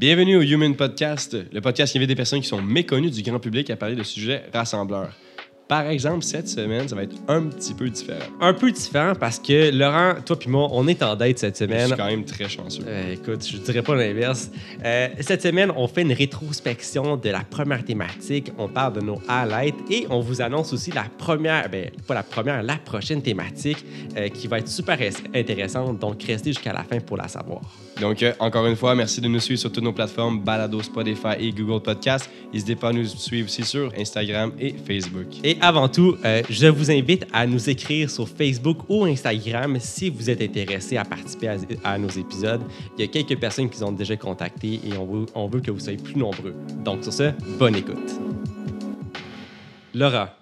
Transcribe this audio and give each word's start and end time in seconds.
Bienvenue 0.00 0.36
au 0.38 0.40
Human 0.40 0.74
Podcast, 0.74 1.36
le 1.52 1.60
podcast 1.60 1.92
qui 1.92 1.98
invite 1.98 2.08
des 2.08 2.16
personnes 2.16 2.40
qui 2.40 2.48
sont 2.48 2.62
méconnues 2.62 3.10
du 3.10 3.20
grand 3.20 3.38
public 3.38 3.68
à 3.68 3.76
parler 3.76 3.96
de 3.96 4.02
sujets 4.02 4.44
rassembleurs. 4.50 5.12
Par 5.68 5.86
exemple, 5.88 6.24
cette 6.24 6.48
semaine, 6.48 6.88
ça 6.88 6.96
va 6.96 7.02
être 7.02 7.16
un 7.28 7.42
petit 7.42 7.74
peu 7.74 7.90
différent. 7.90 8.24
Un 8.40 8.54
peu 8.54 8.72
différent 8.72 9.12
parce 9.14 9.38
que 9.38 9.70
Laurent, 9.70 10.14
toi 10.24 10.38
puis 10.38 10.48
moi, 10.48 10.68
on 10.72 10.88
est 10.88 11.02
en 11.02 11.14
date 11.16 11.38
cette 11.38 11.58
Je 11.58 11.64
semaine. 11.64 11.86
suis 11.88 11.96
quand 11.98 12.06
même 12.06 12.24
très 12.24 12.48
chanceux. 12.48 12.82
Euh, 12.86 13.12
écoute, 13.12 13.46
je 13.46 13.58
dirais 13.58 13.82
pas 13.82 13.94
l'inverse. 13.94 14.50
Euh, 14.82 15.08
cette 15.20 15.42
semaine, 15.42 15.70
on 15.76 15.86
fait 15.86 16.00
une 16.00 16.14
rétrospection 16.14 17.18
de 17.18 17.28
la 17.28 17.40
première 17.40 17.84
thématique. 17.84 18.52
On 18.56 18.68
parle 18.68 18.94
de 18.94 19.00
nos 19.02 19.20
highlights 19.28 19.76
et 19.90 20.06
on 20.08 20.20
vous 20.20 20.40
annonce 20.40 20.72
aussi 20.72 20.92
la 20.92 21.04
première, 21.18 21.68
ben 21.68 21.90
pas 22.06 22.14
la 22.14 22.22
première, 22.22 22.62
la 22.62 22.76
prochaine 22.76 23.20
thématique 23.20 23.84
euh, 24.16 24.28
qui 24.28 24.46
va 24.46 24.60
être 24.60 24.68
super 24.68 24.98
intéressante. 25.34 25.98
Donc, 25.98 26.22
restez 26.22 26.52
jusqu'à 26.52 26.72
la 26.72 26.84
fin 26.84 27.00
pour 27.00 27.18
la 27.18 27.28
savoir. 27.28 27.60
Donc, 28.00 28.22
euh, 28.22 28.32
encore 28.38 28.66
une 28.66 28.76
fois, 28.76 28.94
merci 28.94 29.20
de 29.20 29.28
nous 29.28 29.40
suivre 29.40 29.60
sur 29.60 29.70
toutes 29.70 29.84
nos 29.84 29.92
plateformes 29.92 30.40
Balado, 30.40 30.82
Spotify 30.82 31.34
et 31.38 31.52
Google 31.52 31.82
Podcast. 31.82 32.30
N'hésitez 32.50 32.74
pas 32.74 32.88
à 32.88 32.92
nous 32.92 33.04
suivre 33.04 33.46
aussi 33.46 33.62
sur 33.62 33.92
Instagram 33.96 34.52
et 34.58 34.72
Facebook. 34.72 35.26
Et 35.44 35.58
avant 35.60 35.86
tout, 35.86 36.16
euh, 36.24 36.42
je 36.48 36.66
vous 36.66 36.90
invite 36.90 37.26
à 37.30 37.46
nous 37.46 37.68
écrire 37.68 38.10
sur 38.10 38.26
Facebook 38.26 38.78
ou 38.88 39.04
Instagram 39.04 39.78
si 39.78 40.08
vous 40.08 40.30
êtes 40.30 40.40
intéressé 40.40 40.96
à 40.96 41.04
participer 41.04 41.48
à, 41.48 41.56
à 41.84 41.98
nos 41.98 42.08
épisodes. 42.08 42.62
Il 42.96 43.02
y 43.02 43.04
a 43.04 43.08
quelques 43.08 43.38
personnes 43.38 43.68
qui 43.68 43.78
nous 43.80 43.88
ont 43.88 43.92
déjà 43.92 44.16
contactés 44.16 44.80
et 44.82 44.96
on 44.96 45.04
veut, 45.04 45.26
on 45.34 45.46
veut 45.46 45.60
que 45.60 45.70
vous 45.70 45.80
soyez 45.80 45.98
plus 45.98 46.16
nombreux. 46.16 46.54
Donc 46.82 47.04
sur 47.04 47.12
ce, 47.12 47.32
bonne 47.58 47.76
écoute. 47.76 47.98
Laura, 49.92 50.38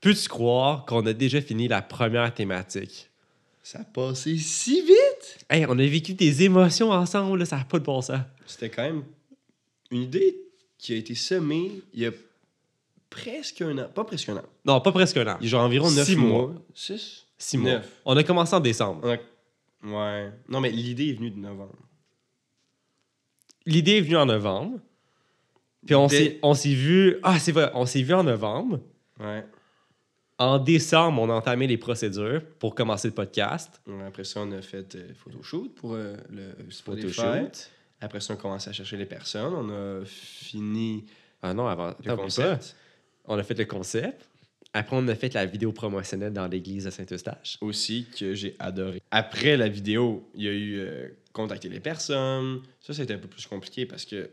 peux-tu 0.00 0.26
croire 0.26 0.86
qu'on 0.86 1.04
a 1.04 1.12
déjà 1.12 1.42
fini 1.42 1.68
la 1.68 1.82
première 1.82 2.32
thématique? 2.32 3.10
Ça 3.62 3.80
a 3.80 3.84
passé 3.84 4.38
si 4.38 4.80
vite! 4.80 5.13
Hey, 5.50 5.66
on 5.68 5.72
a 5.78 5.86
vécu 5.86 6.14
des 6.14 6.42
émotions 6.42 6.90
ensemble, 6.90 7.38
là, 7.40 7.44
ça 7.44 7.56
n'a 7.58 7.64
pas 7.64 7.78
de 7.78 7.84
bon 7.84 8.00
sens. 8.00 8.20
C'était 8.46 8.70
quand 8.70 8.82
même 8.82 9.04
une 9.90 10.02
idée 10.02 10.36
qui 10.78 10.92
a 10.92 10.96
été 10.96 11.14
semée 11.14 11.72
il 11.92 12.00
y 12.00 12.06
a 12.06 12.10
presque 13.10 13.62
un 13.62 13.76
an. 13.78 13.88
Pas 13.94 14.04
presque 14.04 14.28
un 14.28 14.36
an. 14.38 14.42
Non, 14.64 14.80
pas 14.80 14.92
presque 14.92 15.16
un 15.16 15.26
an. 15.26 15.36
Il 15.40 15.44
y 15.44 15.46
a 15.48 15.50
genre 15.50 15.64
environ 15.64 15.88
Six 15.88 15.96
9 15.96 16.16
mois. 16.16 16.28
mois. 16.48 16.54
6? 16.74 17.26
Six 17.38 17.58
mois. 17.58 17.72
Neuf. 17.72 17.90
On 18.04 18.16
a 18.16 18.22
commencé 18.24 18.54
en 18.54 18.60
décembre. 18.60 19.06
Ouais. 19.82 20.32
Non, 20.48 20.60
mais 20.60 20.70
l'idée 20.70 21.10
est 21.10 21.12
venue 21.14 21.30
de 21.30 21.38
novembre. 21.38 21.74
L'idée 23.66 23.98
est 23.98 24.00
venue 24.00 24.16
en 24.16 24.26
novembre. 24.26 24.78
Puis 25.86 25.94
on 25.94 26.08
s'est 26.08 26.38
on 26.42 26.54
s'est 26.54 26.72
vu. 26.74 27.18
Ah, 27.22 27.38
c'est 27.38 27.52
vrai, 27.52 27.70
on 27.74 27.84
s'est 27.84 28.02
vu 28.02 28.14
en 28.14 28.24
novembre. 28.24 28.80
Ouais. 29.20 29.44
En 30.38 30.58
décembre, 30.58 31.22
on 31.22 31.30
a 31.30 31.34
entamé 31.34 31.66
les 31.66 31.78
procédures 31.78 32.42
pour 32.58 32.74
commencer 32.74 33.08
le 33.08 33.14
podcast. 33.14 33.80
Après 34.06 34.24
ça, 34.24 34.40
on 34.40 34.50
a 34.52 34.62
fait 34.62 34.94
euh, 34.96 35.12
photoshoot 35.14 35.68
pour 35.76 35.94
euh, 35.94 36.16
le. 36.30 36.50
Photoshoot. 36.70 37.70
Après 38.00 38.20
ça, 38.20 38.34
on 38.34 38.36
commence 38.36 38.66
à 38.66 38.72
chercher 38.72 38.96
les 38.96 39.06
personnes. 39.06 39.54
On 39.54 39.70
a 39.70 40.04
fini 40.04 41.04
Ah 41.40 41.54
non, 41.54 41.66
avant. 41.68 41.94
le 42.04 42.16
concept. 42.16 42.74
pas. 43.26 43.32
On 43.32 43.38
a 43.38 43.42
fait 43.44 43.56
le 43.56 43.64
concept. 43.64 44.28
Après, 44.72 44.96
on 44.96 45.06
a 45.06 45.14
fait 45.14 45.32
la 45.34 45.46
vidéo 45.46 45.70
promotionnelle 45.70 46.32
dans 46.32 46.48
l'église 46.48 46.86
de 46.86 46.90
Saint-Eustache. 46.90 47.58
Aussi, 47.60 48.08
que 48.18 48.34
j'ai 48.34 48.56
adoré. 48.58 49.00
Après 49.12 49.56
la 49.56 49.68
vidéo, 49.68 50.28
il 50.34 50.42
y 50.42 50.48
a 50.48 50.52
eu 50.52 50.78
euh, 50.80 51.08
contacter 51.32 51.68
les 51.68 51.78
personnes. 51.78 52.60
Ça, 52.80 52.92
c'était 52.92 53.14
un 53.14 53.18
peu 53.18 53.28
plus 53.28 53.46
compliqué 53.46 53.86
parce 53.86 54.04
que 54.04 54.30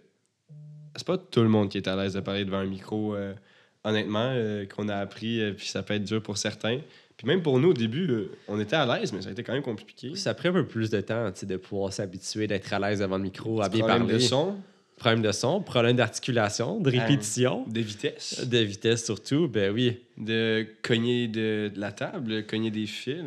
c'est 0.96 1.06
pas 1.06 1.20
tout 1.20 1.42
le 1.44 1.48
monde 1.48 1.70
qui 1.70 1.78
est 1.78 1.88
à 1.88 1.96
l'aise 1.96 2.14
de 2.16 2.22
parler 2.22 2.44
devant 2.44 2.58
un 2.58 2.66
micro. 2.66 3.14
euh, 3.16 3.36
honnêtement, 3.84 4.30
euh, 4.34 4.66
qu'on 4.66 4.90
a 4.90 4.96
appris, 4.96 5.42
euh, 5.42 5.54
puis 5.54 5.68
ça 5.68 5.84
peut 5.84 5.94
être 5.94 6.04
dur 6.04 6.22
pour 6.22 6.38
certains. 6.38 6.80
Puis 7.18 7.28
même 7.28 7.42
pour 7.42 7.60
nous, 7.60 7.70
au 7.70 7.74
début, 7.74 8.08
euh, 8.10 8.32
on 8.48 8.60
était 8.60 8.76
à 8.76 8.86
l'aise, 8.86 9.14
mais 9.14 9.22
ça 9.22 9.30
a 9.30 9.32
été 9.32 9.44
quand 9.44 9.54
même 9.54 9.62
compliqué. 9.62 10.16
Ça 10.16 10.32
a 10.32 10.34
pris 10.34 10.48
un 10.50 10.54
peu 10.54 10.66
plus 10.66 10.90
de 10.90 11.02
temps 11.02 11.32
tu 11.32 11.42
sais, 11.42 11.46
de 11.46 11.58
pouvoir 11.58 11.94
s'habituer, 11.94 12.48
d'être 12.48 12.72
à 12.74 12.80
l'aise 12.80 13.00
devant 13.00 13.18
le 13.18 13.24
micro, 13.24 13.62
à 13.62 13.70
bien 13.70 13.80
Problème 13.86 14.08
parler. 14.08 14.14
de 14.16 14.20
son, 14.20 14.56
Problème 14.98 15.22
de 15.24 15.32
son, 15.32 15.62
problème 15.62 15.96
d'articulation, 15.96 16.80
de 16.80 16.92
répétition, 16.92 17.66
de 17.68 17.80
vitesse, 17.82 18.48
de 18.48 18.58
vitesse 18.60 19.04
surtout. 19.04 19.48
Ben 19.48 19.72
oui, 19.74 19.98
de 20.18 20.66
cogner 20.84 21.28
de, 21.28 21.72
de 21.74 21.80
la 21.80 21.92
table, 21.92 22.46
cogner 22.46 22.70
des 22.70 22.86
fils. 22.86 23.24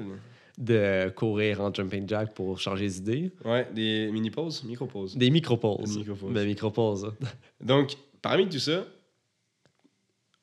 de 0.57 1.09
courir 1.17 1.61
en 1.61 1.75
jumping 1.75 2.09
jack 2.09 2.33
pour 2.33 2.61
changer 2.61 2.87
d'idée. 2.87 3.33
Ouais, 3.45 3.67
des 3.75 4.09
mini-pauses, 4.13 4.63
micro-pauses. 4.63 5.17
Des 5.17 5.31
micro-pauses. 5.31 5.95
Des 5.95 5.99
micro-pauses. 5.99 6.33
Ben, 6.33 6.47
micro-pauses. 6.47 7.13
Donc, 7.61 7.95
parmi 8.23 8.49
tout 8.49 8.61
ça, 8.61 8.85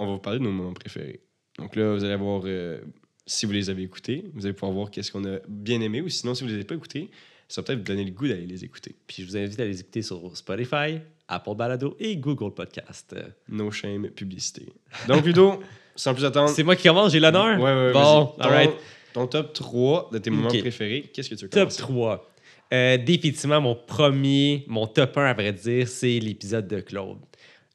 on 0.02 0.08
va 0.08 0.12
vous 0.14 0.20
parler 0.20 0.40
de 0.40 0.44
nos 0.44 0.52
moments 0.52 0.74
préférés. 0.74 1.20
Donc 1.60 1.76
là, 1.76 1.94
vous 1.94 2.04
allez 2.04 2.16
voir, 2.16 2.42
euh, 2.46 2.80
si 3.26 3.46
vous 3.46 3.52
les 3.52 3.70
avez 3.70 3.84
écoutés, 3.84 4.26
vous 4.34 4.46
allez 4.46 4.54
pouvoir 4.54 4.72
voir 4.72 4.92
qu'est-ce 4.92 5.12
qu'on 5.12 5.26
a 5.26 5.38
bien 5.48 5.80
aimé, 5.82 6.02
ou 6.02 6.10
sinon, 6.10 6.34
si 6.34 6.42
vous 6.44 6.48
ne 6.48 6.54
les 6.54 6.60
avez 6.60 6.66
pas 6.68 6.76
écoutés, 6.76 7.10
ça 7.48 7.62
va 7.62 7.66
peut-être 7.68 7.80
vous 7.80 7.86
donner 7.86 8.06
le 8.06 8.12
goût 8.12 8.28
d'aller 8.28 8.46
les 8.46 8.64
écouter. 8.64 8.96
Puis 9.08 9.24
je 9.24 9.28
vous 9.28 9.38
invite 9.38 9.60
à 9.60 9.66
les 9.66 9.80
écouter 9.82 10.02
sur 10.02 10.36
Spotify, 10.36 11.00
Apple 11.28 11.56
Balado 11.56 11.96
et 12.00 12.16
Google 12.18 12.54
Podcast. 12.54 13.16
No 13.50 13.70
shame, 13.72 14.10
publicité. 14.10 14.68
Donc, 15.08 15.26
Ludo, 15.26 15.62
sans 15.96 16.14
plus 16.14 16.26
attendre... 16.26 16.50
C'est 16.50 16.64
moi 16.64 16.76
qui 16.76 16.88
commence, 16.88 17.12
j'ai 17.12 17.20
l'honneur? 17.20 17.60
Ouais, 17.60 17.64
ouais, 17.88 17.92
Bon, 17.94 18.26
vas-y. 18.26 18.38
Ton- 18.38 18.42
alright. 18.44 18.72
Ton 19.14 19.28
top 19.28 19.52
3 19.54 20.10
de 20.14 20.18
tes 20.20 20.30
moments 20.30 20.48
préférés, 20.48 21.12
qu'est-ce 21.14 21.30
que 21.30 21.36
tu 21.36 21.44
veux 21.46 21.50
Top 21.50 21.64
commencer? 21.64 21.82
3. 21.82 22.28
Euh, 22.74 22.98
définitivement, 22.98 23.60
mon 23.60 23.76
premier, 23.76 24.64
mon 24.68 24.88
top 24.88 25.18
1, 25.18 25.26
à 25.26 25.34
vrai 25.34 25.52
dire, 25.52 25.88
c'est 25.90 26.18
l'épisode 26.20 26.68
de 26.70 26.80
Claude. 26.80 27.18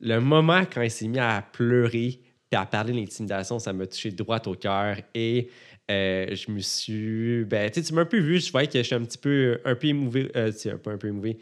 Le 0.01 0.21
moment 0.21 0.62
quand 0.73 0.83
il 0.83 0.91
s'est 0.91 1.09
mis 1.09 1.19
à 1.19 1.43
pleurer 1.53 2.21
et 2.53 2.57
à 2.57 2.67
parler 2.67 2.93
de 2.93 2.99
l'intimidation, 2.99 3.59
ça 3.59 3.73
m'a 3.73 3.87
touché 3.87 4.11
droit 4.11 4.41
au 4.47 4.55
cœur 4.55 4.97
et 5.15 5.49
euh, 5.91 6.34
je 6.34 6.51
me 6.51 6.61
suis. 6.61 7.45
Ben, 7.45 7.71
tu 7.71 7.95
m'as 7.95 8.03
un 8.03 8.07
peu 8.07 8.19
vu, 8.19 8.41
je 8.41 8.51
voyais 8.51 8.67
que 8.67 8.79
je 8.79 8.83
suis 8.83 8.95
un 8.95 9.05
petit 9.05 9.19
peu, 9.19 9.61
un 9.65 9.75
peu 9.75 9.87
émouvé. 9.87 10.31
Euh, 10.34 10.51
tu 10.51 10.59
sais, 10.59 10.71
un 10.71 10.79
peu, 10.79 10.91
un 10.91 10.99
peu 10.99 11.09
émouvé. 11.09 11.39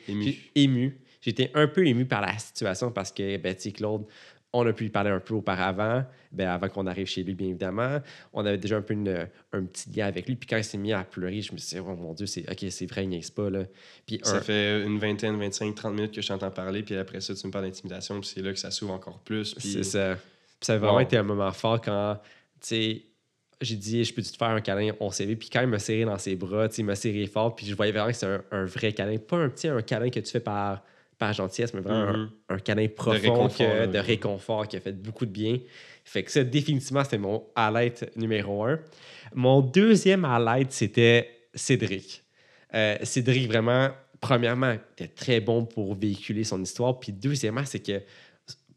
Ému. 0.54 0.98
J'étais 1.20 1.50
un 1.54 1.66
peu 1.66 1.86
ému 1.86 2.04
par 2.04 2.20
la 2.20 2.36
situation 2.36 2.90
parce 2.90 3.10
que, 3.10 3.38
ben, 3.38 3.54
Claude, 3.74 4.04
on 4.56 4.66
a 4.66 4.72
pu 4.72 4.84
lui 4.84 4.90
parler 4.90 5.10
un 5.10 5.18
peu 5.20 5.34
auparavant, 5.34 6.04
ben, 6.32 6.48
avant 6.48 6.68
qu'on 6.68 6.86
arrive 6.86 7.06
chez 7.06 7.22
lui, 7.24 7.34
bien 7.34 7.48
évidemment. 7.48 7.98
On 8.32 8.46
avait 8.46 8.56
déjà 8.56 8.76
un 8.76 8.82
peu 8.82 8.94
une- 8.94 9.28
un 9.52 9.64
petit 9.64 9.90
lien 9.90 10.06
avec 10.06 10.26
lui. 10.26 10.36
Puis 10.36 10.46
quand 10.48 10.56
il 10.56 10.64
s'est 10.64 10.78
mis 10.78 10.92
à 10.92 11.02
pleurer, 11.04 11.42
je 11.42 11.52
me 11.52 11.58
suis 11.58 11.76
dit, 11.76 11.80
oh 11.86 11.94
mon 11.96 12.14
Dieu, 12.14 12.26
c'est, 12.26 12.48
OK, 12.50 12.64
c'est 12.70 12.86
vrai, 12.86 13.02
il 13.04 13.08
niaise 13.08 13.30
pas. 13.30 13.50
Là. 13.50 13.64
Puis 14.06 14.20
Ça 14.22 14.36
un- 14.36 14.40
fait 14.40 14.82
une 14.84 14.98
vingtaine, 14.98 15.36
25, 15.38 15.74
30 15.74 15.94
minutes 15.94 16.14
que 16.14 16.22
je 16.22 16.28
t'entends 16.28 16.50
parler, 16.50 16.82
puis 16.82 16.96
après 16.96 17.20
ça, 17.20 17.34
tu 17.34 17.46
me 17.46 17.52
parles 17.52 17.64
d'intimidation, 17.66 18.20
puis 18.20 18.30
c'est 18.32 18.42
là 18.42 18.52
que 18.52 18.58
ça 18.58 18.70
s'ouvre 18.70 18.92
encore 18.94 19.18
plus. 19.18 19.54
Puis... 19.54 19.72
c'est 19.72 19.82
ça. 19.82 20.14
Puis 20.14 20.66
ça 20.66 20.74
a 20.74 20.78
vraiment 20.78 20.94
Wow. 20.94 21.00
été 21.00 21.16
un 21.16 21.22
moment 21.24 21.50
fort 21.52 21.80
quand, 21.80 22.18
tu 22.60 22.66
sais, 22.68 23.02
j'ai 23.60 23.76
dit, 23.76 24.04
je 24.04 24.12
peux-tu 24.14 24.30
te 24.32 24.36
faire 24.36 24.48
un 24.48 24.60
câlin? 24.60 24.92
On 25.00 25.10
s'est 25.10 25.24
vu. 25.26 25.36
Puis 25.36 25.48
quand 25.50 25.60
il 25.62 25.68
m'a 25.68 25.78
serré 25.78 26.04
dans 26.04 26.18
ses 26.18 26.36
bras, 26.36 26.68
tu 26.68 26.76
sais, 26.76 26.82
il 26.82 26.84
m'a 26.84 26.96
serré 26.96 27.26
fort. 27.26 27.54
Puis 27.56 27.66
je 27.66 27.74
voyais 27.74 27.92
vraiment 27.92 28.08
que 28.08 28.16
c'est 28.16 28.26
un, 28.26 28.42
un 28.50 28.64
vrai 28.64 28.92
câlin. 28.92 29.16
Pas 29.18 29.36
un 29.38 29.48
petit 29.48 29.68
un 29.68 29.80
câlin 29.82 30.10
que 30.10 30.20
tu 30.20 30.30
fais 30.30 30.40
par, 30.40 30.82
par 31.18 31.32
gentillesse, 31.32 31.72
mais 31.74 31.80
vraiment 31.80 32.12
Mhm. 32.12 32.30
un, 32.48 32.54
un 32.54 32.58
câlin 32.58 32.88
profond, 32.88 33.20
réconfort, 33.20 33.56
que- 33.56 33.62
là. 33.62 33.86
de 33.86 33.98
réconfort 33.98 34.68
qui 34.68 34.76
a 34.76 34.80
fait 34.80 34.92
beaucoup 34.92 35.26
de 35.26 35.30
bien. 35.30 35.58
Fait 36.04 36.22
que 36.22 36.30
ça, 36.30 36.42
définitivement, 36.44 37.04
c'était 37.04 37.18
mon 37.18 37.44
highlight 37.56 38.10
numéro 38.16 38.64
un. 38.64 38.78
Mon 39.34 39.60
deuxième 39.60 40.24
highlight, 40.24 40.72
c'était 40.72 41.30
Cédric. 41.54 42.22
Euh, 42.74 42.96
Cédric, 43.04 43.46
vraiment, 43.48 43.90
premièrement, 44.20 44.72
était 44.72 45.08
très 45.08 45.40
bon 45.40 45.64
pour 45.64 45.94
véhiculer 45.94 46.44
son 46.44 46.60
histoire. 46.62 46.98
Puis 47.00 47.12
deuxièmement, 47.12 47.64
c'est 47.64 47.80
que 47.80 48.02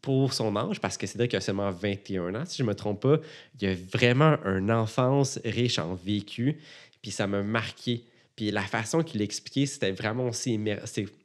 pour 0.00 0.32
son 0.32 0.54
âge, 0.56 0.80
parce 0.80 0.96
que 0.96 1.06
Cédric 1.06 1.34
a 1.34 1.40
seulement 1.40 1.70
21 1.70 2.34
ans, 2.36 2.44
si 2.46 2.58
je 2.58 2.62
ne 2.62 2.68
me 2.68 2.74
trompe 2.74 3.02
pas, 3.02 3.18
il 3.60 3.68
a 3.68 3.74
vraiment 3.74 4.36
une 4.44 4.70
enfance 4.70 5.40
riche 5.44 5.78
en 5.80 5.94
vécu. 5.94 6.58
Puis 7.02 7.10
ça 7.10 7.26
m'a 7.26 7.42
marqué. 7.42 8.04
Puis 8.36 8.50
la 8.52 8.62
façon 8.62 9.02
qu'il 9.02 9.20
l'expliquait, 9.20 9.66
c'était 9.66 9.90
vraiment 9.90 10.28
aussi 10.28 10.56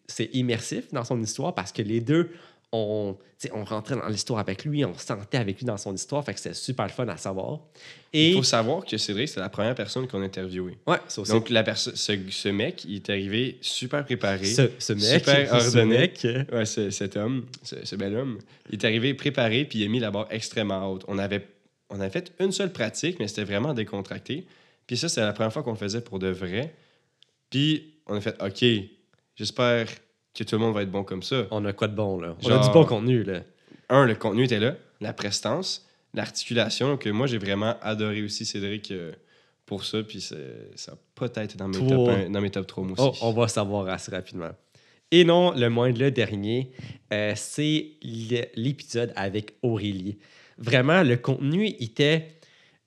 c'est, 0.07 0.29
immersif 0.33 0.91
dans 0.91 1.03
son 1.03 1.21
histoire 1.21 1.53
parce 1.55 1.71
que 1.71 1.81
les 1.81 2.01
deux, 2.01 2.29
on, 2.71 3.15
on 3.53 3.63
rentrait 3.65 3.95
dans 3.95 4.07
l'histoire 4.07 4.39
avec 4.39 4.65
lui, 4.65 4.83
on 4.83 4.97
se 4.97 5.05
sentait 5.05 5.37
avec 5.37 5.59
lui 5.59 5.65
dans 5.65 5.77
son 5.77 5.93
histoire. 5.93 6.25
Fait 6.25 6.33
que 6.33 6.39
c'était 6.39 6.55
super 6.55 6.85
le 6.87 6.91
fun 6.91 7.07
à 7.07 7.17
savoir. 7.17 7.59
Et. 8.13 8.29
Il 8.29 8.33
faut 8.35 8.41
savoir 8.43 8.83
que 8.83 8.97
Cédric, 8.97 9.29
c'est 9.29 9.39
la 9.39 9.49
première 9.49 9.75
personne 9.75 10.07
qu'on 10.07 10.21
a 10.21 10.25
interviewée. 10.25 10.77
Ouais, 10.87 10.97
ça 11.07 11.21
aussi. 11.21 11.31
Donc, 11.31 11.49
la 11.51 11.75
ce, 11.75 11.91
ce 11.95 12.49
mec, 12.49 12.83
il 12.85 12.95
est 12.95 13.09
arrivé 13.11 13.57
super 13.61 14.03
préparé. 14.03 14.45
ce, 14.45 14.71
ce 14.79 14.93
mec, 14.93 15.03
super 15.23 15.61
ce 15.61 15.67
ordonné. 15.67 15.97
mec, 15.99 16.25
euh, 16.25 16.43
Ouais, 16.51 16.65
ce- 16.65 16.89
cet 16.89 17.15
homme, 17.15 17.45
ce, 17.61 17.75
ce 17.85 17.95
bel 17.95 18.15
homme, 18.15 18.39
il 18.71 18.79
est 18.79 18.85
arrivé 18.85 19.13
préparé, 19.13 19.65
puis 19.65 19.79
il 19.79 19.85
a 19.85 19.89
mis 19.89 19.99
la 19.99 20.09
barre 20.09 20.27
extrêmement 20.31 20.91
haute. 20.91 21.03
On 21.07 21.19
avait, 21.19 21.45
on 21.91 21.99
avait 21.99 22.09
fait 22.09 22.33
une 22.39 22.51
seule 22.51 22.71
pratique, 22.73 23.19
mais 23.19 23.27
c'était 23.27 23.43
vraiment 23.43 23.75
décontracté. 23.75 24.47
Puis 24.87 24.97
ça, 24.97 25.09
c'est 25.09 25.21
la 25.21 25.31
première 25.33 25.53
fois 25.53 25.61
qu'on 25.61 25.71
le 25.73 25.77
faisait 25.77 26.01
pour 26.01 26.17
de 26.17 26.27
vrai. 26.29 26.73
Puis 27.51 27.93
on 28.07 28.15
a 28.15 28.21
fait, 28.21 28.35
OK, 28.41 28.65
j'espère 29.35 29.87
que 30.33 30.43
tout 30.43 30.55
le 30.55 30.59
monde 30.59 30.73
va 30.73 30.81
être 30.83 30.91
bon 30.91 31.03
comme 31.03 31.23
ça. 31.23 31.45
on 31.51 31.63
a 31.65 31.73
quoi 31.73 31.87
de 31.87 31.95
bon, 31.95 32.19
là? 32.19 32.35
On 32.43 32.47
a 32.47 32.49
Genre- 32.49 32.67
du 32.67 32.73
bon 32.73 32.85
contenu, 32.85 33.23
là. 33.23 33.41
un, 33.89 34.05
le 34.05 34.15
contenu 34.15 34.45
était 34.45 34.59
là, 34.59 34.75
la 35.01 35.13
prestance, 35.13 35.87
l'articulation. 36.13 36.97
Euh, 37.05 37.11
moi, 37.13 37.27
j'ai 37.27 37.37
vraiment 37.37 37.75
adoré 37.81 38.23
aussi 38.23 38.45
Cédric 38.45 38.91
euh, 38.91 39.11
pour 39.65 39.83
ça. 39.85 40.01
Puis 40.03 40.21
ça 40.21 40.35
a 40.91 40.95
peut-être 41.15 41.57
dans 41.57 41.67
mes 41.67 41.77
Toi. 41.77 41.87
top 41.89 42.09
1, 42.09 42.29
dans 42.29 42.41
mes 42.41 42.49
top 42.51 42.67
3 42.67 42.83
moi 42.83 42.95
Oh, 42.99 43.09
aussi. 43.09 43.19
on 43.23 43.31
va 43.33 43.47
savoir 43.47 43.87
assez 43.89 44.11
rapidement. 44.11 44.51
Et 45.11 45.23
non, 45.25 45.51
le 45.51 45.69
moins 45.69 45.91
de 45.91 45.99
le 45.99 46.09
dernier, 46.09 46.71
euh, 47.11 47.33
c'est 47.35 47.91
l'épisode 48.01 49.13
avec 49.15 49.53
Aurélie. 49.61 50.17
Vraiment, 50.57 51.03
le 51.03 51.17
contenu 51.17 51.67
était 51.67 52.29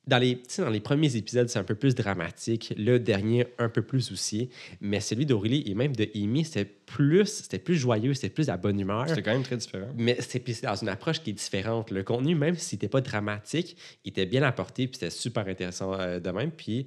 dans 0.06 0.18
les, 0.18 0.40
dans 0.58 0.70
les 0.70 0.80
premiers 0.80 1.16
épisodes, 1.16 1.48
c'est 1.48 1.58
un 1.58 1.64
peu 1.64 1.74
plus 1.74 1.96
dramatique. 1.96 2.72
Le 2.78 2.98
dernier, 2.98 3.46
un 3.58 3.68
peu 3.68 3.82
plus 3.82 4.12
aussi. 4.12 4.50
Mais 4.80 5.00
celui 5.00 5.26
d'Aurélie 5.26 5.64
et 5.66 5.74
même 5.74 5.96
de 5.96 6.08
Amy, 6.14 6.44
c'était 6.44 6.64
plus, 6.64 7.26
c'était 7.26 7.58
plus 7.58 7.74
joyeux, 7.74 8.14
c'était 8.14 8.28
plus 8.28 8.48
à 8.48 8.56
bonne 8.56 8.78
humeur. 8.78 9.08
C'était 9.08 9.22
quand 9.22 9.32
même 9.32 9.42
très 9.42 9.56
différent. 9.56 9.88
Mais 9.96 10.16
c'est 10.20 10.62
dans 10.62 10.76
une 10.76 10.88
approche 10.88 11.22
qui 11.22 11.30
est 11.30 11.34
différente. 11.34 11.90
Le 11.90 12.04
contenu, 12.04 12.36
même 12.36 12.54
s'il 12.54 12.76
n'était 12.76 12.88
pas 12.88 13.00
dramatique, 13.00 13.76
il 14.04 14.10
était 14.10 14.26
bien 14.26 14.44
apporté, 14.44 14.86
puis 14.86 14.94
c'était 14.94 15.10
super 15.10 15.48
intéressant 15.48 15.92
euh, 15.94 16.20
de 16.20 16.30
même. 16.30 16.52
Puis 16.52 16.86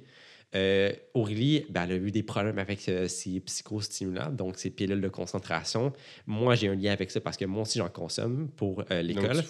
euh, 0.54 0.90
Aurélie, 1.12 1.66
ben, 1.68 1.84
elle 1.84 1.92
a 1.92 1.96
eu 1.96 2.10
des 2.10 2.22
problèmes 2.22 2.58
avec 2.58 2.88
euh, 2.88 3.06
ses 3.06 3.38
psychostimulants, 3.40 4.30
donc 4.30 4.56
ses 4.56 4.70
pilules 4.70 5.00
de 5.00 5.08
concentration. 5.08 5.92
Moi, 6.26 6.54
j'ai 6.54 6.68
un 6.68 6.74
lien 6.74 6.92
avec 6.92 7.10
ça 7.10 7.20
parce 7.20 7.36
que 7.36 7.44
moi 7.44 7.62
aussi, 7.62 7.78
j'en 7.78 7.90
consomme 7.90 8.48
pour 8.56 8.82
l'école. 8.90 9.42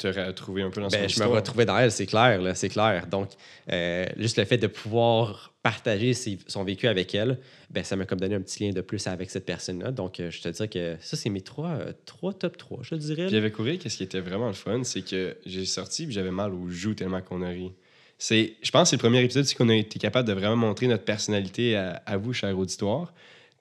Te 0.00 0.18
retrouver 0.18 0.62
un 0.62 0.70
peu 0.70 0.80
dans 0.80 0.88
Ben, 0.88 1.08
je 1.08 1.20
me 1.20 1.26
retrouvais 1.26 1.64
dans 1.66 1.78
elle, 1.78 1.92
c'est 1.92 2.06
clair, 2.06 2.40
là, 2.40 2.54
c'est 2.54 2.68
clair. 2.68 3.06
Donc, 3.06 3.28
euh, 3.70 4.06
juste 4.16 4.38
le 4.38 4.44
fait 4.44 4.58
de 4.58 4.66
pouvoir 4.66 5.52
partager 5.62 6.14
ses- 6.14 6.38
son 6.46 6.64
vécu 6.64 6.88
avec 6.88 7.14
elle, 7.14 7.38
ben, 7.70 7.84
ça 7.84 7.96
m'a 7.96 8.06
comme 8.06 8.18
donné 8.20 8.34
un 8.34 8.40
petit 8.40 8.64
lien 8.64 8.70
de 8.72 8.80
plus 8.80 9.06
avec 9.06 9.30
cette 9.30 9.44
personne-là. 9.46 9.90
Donc, 9.92 10.18
euh, 10.20 10.30
je 10.30 10.40
te 10.40 10.48
dirais 10.48 10.68
que 10.68 10.96
ça, 11.00 11.16
c'est 11.16 11.30
mes 11.30 11.42
trois, 11.42 11.68
euh, 11.70 11.92
trois 12.06 12.32
top 12.32 12.56
3, 12.56 12.80
je 12.82 12.90
te 12.90 12.94
dirais. 12.96 13.26
Puis 13.26 13.36
avec 13.36 13.58
Aurélie, 13.60 13.78
qu'est-ce 13.78 13.98
qui 13.98 14.02
était 14.04 14.20
vraiment 14.20 14.48
le 14.48 14.54
fun, 14.54 14.82
c'est 14.84 15.02
que 15.02 15.36
j'ai 15.46 15.64
sorti 15.66 16.04
puis 16.06 16.14
j'avais 16.14 16.30
mal 16.30 16.52
aux 16.54 16.68
joues 16.68 16.94
tellement 16.94 17.20
qu'on 17.20 17.42
a 17.42 17.48
ri. 17.48 17.72
C'est, 18.18 18.54
je 18.62 18.70
pense 18.70 18.82
que 18.82 18.88
c'est 18.90 18.96
le 18.96 19.00
premier 19.08 19.22
épisode 19.22 19.46
qu'on 19.54 19.68
a 19.70 19.74
été 19.74 19.98
capable 19.98 20.28
de 20.28 20.34
vraiment 20.34 20.56
montrer 20.56 20.86
notre 20.86 21.04
personnalité 21.04 21.76
à, 21.76 22.02
à 22.06 22.16
vous, 22.16 22.32
cher 22.32 22.58
auditoire. 22.58 23.12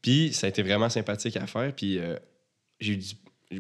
Puis 0.02 0.34
ça 0.34 0.48
a 0.48 0.50
été 0.50 0.64
vraiment 0.64 0.90
sympathique 0.90 1.38
à 1.38 1.48
faire. 1.48 1.74
Puis 1.76 1.98
euh, 2.00 2.16
j'ai 2.80 2.94
eu 2.94 2.98
du. 2.98 3.06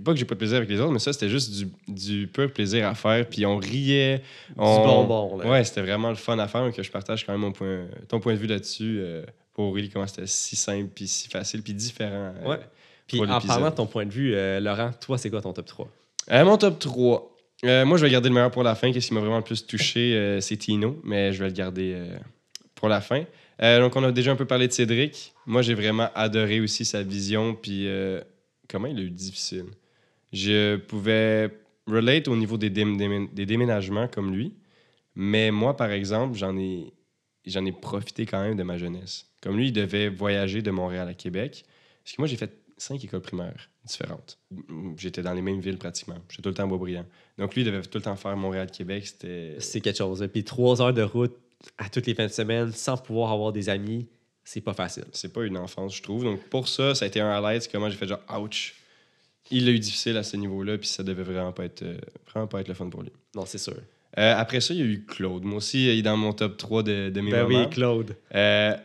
Pas 0.06 0.13
que 0.13 0.19
j'ai 0.19 0.25
pas 0.25 0.36
de 0.36 0.39
plaisir 0.39 0.57
avec 0.57 0.69
les 0.69 0.80
autres, 0.80 0.91
mais 0.91 1.00
ça, 1.00 1.12
c'était 1.13 1.30
juste 1.30 1.51
du, 1.51 1.68
du 1.88 2.27
pur 2.27 2.51
plaisir 2.53 2.88
à 2.88 2.94
faire. 2.94 3.27
Puis 3.27 3.45
on 3.45 3.57
riait. 3.57 4.21
On... 4.56 4.77
Du 4.77 4.83
bonbon. 4.88 5.38
Là. 5.38 5.50
Ouais, 5.50 5.63
c'était 5.63 5.81
vraiment 5.81 6.09
le 6.09 6.15
fun 6.15 6.38
à 6.38 6.47
faire. 6.47 6.71
Que 6.71 6.83
je 6.83 6.91
partage 6.91 7.25
quand 7.25 7.31
même 7.31 7.41
mon 7.41 7.51
point, 7.51 7.86
ton 8.07 8.19
point 8.19 8.33
de 8.33 8.38
vue 8.39 8.47
là-dessus. 8.47 9.00
euh, 9.01 9.24
pour 9.53 9.65
Aurélie, 9.65 9.89
comment 9.89 10.06
c'était 10.07 10.27
si 10.27 10.56
simple, 10.56 10.89
puis 10.94 11.07
si 11.07 11.27
facile, 11.27 11.62
puis 11.63 11.74
différent. 11.74 12.33
euh, 12.44 12.47
Ouais. 12.50 12.59
Puis 13.07 13.19
en 13.19 13.41
parlant 13.41 13.71
de 13.71 13.75
ton 13.75 13.88
point 13.88 14.06
de 14.06 14.12
vue, 14.12 14.33
euh, 14.36 14.59
Laurent, 14.59 14.91
toi, 15.01 15.18
c'est 15.18 15.30
quoi 15.31 15.41
ton 15.41 15.51
top 15.53 15.65
3? 15.65 15.88
Euh, 16.31 16.45
mon 16.45 16.57
top 16.57 16.77
3. 16.77 17.35
Euh, 17.65 17.83
moi, 17.83 17.97
je 17.97 18.06
vais 18.06 18.12
garder 18.12 18.30
le 18.30 18.35
meilleur 18.35 18.51
pour 18.51 18.62
la 18.63 18.75
fin. 18.75 18.92
Qu'est-ce 18.94 19.07
qui 19.07 19.13
m'a 19.15 19.19
vraiment 19.21 19.38
le 19.38 19.44
plus 19.44 19.65
touché, 19.65 20.38
c'est 20.39 20.56
Tino, 20.56 21.00
mais 21.03 21.33
je 21.33 21.39
vais 21.44 21.50
le 21.50 21.56
garder 21.56 21.97
pour 22.75 22.88
la 22.89 23.01
fin. 23.01 23.24
Donc, 23.59 23.95
on 23.95 24.03
a 24.03 24.12
déjà 24.12 24.31
un 24.31 24.35
peu 24.38 24.45
parlé 24.45 24.68
de 24.68 24.71
Cédric. 24.71 25.33
Moi, 25.47 25.62
j'ai 25.63 25.74
vraiment 25.74 26.09
adoré 26.15 26.62
aussi 26.62 26.85
sa 26.85 27.01
vision, 27.03 27.56
puis 27.56 27.89
comment 28.69 28.88
il 28.88 28.98
a 29.00 29.01
eu 29.01 29.10
difficile. 29.10 29.66
Je 30.31 30.77
pouvais 30.77 31.51
relate 31.88 32.27
au 32.27 32.36
niveau 32.36 32.57
des, 32.57 32.69
dém- 32.69 32.98
démé- 32.98 33.33
des 33.33 33.45
déménagements 33.45 34.07
comme 34.07 34.33
lui, 34.33 34.54
mais 35.16 35.51
moi, 35.51 35.75
par 35.75 35.92
exemple, 35.92 36.38
j'en 36.38 36.56
ai, 36.57 36.94
ai 37.45 37.71
profité 37.71 38.25
quand 38.25 38.42
même 38.42 38.56
de 38.56 38.63
ma 38.63 38.77
jeunesse. 38.77 39.25
Comme 39.42 39.57
lui, 39.57 39.68
il 39.68 39.74
devait 39.74 40.10
voyager 40.10 40.62
de 40.62 40.71
Montréal 40.71 41.07
à 41.07 41.13
Québec. 41.13 41.66
Parce 42.04 42.16
que 42.16 42.21
moi, 42.21 42.27
j'ai 42.27 42.38
fait 42.38 42.54
cinq 42.77 43.04
écoles 43.04 43.21
primaires 43.21 43.69
différentes. 43.83 44.38
J'étais 44.98 45.21
dans 45.21 45.33
les 45.33 45.42
mêmes 45.42 45.60
villes 45.60 45.77
pratiquement. 45.77 46.18
J'étais 46.30 46.44
tout 46.44 46.50
le 46.50 46.56
temps 46.56 46.63
à 46.63 46.68
Boisbriand. 46.68 47.06
Donc 47.38 47.56
lui, 47.56 47.63
il 47.63 47.66
devait 47.66 47.81
tout 47.81 47.98
le 47.98 48.04
temps 48.04 48.16
faire 48.16 48.38
Montréal-Québec. 48.38 49.07
C'était. 49.07 49.56
C'est 49.60 49.81
quelque 49.81 49.98
chose. 49.98 50.25
Puis 50.31 50.44
trois 50.44 50.81
heures 50.81 50.94
de 50.94 51.01
route 51.01 51.36
à 51.77 51.89
toutes 51.89 52.06
les 52.06 52.13
fins 52.13 52.27
de 52.27 52.31
semaine 52.31 52.71
sans 52.71 52.98
pouvoir 52.98 53.31
avoir 53.31 53.51
des 53.51 53.68
amis, 53.69 54.07
c'est 54.51 54.61
pas 54.61 54.73
facile. 54.73 55.05
C'est 55.11 55.31
pas 55.31 55.43
une 55.45 55.57
enfance, 55.57 55.95
je 55.95 56.01
trouve. 56.01 56.23
Donc 56.23 56.39
pour 56.49 56.67
ça, 56.67 56.95
ça 56.95 57.05
a 57.05 57.07
été 57.07 57.21
un 57.21 57.29
highlight. 57.29 57.61
C'est 57.61 57.71
comment 57.71 57.87
j'ai 57.87 57.95
fait 57.95 58.07
genre, 58.07 58.19
ouch. 58.41 58.73
Il 59.51 59.69
a 59.69 59.71
eu 59.71 59.77
difficile 59.77 60.17
à 60.17 60.23
ce 60.23 60.37
niveau-là, 60.37 60.79
puis 60.79 60.87
ça 60.87 61.03
devait 61.03 61.21
vraiment 61.21 61.51
pas 61.51 61.65
être, 61.65 61.83
euh, 61.83 61.97
vraiment 62.31 62.47
pas 62.47 62.59
être 62.61 62.67
le 62.67 62.73
fun 62.73 62.89
pour 62.89 63.03
lui. 63.03 63.11
Non, 63.35 63.45
c'est 63.45 63.59
sûr. 63.59 63.75
Euh, 64.17 64.33
après 64.35 64.59
ça, 64.59 64.73
il 64.73 64.79
y 64.79 64.81
a 64.81 64.85
eu 64.85 65.05
Claude. 65.05 65.43
Moi 65.43 65.57
aussi, 65.57 65.83
il 65.85 65.99
est 65.99 66.01
dans 66.01 66.17
mon 66.17 66.33
top 66.33 66.57
3 66.57 66.81
de, 66.81 67.09
de 67.11 67.21
mes 67.21 67.29
Ben 67.29 67.43
moments. 67.43 67.59
oui, 67.65 67.69
Claude. 67.69 68.15
Euh, 68.33 68.75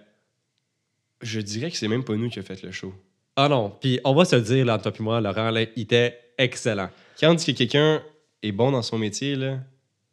je 1.23 1.41
dirais 1.41 1.71
que 1.71 1.79
c'est 1.79 1.89
même 1.89 2.05
pas 2.05 2.15
nous 2.15 2.29
qui 2.29 2.39
a 2.41 2.43
fait 2.43 2.63
le 2.63 2.71
show. 2.71 2.93
Ah 3.37 3.49
non, 3.49 3.71
puis 3.71 4.01
on 4.05 4.15
va 4.15 4.27
se 4.27 4.37
le 4.37 4.43
dire, 4.43 4.67
là, 4.67 4.77
toi 4.77 4.93
et 4.99 5.03
moi, 5.03 5.21
Laurent, 5.23 5.51
là, 5.51 5.63
il 5.63 5.83
était 5.83 6.19
excellent. 6.37 6.91
Quand 7.19 7.31
on 7.31 7.35
dit 7.35 7.47
que 7.47 7.53
quelqu'un 7.57 8.03
est 8.43 8.53
bon 8.53 8.71
dans 8.71 8.83
son 8.83 8.99
métier, 8.99 9.35
là, 9.35 9.61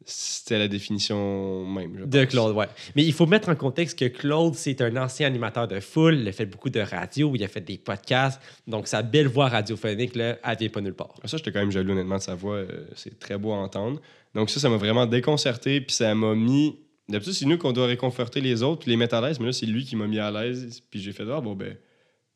c'était 0.06 0.58
la 0.58 0.68
définition 0.68 1.66
même. 1.66 1.96
je 1.98 2.04
De. 2.04 2.24
Claude, 2.24 2.56
ouais. 2.56 2.66
Mais 2.94 3.04
il 3.04 3.12
faut 3.12 3.26
mettre 3.26 3.48
en 3.48 3.54
contexte 3.54 3.98
que 3.98 4.06
Claude, 4.06 4.54
c'est 4.54 4.80
un 4.80 4.96
ancien 4.96 5.26
animateur 5.26 5.68
de 5.68 5.80
foule. 5.80 6.18
Il 6.20 6.28
a 6.28 6.32
fait 6.32 6.46
beaucoup 6.46 6.70
de 6.70 6.80
radio, 6.80 7.32
il 7.34 7.44
a 7.44 7.48
fait 7.48 7.60
des 7.60 7.78
podcasts. 7.78 8.40
Donc, 8.66 8.88
sa 8.88 9.02
belle 9.02 9.28
voix 9.28 9.48
radiophonique, 9.48 10.16
là, 10.16 10.38
elle 10.44 10.58
vient 10.58 10.68
pas 10.68 10.80
nulle 10.80 10.94
part. 10.94 11.14
Ça, 11.24 11.36
j'étais 11.36 11.52
quand 11.52 11.60
même 11.60 11.70
jaloux, 11.70 11.92
honnêtement, 11.92 12.16
de 12.16 12.22
sa 12.22 12.34
voix. 12.34 12.56
euh, 12.56 12.86
c'est 12.94 13.18
très 13.18 13.38
beau 13.38 13.52
à 13.52 13.56
entendre. 13.56 14.00
Donc, 14.34 14.50
ça, 14.50 14.60
ça 14.60 14.68
m'a 14.68 14.76
vraiment 14.76 15.06
déconcerté. 15.06 15.80
Puis, 15.80 15.94
ça 15.94 16.14
m'a 16.14 16.34
mis. 16.34 16.78
D'habitude, 17.08 17.34
c'est 17.34 17.46
nous 17.46 17.58
qu'on 17.58 17.72
doit 17.72 17.86
réconforter 17.86 18.40
les 18.40 18.62
autres 18.62 18.82
puis 18.82 18.90
les 18.90 18.96
mettre 18.96 19.14
à 19.14 19.20
l'aise. 19.20 19.38
Mais 19.40 19.46
là, 19.46 19.52
c'est 19.52 19.66
lui 19.66 19.84
qui 19.84 19.96
m'a 19.96 20.06
mis 20.06 20.18
à 20.18 20.30
l'aise. 20.30 20.82
Puis, 20.90 21.00
j'ai 21.00 21.12
fait, 21.12 21.24
ah, 21.30 21.40
bon, 21.40 21.54
ben, 21.54 21.76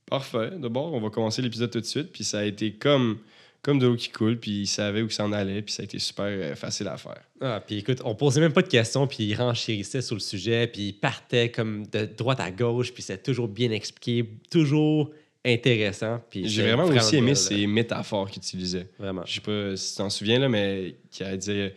parfait. 0.07 0.51
D'abord, 0.59 0.93
on 0.93 1.01
va 1.01 1.11
commencer 1.11 1.43
l'épisode 1.43 1.71
tout 1.71 1.81
de 1.81 1.87
suite. 1.87 2.13
Puis, 2.13 2.25
ça 2.25 2.41
a 2.41 2.45
été 2.45 2.73
comme, 2.73 3.19
comme 3.67 3.81
de 3.81 3.87
l'eau 3.87 3.97
qui 3.97 4.11
coule. 4.11 4.39
Puis, 4.39 4.61
il 4.63 4.67
savait 4.67 5.03
où 5.03 5.11
s'en 5.11 5.33
allait. 5.33 5.61
Puis, 5.61 5.75
ça 5.75 5.83
a 5.83 5.85
été 5.85 5.99
super 5.99 6.27
euh, 6.27 6.55
facile 6.55 6.87
à 6.87 6.97
faire. 6.97 7.21
Ah, 7.41 7.61
puis 7.67 7.79
écoute, 7.79 8.01
on 8.05 8.15
posait 8.15 8.41
même 8.41 8.53
pas 8.53 8.63
de 8.63 8.69
questions, 8.69 9.09
puis 9.09 9.25
il 9.25 9.35
renchérissait 9.35 10.03
sur 10.03 10.15
le 10.15 10.21
sujet, 10.21 10.69
puis 10.69 10.83
il 10.89 10.93
partait 10.93 11.51
comme 11.51 11.85
de 11.89 12.05
droite 12.05 12.39
à 12.41 12.51
gauche, 12.53 12.95
puis 12.95 13.03
c'est 13.03 13.23
toujours 13.23 13.49
bien 13.49 13.73
expliqué, 13.73 14.25
toujours 14.51 15.11
intéressant. 15.45 16.23
J'ai 16.33 16.63
vraiment 16.63 16.85
aussi 16.85 17.17
aimé 17.17 17.35
ces 17.35 17.67
métaphores 17.67 18.31
qu'il 18.31 18.39
utilisait. 18.39 18.89
Vraiment. 18.99 19.23
Je 19.27 19.35
sais 19.35 19.41
pas 19.41 19.77
si 19.77 19.93
tu 19.93 19.99
t'en 19.99 20.11
souviens, 20.11 20.39
là, 20.39 20.49
mais 20.49 20.95
qui 21.11 21.25
a 21.25 21.37
dit 21.37 21.71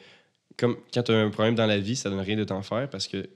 comme 0.57 0.77
quand 0.93 1.03
tu 1.03 1.11
as 1.11 1.15
un 1.15 1.29
problème 1.29 1.55
dans 1.55 1.65
la 1.65 1.79
vie, 1.79 1.95
ça 1.95 2.09
donne 2.09 2.19
rien 2.19 2.35
de 2.35 2.43
t'en 2.43 2.61
faire 2.61 2.89
parce 2.89 3.07
que 3.07 3.29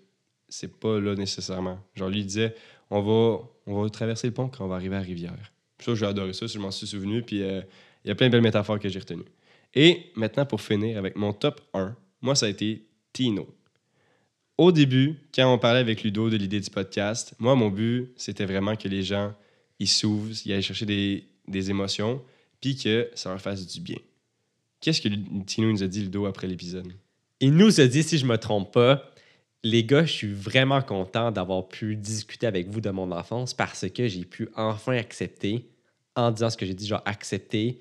c'est 0.48 0.80
pas 0.80 1.00
là 1.00 1.16
nécessairement. 1.16 1.80
Genre, 1.96 2.10
lui, 2.10 2.20
il 2.20 2.26
disait 2.26 2.56
on 2.90 3.02
va, 3.02 3.40
on 3.66 3.82
va 3.82 3.90
traverser 3.90 4.28
le 4.28 4.34
pont 4.34 4.48
quand 4.48 4.66
on 4.66 4.68
va 4.68 4.76
arriver 4.76 4.96
à 4.96 5.00
la 5.00 5.06
rivière. 5.06 5.52
Puis 5.78 5.86
ça, 5.86 5.96
j'ai 5.96 6.06
adoré 6.06 6.34
ça, 6.34 6.46
je 6.46 6.60
m'en 6.60 6.72
suis 6.72 6.88
souvenu. 6.88 7.24
Puis 7.24 7.44
euh, 7.44 7.62
il 8.04 8.10
y 8.10 8.12
a 8.12 8.16
plein 8.16 8.28
de 8.28 8.32
belles 8.32 8.42
métaphores 8.42 8.80
que 8.80 8.90
j'ai 8.90 9.00
retenues. 9.00 9.26
Et 9.74 10.12
maintenant, 10.16 10.46
pour 10.46 10.62
finir 10.62 10.98
avec 10.98 11.16
mon 11.16 11.34
top 11.34 11.62
1, 11.74 11.96
moi, 12.22 12.36
ça 12.36 12.46
a 12.46 12.50
été 12.50 12.86
Tino. 13.12 13.48
Au 14.58 14.72
début, 14.72 15.18
quand 15.34 15.52
on 15.52 15.58
parlait 15.58 15.80
avec 15.80 16.04
Ludo 16.04 16.30
de 16.30 16.38
l'idée 16.38 16.60
du 16.60 16.70
podcast, 16.70 17.34
moi, 17.40 17.56
mon 17.56 17.70
but, 17.70 18.14
c'était 18.16 18.46
vraiment 18.46 18.76
que 18.76 18.88
les 18.88 19.02
gens, 19.02 19.34
ils 19.80 19.88
s'ouvrent, 19.88 20.36
ils 20.46 20.54
aillent 20.54 20.62
chercher 20.62 20.86
des, 20.86 21.28
des 21.48 21.70
émotions, 21.72 22.22
puis 22.62 22.76
que 22.76 23.10
ça 23.16 23.30
leur 23.30 23.42
fasse 23.42 23.66
du 23.66 23.82
bien. 23.82 23.98
Qu'est-ce 24.80 25.02
que 25.02 25.10
Tino 25.46 25.72
nous 25.72 25.82
a 25.82 25.88
dit, 25.88 26.02
Ludo, 26.02 26.26
après 26.26 26.46
l'épisode? 26.46 26.94
Il 27.40 27.56
nous 27.56 27.82
a 27.82 27.88
dit, 27.88 28.04
si 28.04 28.18
je 28.18 28.26
me 28.26 28.38
trompe 28.38 28.74
pas, 28.74 29.12
les 29.64 29.84
gars, 29.84 30.06
je 30.06 30.12
suis 30.12 30.34
vraiment 30.34 30.82
content 30.82 31.32
d'avoir 31.32 31.68
pu 31.68 31.96
discuter 31.96 32.46
avec 32.46 32.68
vous 32.68 32.82
de 32.82 32.90
mon 32.90 33.12
enfance 33.12 33.54
parce 33.54 33.90
que 33.90 34.08
j'ai 34.08 34.26
pu 34.26 34.50
enfin 34.56 34.98
accepter, 34.98 35.70
en 36.16 36.32
disant 36.32 36.50
ce 36.50 36.58
que 36.58 36.66
j'ai 36.66 36.74
dit, 36.74 36.86
genre 36.86 37.02
accepter 37.06 37.80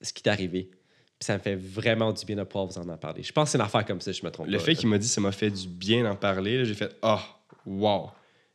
ce 0.00 0.12
qui 0.12 0.22
est 0.24 0.28
arrivé. 0.30 0.70
Puis 1.18 1.26
ça 1.26 1.34
me 1.34 1.38
fait 1.42 1.56
vraiment 1.56 2.12
du 2.12 2.24
bien 2.24 2.36
de 2.36 2.44
pouvoir 2.44 2.66
vous 2.66 2.78
en 2.78 2.88
en 2.88 2.96
parler. 2.96 3.22
Je 3.22 3.32
pense 3.32 3.46
que 3.48 3.50
c'est 3.52 3.58
une 3.58 3.64
affaire 3.64 3.84
comme 3.84 4.00
ça, 4.00 4.10
je 4.12 4.24
me 4.24 4.30
trompe 4.30 4.46
Le 4.48 4.58
pas. 4.58 4.64
fait 4.64 4.74
qu'il 4.74 4.88
m'a 4.88 4.98
dit 4.98 5.08
ça 5.08 5.20
m'a 5.20 5.32
fait 5.32 5.50
du 5.50 5.68
bien 5.68 6.04
d'en 6.04 6.16
parler, 6.16 6.64
j'ai 6.64 6.74
fait 6.74 6.96
Ah, 7.02 7.22
wow! 7.66 8.10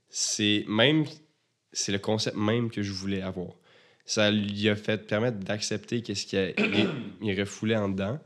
C'est 0.10 0.66
même 0.68 1.06
c'est 1.72 1.92
le 1.92 2.00
concept 2.00 2.38
même 2.38 2.72
que 2.72 2.82
je 2.82 2.92
voulais 2.92 3.22
avoir. 3.22 3.50
Ça 4.06 4.32
lui 4.32 4.70
a 4.70 4.76
fait 4.76 5.06
permettre 5.06 5.40
d'accepter 5.40 6.02
qu'est-ce 6.02 6.26
qu'il 6.26 6.40
a- 6.40 6.52
il, 7.22 7.40
refoulait 7.40 7.76
en 7.76 7.90
dedans. 7.90 8.20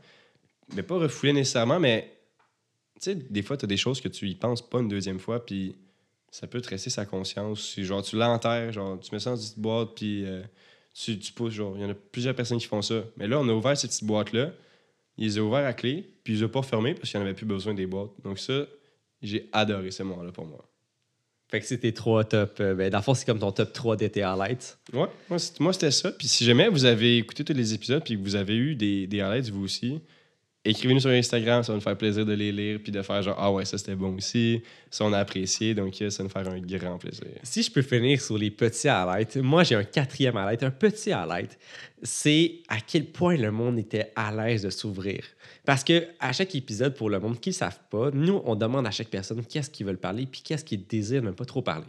Mais 0.74 0.82
pas 0.82 0.96
refoulé 0.96 1.32
nécessairement, 1.32 1.80
mais 1.80 2.16
tu 3.00 3.10
sais, 3.10 3.14
des 3.14 3.42
fois, 3.42 3.56
tu 3.56 3.64
as 3.64 3.68
des 3.68 3.76
choses 3.76 4.00
que 4.00 4.08
tu 4.08 4.28
y 4.28 4.34
penses 4.34 4.62
pas 4.62 4.78
une 4.80 4.88
deuxième 4.88 5.18
fois, 5.18 5.44
puis 5.44 5.74
ça 6.30 6.46
peut 6.46 6.60
te 6.60 6.68
rester 6.68 6.90
sa 6.90 7.06
conscience. 7.06 7.74
Genre, 7.78 8.02
tu 8.02 8.16
l'enterres, 8.16 8.72
genre, 8.72 9.00
tu 9.00 9.12
mets 9.12 9.18
ça 9.20 9.30
dans 9.30 9.36
une 9.36 9.42
petite 9.42 9.58
boîte, 9.58 9.88
puis 9.96 10.24
euh, 10.24 10.42
tu, 11.04 11.18
tu 11.18 11.32
pousses, 11.32 11.54
genre, 11.54 11.74
il 11.76 11.82
y 11.82 11.84
en 11.84 11.90
a 11.90 11.94
plusieurs 11.94 12.34
personnes 12.34 12.58
qui 12.58 12.66
font 12.66 12.82
ça. 12.82 13.02
Mais 13.16 13.26
là, 13.26 13.38
on 13.40 13.48
a 13.48 13.52
ouvert 13.52 13.76
cette 13.76 13.90
petite 13.90 14.04
boîte-là, 14.04 14.52
il 15.18 15.26
les 15.26 15.38
a 15.38 15.42
ouverts 15.42 15.66
à 15.66 15.72
clé, 15.72 16.04
puis 16.24 16.34
il 16.34 16.38
les 16.38 16.44
a 16.44 16.48
pas 16.48 16.62
fermés 16.62 16.94
parce 16.94 17.10
qu'il 17.10 17.18
n'y 17.18 17.24
en 17.24 17.26
avait 17.26 17.36
plus 17.36 17.46
besoin 17.46 17.74
des 17.74 17.86
boîtes. 17.86 18.10
Donc 18.24 18.38
ça, 18.38 18.66
j'ai 19.22 19.48
adoré 19.52 19.90
ce 19.90 20.02
moment-là 20.02 20.32
pour 20.32 20.46
moi. 20.46 20.64
Fait 21.50 21.60
que 21.60 21.66
c'était 21.66 21.92
trois 21.92 22.22
top. 22.22 22.58
euh, 22.60 22.74
ben, 22.74 22.90
dans 22.90 22.98
le 22.98 23.02
fond, 23.02 23.12
c'est 23.14 23.26
comme 23.26 23.40
ton 23.40 23.50
top 23.50 23.72
3 23.72 23.96
d'été 23.96 24.22
highlights. 24.22 24.78
Ouais, 24.92 25.08
moi, 25.58 25.72
c'était 25.72 25.90
ça. 25.90 26.12
Puis 26.12 26.28
si 26.28 26.44
jamais 26.44 26.68
vous 26.68 26.84
avez 26.84 27.16
écouté 27.16 27.44
tous 27.44 27.52
les 27.52 27.74
épisodes 27.74 28.04
puis 28.04 28.16
que 28.16 28.22
vous 28.22 28.36
avez 28.36 28.54
eu 28.54 28.76
des, 28.76 29.08
des 29.08 29.20
highlights, 29.20 29.50
vous 29.50 29.64
aussi, 29.64 30.00
écrivez-nous 30.64 31.00
sur 31.00 31.10
Instagram, 31.10 31.62
ça 31.62 31.72
va 31.72 31.76
nous 31.76 31.82
faire 31.82 31.96
plaisir 31.96 32.26
de 32.26 32.32
les 32.32 32.52
lire 32.52 32.80
puis 32.82 32.92
de 32.92 33.02
faire 33.02 33.22
genre 33.22 33.36
Ah 33.38 33.50
ouais, 33.50 33.64
ça 33.64 33.78
c'était 33.78 33.94
bon 33.94 34.16
aussi, 34.16 34.62
ça 34.90 35.04
on 35.04 35.12
a 35.12 35.18
apprécié, 35.18 35.74
donc 35.74 36.00
euh, 36.00 36.10
ça 36.10 36.22
va 36.22 36.24
nous 36.24 36.30
faire 36.30 36.52
un 36.52 36.60
grand 36.60 36.98
plaisir. 36.98 37.26
Si 37.42 37.62
je 37.62 37.70
peux 37.70 37.82
finir 37.82 38.20
sur 38.20 38.36
les 38.36 38.50
petits 38.50 38.88
highlights, 38.88 39.36
moi 39.36 39.62
j'ai 39.64 39.74
un 39.74 39.84
quatrième 39.84 40.36
highlight, 40.36 40.62
un 40.62 40.70
petit 40.70 41.12
highlight. 41.12 41.58
C'est 42.02 42.60
à 42.68 42.78
quel 42.80 43.06
point 43.06 43.36
le 43.36 43.50
monde 43.50 43.78
était 43.78 44.12
à 44.16 44.34
l'aise 44.34 44.62
de 44.62 44.70
s'ouvrir. 44.70 45.24
Parce 45.64 45.84
que 45.84 46.06
à 46.18 46.32
chaque 46.32 46.54
épisode, 46.54 46.94
pour 46.94 47.10
le 47.10 47.20
monde 47.20 47.38
qui 47.38 47.50
ne 47.50 47.54
savent 47.54 47.80
pas, 47.90 48.10
nous, 48.12 48.40
on 48.44 48.56
demande 48.56 48.86
à 48.86 48.90
chaque 48.90 49.08
personne 49.08 49.44
qu'est-ce 49.44 49.70
qu'ils 49.70 49.86
veulent 49.86 49.98
parler 49.98 50.26
puis 50.26 50.40
qu'est-ce 50.42 50.64
qu'ils 50.64 50.86
désirent 50.86 51.22
ne 51.22 51.30
pas 51.30 51.44
trop 51.44 51.62
parler. 51.62 51.86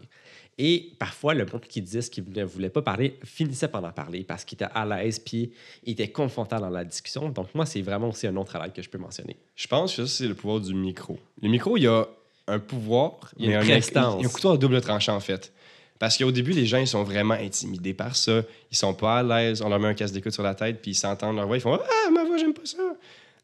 Et 0.64 0.92
parfois, 1.00 1.34
le 1.34 1.44
monde 1.52 1.62
qui 1.68 1.82
disait 1.82 2.02
ce 2.04 2.12
qu'il 2.12 2.24
ne 2.30 2.44
voulait 2.44 2.70
pas 2.70 2.84
parler 2.84 3.18
finissait 3.24 3.68
par 3.68 3.84
en 3.84 3.92
parler 3.92 4.24
parce 4.24 4.46
qu'il 4.46 4.58
était 4.58 4.68
à 4.76 4.86
l'aise 4.86 5.18
puis 5.18 5.52
il 5.84 5.94
était 5.94 6.10
confortable 6.12 6.62
dans 6.62 6.70
la 6.70 6.84
discussion. 6.86 7.30
Donc, 7.30 7.48
moi, 7.56 7.66
c'est 7.66 7.82
vraiment 7.82 8.10
aussi 8.10 8.28
un 8.28 8.36
autre 8.36 8.56
highlight 8.56 8.74
que 8.74 8.84
je 8.84 8.90
peux 8.90 9.00
mentionner. 9.00 9.38
Je 9.56 9.68
pense 9.68 9.96
que 9.96 10.06
ça, 10.06 10.14
c'est 10.18 10.28
le 10.28 10.36
pouvoir 10.36 10.60
du 10.60 10.76
micro. 10.76 11.18
Le 11.42 11.50
micro, 11.50 11.78
il 11.78 11.84
y 11.84 11.88
a 11.88 12.06
un 12.48 12.60
pouvoir, 12.60 13.32
Il 13.38 13.46
y 13.46 13.48
a 13.48 13.60
mais 13.60 13.66
une 13.66 13.72
un, 13.72 13.80
il 14.20 14.22
y 14.22 14.26
a 14.26 14.28
un 14.28 14.32
couteau 14.32 14.52
à 14.52 14.58
double 14.58 14.80
tranchant, 14.82 15.16
en 15.16 15.20
fait. 15.20 15.52
Parce 15.98 16.16
qu'au 16.18 16.32
début, 16.32 16.52
les 16.52 16.66
gens, 16.68 16.78
ils 16.78 16.88
sont 16.88 17.04
vraiment 17.04 17.34
intimidés 17.36 17.94
par 17.96 18.16
ça. 18.16 18.42
Ils 18.72 18.78
sont 18.78 18.94
pas 18.94 19.18
à 19.20 19.24
l'aise. 19.24 19.62
On 19.64 19.70
leur 19.70 19.80
met 19.80 19.88
un 19.88 19.94
casque 19.96 20.14
d'écoute 20.14 20.34
sur 20.34 20.44
la 20.44 20.54
tête, 20.54 20.80
puis 20.82 20.92
ils 20.92 20.96
s'entendent 20.96 21.38
leur 21.38 21.48
voix. 21.48 21.58
Ils 21.58 21.62
font 21.62 21.80
Ah, 21.84 22.10
ma 22.12 22.24
voix, 22.24 22.38
j'aime 22.38 22.54
pas 22.54 22.66
ça. 22.66 22.78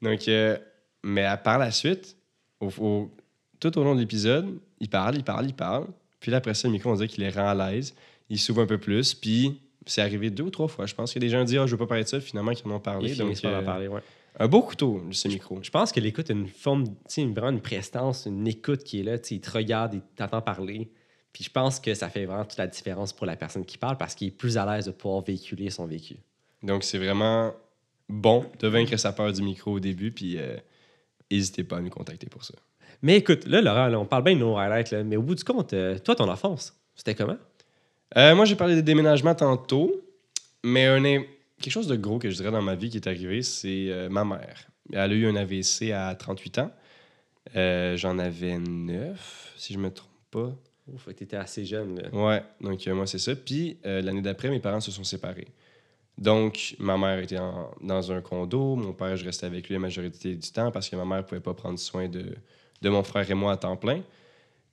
Donc, 0.03 0.27
euh, 0.27 0.57
mais 1.03 1.23
à- 1.23 1.37
par 1.37 1.57
la 1.57 1.71
suite, 1.71 2.15
au- 2.59 2.69
au- 2.79 3.11
tout 3.59 3.75
au 3.77 3.83
long 3.83 3.95
de 3.95 4.01
l'épisode, 4.01 4.57
ils 4.79 4.89
parlent, 4.89 5.15
ils 5.17 5.23
parlent, 5.23 5.47
ils 5.47 5.53
parlent. 5.55 5.87
Puis 6.19 6.31
là, 6.31 6.37
après 6.37 6.53
ça, 6.53 6.67
le 6.67 6.71
micro, 6.73 6.89
on 6.91 6.95
dirait 6.95 7.07
qu'il 7.07 7.23
les 7.23 7.29
rend 7.29 7.47
à 7.47 7.71
l'aise. 7.71 7.93
Ils 8.29 8.39
s'ouvrent 8.39 8.61
un 8.61 8.65
peu 8.67 8.77
plus. 8.77 9.13
Puis 9.13 9.59
c'est 9.85 10.01
arrivé 10.01 10.29
deux 10.29 10.43
ou 10.43 10.49
trois 10.49 10.67
fois. 10.67 10.85
Je 10.85 10.95
pense 10.95 11.13
que 11.13 11.19
des 11.19 11.29
gens 11.29 11.43
disent 11.43 11.59
Ah, 11.59 11.65
je 11.67 11.71
veux 11.71 11.77
pas 11.77 11.87
parler 11.87 12.03
de 12.03 12.09
ça. 12.09 12.19
Finalement, 12.19 12.51
ils 12.51 12.67
en 12.67 12.71
ont 12.75 12.79
parlé. 12.79 13.11
Ils 13.11 13.17
Donc, 13.17 13.27
finissent 13.27 13.41
par 13.41 13.53
en 13.53 13.57
euh, 13.57 13.61
parler, 13.61 13.87
ouais. 13.87 14.01
un 14.39 14.47
beau 14.47 14.61
couteau, 14.61 15.01
ce 15.11 15.27
micro. 15.27 15.59
Je 15.63 15.69
pense 15.69 15.91
que 15.91 15.99
l'écoute 15.99 16.29
a 16.29 16.33
une 16.33 16.47
forme, 16.47 16.85
une- 17.17 17.33
vraiment 17.33 17.49
une 17.51 17.61
prestance, 17.61 18.25
une 18.25 18.47
écoute 18.47 18.83
qui 18.83 18.99
est 18.99 19.03
là. 19.03 19.17
Il 19.31 19.39
te 19.41 19.49
regarde, 19.51 19.93
il 19.95 20.01
t'entend 20.15 20.41
parler. 20.41 20.89
Puis 21.33 21.43
je 21.43 21.51
pense 21.51 21.79
que 21.79 21.93
ça 21.93 22.09
fait 22.09 22.25
vraiment 22.25 22.45
toute 22.45 22.57
la 22.57 22.67
différence 22.67 23.13
pour 23.13 23.25
la 23.27 23.35
personne 23.35 23.63
qui 23.63 23.77
parle 23.77 23.97
parce 23.97 24.15
qu'il 24.15 24.27
est 24.29 24.31
plus 24.31 24.57
à 24.57 24.65
l'aise 24.65 24.85
de 24.85 24.91
pouvoir 24.91 25.21
véhiculer 25.23 25.69
son 25.69 25.85
vécu. 25.85 26.15
Donc, 26.63 26.83
c'est 26.83 26.97
vraiment 26.97 27.53
bon 28.09 28.45
de 28.59 28.67
vaincre 28.67 28.97
sa 28.97 29.11
peur 29.13 29.31
du 29.31 29.43
micro 29.43 29.73
au 29.73 29.79
début, 29.79 30.11
puis 30.11 30.37
euh, 30.39 30.57
n'hésitez 31.29 31.63
pas 31.63 31.77
à 31.77 31.81
nous 31.81 31.89
contacter 31.91 32.27
pour 32.27 32.43
ça. 32.43 32.55
Mais 33.01 33.17
écoute, 33.17 33.45
là, 33.45 33.61
Laurent, 33.61 33.87
là, 33.87 33.99
on 33.99 34.05
parle 34.05 34.23
bien 34.23 34.33
de 34.35 34.39
nos 34.39 34.57
highlights, 34.57 34.91
là, 34.91 35.03
mais 35.03 35.17
au 35.17 35.21
bout 35.21 35.35
du 35.35 35.43
compte, 35.43 35.73
euh, 35.73 35.97
toi, 35.99 36.15
ton 36.15 36.29
enfance, 36.29 36.75
c'était 36.95 37.15
comment? 37.15 37.37
Euh, 38.15 38.35
moi, 38.35 38.45
j'ai 38.45 38.55
parlé 38.55 38.75
des 38.75 38.81
déménagements 38.81 39.35
tantôt, 39.35 39.93
mais 40.63 40.85
un, 40.85 41.01
quelque 41.03 41.71
chose 41.71 41.87
de 41.87 41.95
gros 41.95 42.17
que 42.19 42.29
je 42.29 42.35
dirais 42.37 42.51
dans 42.51 42.61
ma 42.61 42.75
vie 42.75 42.89
qui 42.89 42.97
est 42.97 43.07
arrivé, 43.07 43.41
c'est 43.43 43.87
euh, 43.89 44.09
ma 44.09 44.25
mère. 44.25 44.67
Elle 44.91 44.99
a 44.99 45.13
eu 45.13 45.27
un 45.27 45.35
AVC 45.35 45.91
à 45.93 46.15
38 46.15 46.59
ans. 46.59 46.71
J'en 47.53 48.19
avais 48.19 48.57
9, 48.57 49.53
si 49.57 49.73
je 49.73 49.79
me 49.79 49.89
trompe 49.91 50.09
pas. 50.31 50.55
Ouf, 50.93 51.07
t'étais 51.13 51.35
assez 51.37 51.65
jeune. 51.65 51.99
Là. 51.99 52.09
Ouais, 52.13 52.43
donc 52.61 52.85
moi, 52.87 53.05
c'est 53.05 53.19
ça. 53.19 53.35
Puis 53.35 53.77
l'année 53.83 54.21
d'après, 54.21 54.49
mes 54.49 54.59
parents 54.59 54.79
se 54.79 54.91
sont 54.91 55.03
séparés. 55.03 55.47
Donc, 56.17 56.75
ma 56.79 56.97
mère 56.97 57.19
était 57.19 57.37
en- 57.37 57.71
dans 57.81 58.11
un 58.11 58.21
condo. 58.21 58.75
Mon 58.75 58.93
père, 58.93 59.15
je 59.17 59.25
restais 59.25 59.45
avec 59.45 59.67
lui 59.67 59.73
la 59.75 59.79
majorité 59.79 60.35
du 60.35 60.51
temps 60.51 60.71
parce 60.71 60.89
que 60.89 60.95
ma 60.95 61.05
mère 61.05 61.17
ne 61.17 61.21
pouvait 61.23 61.41
pas 61.41 61.53
prendre 61.53 61.77
soin 61.77 62.07
de, 62.07 62.23
de 62.81 62.89
mon 62.89 63.03
frère 63.03 63.29
et 63.29 63.33
moi 63.33 63.53
à 63.53 63.57
temps 63.57 63.75
plein. 63.75 64.01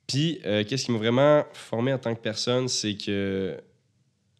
Puis, 0.07 0.39
euh, 0.45 0.63
qu'est-ce 0.63 0.85
qui 0.85 0.91
m'a 0.91 0.97
vraiment 0.97 1.45
formé 1.53 1.91
en 1.93 1.97
tant 1.97 2.13
que 2.13 2.19
personne, 2.19 2.67
c'est 2.67 2.95
que 2.95 3.57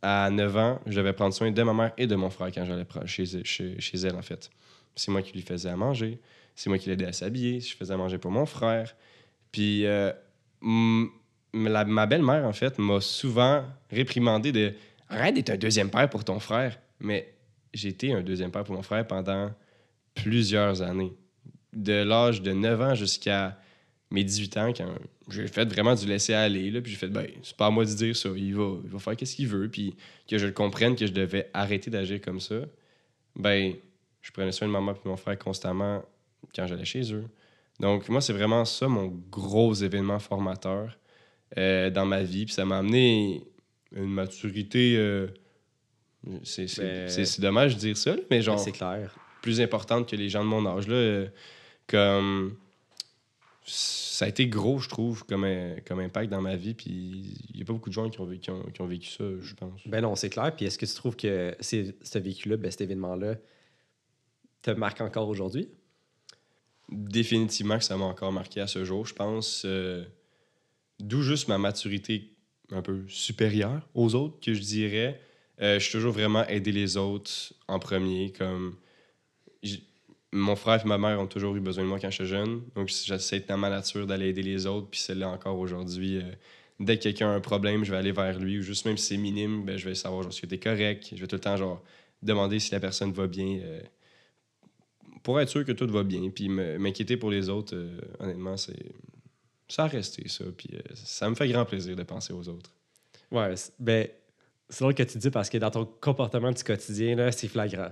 à 0.02 0.30
9 0.30 0.58
ans, 0.58 0.80
je 0.86 0.96
devais 0.96 1.14
prendre 1.14 1.34
soin 1.34 1.50
de 1.50 1.64
ma 1.64 1.74
mère 1.74 1.94
et 1.98 2.06
de 2.06 2.16
mon 2.16 2.30
frère 2.30 2.52
quand 2.54 2.64
j'allais 2.64 2.86
chez, 3.06 3.98
elle, 4.04 4.16
en 4.16 4.22
fait. 4.22 4.52
C'est 4.96 5.12
moi 5.12 5.24
qui 5.24 5.34
lui 5.34 5.42
faisais 5.42 5.70
à 5.70 5.76
manger. 5.76 6.20
C'est 6.56 6.70
moi 6.70 6.78
qui 6.78 6.90
l'aidais 6.90 7.08
à 7.08 7.14
s'habiller. 7.14 7.60
Je 7.60 7.76
faisais 7.76 7.94
à 7.94 7.98
manger 7.98 8.20
pour 8.20 8.30
mon 8.30 8.46
frère. 8.46 8.96
Puis, 9.52 9.86
euh, 9.86 10.12
ma 10.62 12.06
belle-mère, 12.06 12.46
en 12.46 12.54
fait, 12.54 12.78
m'a 12.78 13.02
souvent 13.02 13.66
réprimandé 13.90 14.52
de 14.52 14.74
Arrête 15.10 15.36
d'être 15.36 15.52
un 15.52 15.58
deuxième 15.58 15.90
père 15.90 16.10
pour 16.10 16.24
ton 16.24 16.40
frère. 16.40 16.80
Mais 17.00 17.34
j'ai 17.74 17.90
été 17.90 18.14
un 18.14 18.22
deuxième 18.22 18.52
père 18.52 18.64
pour 18.64 18.76
mon 18.76 18.82
frère 18.82 19.06
pendant 19.06 19.52
plusieurs 20.14 20.82
années. 20.82 21.14
De 21.76 21.94
l'âge 22.04 22.42
de 22.42 22.52
9 22.54 22.82
ans 22.82 22.96
jusqu'à 22.96 23.60
mes 24.12 24.24
18 24.24 24.58
ans, 24.58 24.74
quand 24.76 24.88
j'ai 25.30 25.48
fait 25.48 25.66
vraiment 25.66 25.94
du 25.96 26.06
laisser 26.06 26.34
aller, 26.34 26.72
là, 26.72 26.80
puis 26.82 26.92
j'ai 26.92 26.98
fait, 26.98 27.08
ben, 27.10 27.28
c'est 27.44 27.58
pas 27.58 27.68
à 27.68 27.70
moi 27.70 27.84
de 27.86 27.90
dire 27.94 28.16
ça, 28.16 28.30
il 28.36 28.56
va, 28.56 28.76
il 28.84 28.90
va 28.90 29.00
faire 29.00 29.16
qu'est-ce 29.16 29.36
qu'il 29.36 29.48
veut, 29.48 29.68
puis 29.68 29.96
que 30.30 30.38
je 30.38 30.46
le 30.46 30.52
comprenne 30.54 30.96
que 30.96 31.06
je 31.06 31.12
devais 31.12 31.50
arrêter 31.54 31.90
d'agir 31.92 32.22
comme 32.22 32.40
ça, 32.40 32.56
ben, 33.36 33.74
je 34.22 34.32
prenais 34.32 34.52
soin 34.52 34.68
de 34.68 34.72
maman 34.74 34.94
et 34.94 35.08
mon 35.08 35.18
frère 35.18 35.38
constamment 35.38 36.04
quand 36.56 36.66
j'allais 36.68 36.86
chez 36.86 37.14
eux. 37.14 37.26
Donc, 37.80 38.08
moi, 38.08 38.22
c'est 38.22 38.32
vraiment 38.34 38.64
ça 38.64 38.88
mon 38.88 39.08
gros 39.30 39.74
événement 39.74 40.20
formateur 40.20 40.98
euh, 41.58 41.90
dans 41.90 42.06
ma 42.06 42.24
vie. 42.24 42.46
Puis 42.46 42.54
ça 42.54 42.64
m'a 42.64 42.78
amené 42.78 43.44
une 43.94 44.06
maturité. 44.10 44.96
euh, 44.98 45.28
c'est 46.44 46.68
c'est- 46.68 47.18
Ben- 47.18 47.42
dommage 47.42 47.76
de 47.76 47.80
dire 47.82 47.98
ça, 47.98 48.16
mais 48.32 48.42
genre 48.42 48.58
C'est 48.60 48.72
clair. 48.72 49.14
plus 49.42 49.60
importante 49.62 50.10
que 50.10 50.16
les 50.16 50.30
gens 50.30 50.44
de 50.44 50.50
mon 50.50 50.66
âge. 50.66 50.88
Là, 50.88 50.96
euh, 50.96 51.28
comme 51.88 52.56
ça 53.66 54.26
a 54.26 54.28
été 54.28 54.48
gros, 54.48 54.80
je 54.80 54.90
trouve, 54.90 55.26
comme, 55.26 55.46
comme 55.86 56.00
impact 56.00 56.30
dans 56.30 56.42
ma 56.42 56.56
vie. 56.56 56.74
Puis 56.74 56.92
il 57.50 57.56
n'y 57.56 57.62
a 57.64 57.66
pas 57.66 57.74
beaucoup 57.74 57.90
de 57.90 57.94
gens 57.96 58.10
qui 58.10 58.20
ont, 58.20 58.26
vécu- 58.26 58.40
qui 58.42 58.52
ont, 58.52 58.64
qui 58.64 58.82
ont 58.82 58.88
vécu 58.88 59.10
ça, 59.10 59.24
je 59.42 59.54
pense. 59.56 59.82
Ben 59.88 60.02
non, 60.02 60.16
c'est 60.16 60.30
clair. 60.30 60.56
Puis 60.56 60.66
est-ce 60.66 60.78
que 60.78 60.86
tu 60.86 60.94
trouves 60.94 61.16
que 61.16 61.56
ce 61.60 62.18
vécu-là, 62.20 62.58
ben, 62.58 62.70
cet 62.70 62.82
événement-là, 62.82 63.36
te 64.62 64.72
marque 64.72 65.02
encore 65.02 65.28
aujourd'hui? 65.30 65.70
définitivement 66.90 67.80
que 67.80 67.84
ça 67.84 67.98
m'a 67.98 68.06
encore 68.06 68.32
marqué 68.32 68.62
à 68.62 68.68
ce 68.68 68.86
jour, 68.86 69.08
je 69.08 69.16
pense. 69.16 69.64
euh, 69.66 70.06
D'où 71.00 71.24
juste 71.24 71.48
ma 71.48 71.58
maturité 71.58 72.30
un 72.70 72.84
peu 72.84 73.04
supérieure 73.08 73.88
aux 73.96 74.14
autres, 74.14 74.40
que 74.40 74.54
je 74.54 74.62
dirais. 74.62 75.20
Euh, 75.62 75.80
je 75.80 75.84
suis 75.84 75.94
toujours 75.94 76.12
vraiment 76.14 76.46
aidé 76.48 76.72
les 76.72 76.96
autres 76.96 77.54
en 77.68 77.80
premier. 77.80 78.32
Comme 78.32 78.76
mon 80.32 80.56
frère 80.56 80.82
et 80.84 80.88
ma 80.88 80.98
mère 80.98 81.20
ont 81.20 81.28
toujours 81.28 81.56
eu 81.56 81.60
besoin 81.62 81.84
de 81.84 81.90
moi 81.90 82.00
quand 82.00 82.10
j'étais 82.12 82.26
jeune. 82.26 82.64
Donc 82.76 82.90
j'essaie 82.90 83.40
dans 83.42 83.58
ma 83.58 83.70
nature 83.70 84.06
d'aller 84.08 84.30
aider 84.30 84.44
les 84.44 84.66
autres. 84.66 84.88
Puis 84.90 85.00
celle-là 85.00 85.30
encore 85.30 85.58
aujourd'hui. 85.60 86.18
euh, 86.18 86.24
dès 86.80 86.98
que 86.98 87.04
quelqu'un 87.04 87.30
a 87.30 87.34
un 87.34 87.40
problème, 87.42 87.84
je 87.86 87.92
vais 87.92 87.98
aller 87.98 88.12
vers 88.12 88.38
lui. 88.40 88.60
Ou 88.60 88.62
juste 88.62 88.86
même 88.86 88.98
si 88.98 89.08
c'est 89.08 89.18
minime, 89.18 89.64
ben, 89.66 89.78
je 89.78 89.88
vais 89.88 89.96
savoir 89.96 90.24
genre, 90.24 90.34
si 90.34 90.48
t'es 90.48 90.58
correct? 90.60 91.10
Je 91.16 91.22
vais 91.22 91.28
tout 91.28 91.36
le 91.38 91.42
temps 91.42 91.56
genre 91.58 91.82
demander 92.22 92.60
si 92.60 92.72
la 92.72 92.80
personne 92.80 93.12
va 93.14 93.28
bien. 93.28 93.60
euh, 93.64 93.82
pour 95.24 95.40
être 95.40 95.50
sûr 95.50 95.66
que 95.66 95.72
tout 95.72 95.88
va 95.88 96.04
bien. 96.04 96.30
Puis 96.30 96.50
m'inquiéter 96.50 97.18
pour 97.18 97.32
les 97.32 97.50
autres, 97.50 97.76
euh, 97.76 97.98
honnêtement, 98.20 98.58
c'est. 98.58 98.94
Ça 99.68 99.86
a 99.86 99.88
resté, 99.88 100.28
ça. 100.28 100.44
Puis 100.56 100.70
ça 100.94 101.28
me 101.30 101.34
fait 101.36 101.48
grand 101.48 101.66
plaisir 101.66 101.96
de 101.96 102.04
penser 102.04 102.34
aux 102.34 102.48
autres. 102.50 102.72
Ouais, 103.32 103.56
c'est- 103.56 103.74
ben, 103.80 104.08
c'est 104.70 104.82
drôle 104.82 104.94
que 104.94 105.02
tu 105.04 105.18
dis 105.18 105.32
parce 105.32 105.50
que 105.50 105.58
dans 105.58 105.72
ton 105.72 105.86
comportement 105.86 106.52
du 106.52 106.64
quotidien, 106.64 107.16
là, 107.16 107.32
c'est 107.32 107.48
flagrant. 107.48 107.92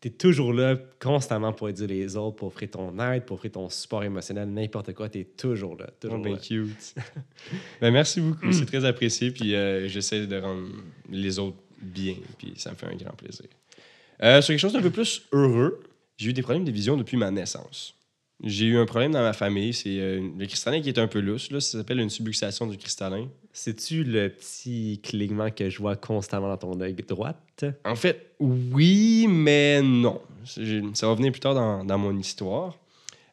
Tu 0.00 0.08
es 0.08 0.10
toujours 0.10 0.52
là 0.52 0.76
constamment 1.00 1.52
pour 1.52 1.68
aider 1.68 1.86
les 1.86 2.16
autres, 2.16 2.36
pour 2.36 2.48
offrir 2.48 2.70
ton 2.70 2.98
aide, 3.00 3.24
pour 3.24 3.34
offrir 3.36 3.52
ton 3.52 3.68
support 3.68 4.04
émotionnel, 4.04 4.48
n'importe 4.48 4.92
quoi, 4.94 5.08
tu 5.08 5.20
es 5.20 5.24
toujours 5.24 5.76
là. 5.76 5.88
Toujours 6.00 6.18
Oh, 6.18 6.22
ben 6.22 6.32
là. 6.34 6.38
cute. 6.38 6.94
ben, 7.80 7.90
merci 7.90 8.20
beaucoup. 8.20 8.52
C'est 8.52 8.66
très 8.66 8.84
apprécié. 8.84 9.30
Puis 9.30 9.54
euh, 9.54 9.88
j'essaie 9.88 10.26
de 10.26 10.36
rendre 10.38 10.68
les 11.10 11.38
autres 11.38 11.56
bien. 11.80 12.14
Puis 12.38 12.52
ça 12.56 12.70
me 12.70 12.76
fait 12.76 12.86
un 12.86 12.96
grand 12.96 13.14
plaisir. 13.16 13.46
Euh, 14.22 14.40
sur 14.42 14.52
quelque 14.52 14.60
chose 14.60 14.72
d'un 14.72 14.82
peu 14.82 14.90
plus 14.90 15.22
heureux, 15.32 15.80
j'ai 16.16 16.30
eu 16.30 16.32
des 16.32 16.42
problèmes 16.42 16.64
de 16.64 16.72
vision 16.72 16.96
depuis 16.96 17.16
ma 17.16 17.30
naissance. 17.30 17.94
J'ai 18.44 18.66
eu 18.66 18.78
un 18.78 18.86
problème 18.86 19.12
dans 19.12 19.22
ma 19.22 19.32
famille. 19.32 19.72
C'est 19.72 19.98
euh, 19.98 20.20
le 20.38 20.46
cristallin 20.46 20.80
qui 20.80 20.88
est 20.88 20.98
un 20.98 21.08
peu 21.08 21.18
lousse. 21.18 21.50
Là. 21.50 21.60
Ça 21.60 21.78
s'appelle 21.78 21.98
une 21.98 22.10
subluxation 22.10 22.66
du 22.66 22.78
cristallin. 22.78 23.28
C'est-tu 23.52 24.04
le 24.04 24.28
petit 24.28 25.00
clignement 25.02 25.50
que 25.50 25.68
je 25.68 25.78
vois 25.78 25.96
constamment 25.96 26.48
dans 26.48 26.56
ton 26.56 26.80
œil 26.80 26.94
droite? 26.94 27.64
En 27.84 27.96
fait, 27.96 28.34
oui, 28.38 29.26
mais 29.28 29.82
non. 29.82 30.20
Ça 30.94 31.08
va 31.08 31.14
venir 31.14 31.32
plus 31.32 31.40
tard 31.40 31.54
dans, 31.54 31.84
dans 31.84 31.98
mon 31.98 32.16
histoire. 32.16 32.78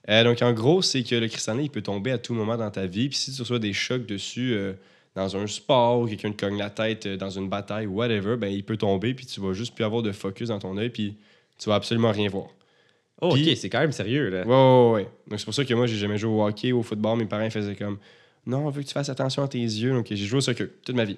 Euh, 0.10 0.24
donc, 0.24 0.42
en 0.42 0.54
gros, 0.54 0.82
c'est 0.82 1.04
que 1.04 1.16
le 1.16 1.28
cristallin, 1.28 1.62
il 1.62 1.70
peut 1.70 1.84
tomber 1.84 2.12
à 2.12 2.18
tout 2.18 2.34
moment 2.34 2.58
dans 2.58 2.72
ta 2.72 2.88
vie. 2.88 3.10
Puis 3.10 3.18
si 3.18 3.32
tu 3.32 3.42
reçois 3.42 3.60
des 3.60 3.74
chocs 3.74 4.08
dessus 4.08 4.54
euh, 4.54 4.74
dans 5.16 5.38
un 5.38 5.46
sport 5.46 6.02
ou 6.02 6.08
quelqu'un 6.08 6.32
te 6.32 6.46
cogne 6.46 6.58
la 6.58 6.72
tête 6.72 7.08
dans 7.08 7.30
une 7.30 7.48
bataille 7.48 7.86
ou 7.86 7.96
whatever, 7.96 8.38
ben, 8.38 8.48
il 8.48 8.64
peut 8.64 8.78
tomber. 8.78 9.14
Puis 9.14 9.28
tu 9.28 9.40
vas 9.40 9.54
juste 9.54 9.76
plus 9.76 9.84
avoir 9.84 10.02
de 10.02 10.12
focus 10.12 10.50
dans 10.50 10.60
ton 10.60 10.78
œil. 10.78 10.90
Puis 10.90 11.16
tu 11.60 11.70
vas 11.70 11.76
absolument 11.76 12.12
rien 12.12 12.30
voir. 12.30 12.48
Oh, 13.22 13.30
Puis- 13.34 13.50
ok, 13.52 13.58
c'est 13.58 13.70
quand 13.70 13.80
même 13.80 13.92
sérieux, 13.94 14.30
là. 14.30 14.46
Ouais, 14.46 14.54
ouais, 14.54 15.04
ouais. 15.04 15.10
Donc, 15.28 15.40
c'est 15.40 15.46
pour 15.46 15.54
ça 15.54 15.64
que 15.64 15.74
moi, 15.74 15.88
j'ai 15.88 15.98
jamais 15.98 16.18
joué 16.18 16.32
au 16.32 16.46
hockey 16.46 16.72
ou 16.72 16.80
au 16.80 16.84
football. 16.84 17.18
Mes 17.18 17.26
parents 17.26 17.50
faisaient 17.50 17.76
comme 17.76 17.98
Non, 18.46 18.68
on 18.68 18.70
veut 18.70 18.82
que 18.84 18.88
tu 18.88 18.94
fasses 18.94 19.10
attention 19.10 19.42
à 19.44 19.48
tes 19.48 19.58
yeux. 19.60 19.92
Donc, 19.92 20.08
j'ai 20.10 20.16
joué 20.18 20.38
au 20.38 20.42
soccer 20.42 20.68
toute 20.86 20.96
ma 20.96 21.06
vie. 21.06 21.18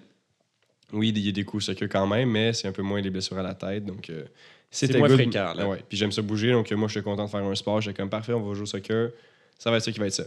Oui, 0.93 1.09
il 1.09 1.19
y 1.19 1.27
a 1.27 1.31
des 1.33 1.43
coups 1.43 1.63
au 1.63 1.65
soccer 1.73 1.89
quand 1.89 2.07
même, 2.07 2.29
mais 2.29 2.53
c'est 2.53 2.67
un 2.67 2.71
peu 2.71 2.81
moins 2.83 3.01
les 3.01 3.09
blessures 3.09 3.37
à 3.37 3.43
la 3.43 3.53
tête. 3.53 3.83
Donc, 3.85 4.09
euh, 4.09 4.23
c'était 4.71 4.97
moins 4.99 5.07
good. 5.09 5.17
fréquent, 5.17 5.53
là. 5.53 5.67
Ouais. 5.67 5.83
Puis 5.89 5.97
j'aime 5.97 6.11
ça 6.13 6.21
bouger. 6.21 6.51
Donc, 6.51 6.71
moi, 6.71 6.87
je 6.87 6.93
suis 6.93 7.01
content 7.01 7.25
de 7.25 7.29
faire 7.29 7.43
un 7.43 7.55
sport. 7.55 7.81
J'étais 7.81 7.97
comme 7.97 8.09
parfait, 8.09 8.31
on 8.33 8.41
va 8.41 8.53
jouer 8.53 8.63
au 8.63 8.65
soccer. 8.67 9.09
Ça 9.59 9.71
va 9.71 9.77
être 9.77 9.83
ça 9.83 9.91
qui 9.91 9.99
va 9.99 10.05
être 10.05 10.13
ça. 10.13 10.23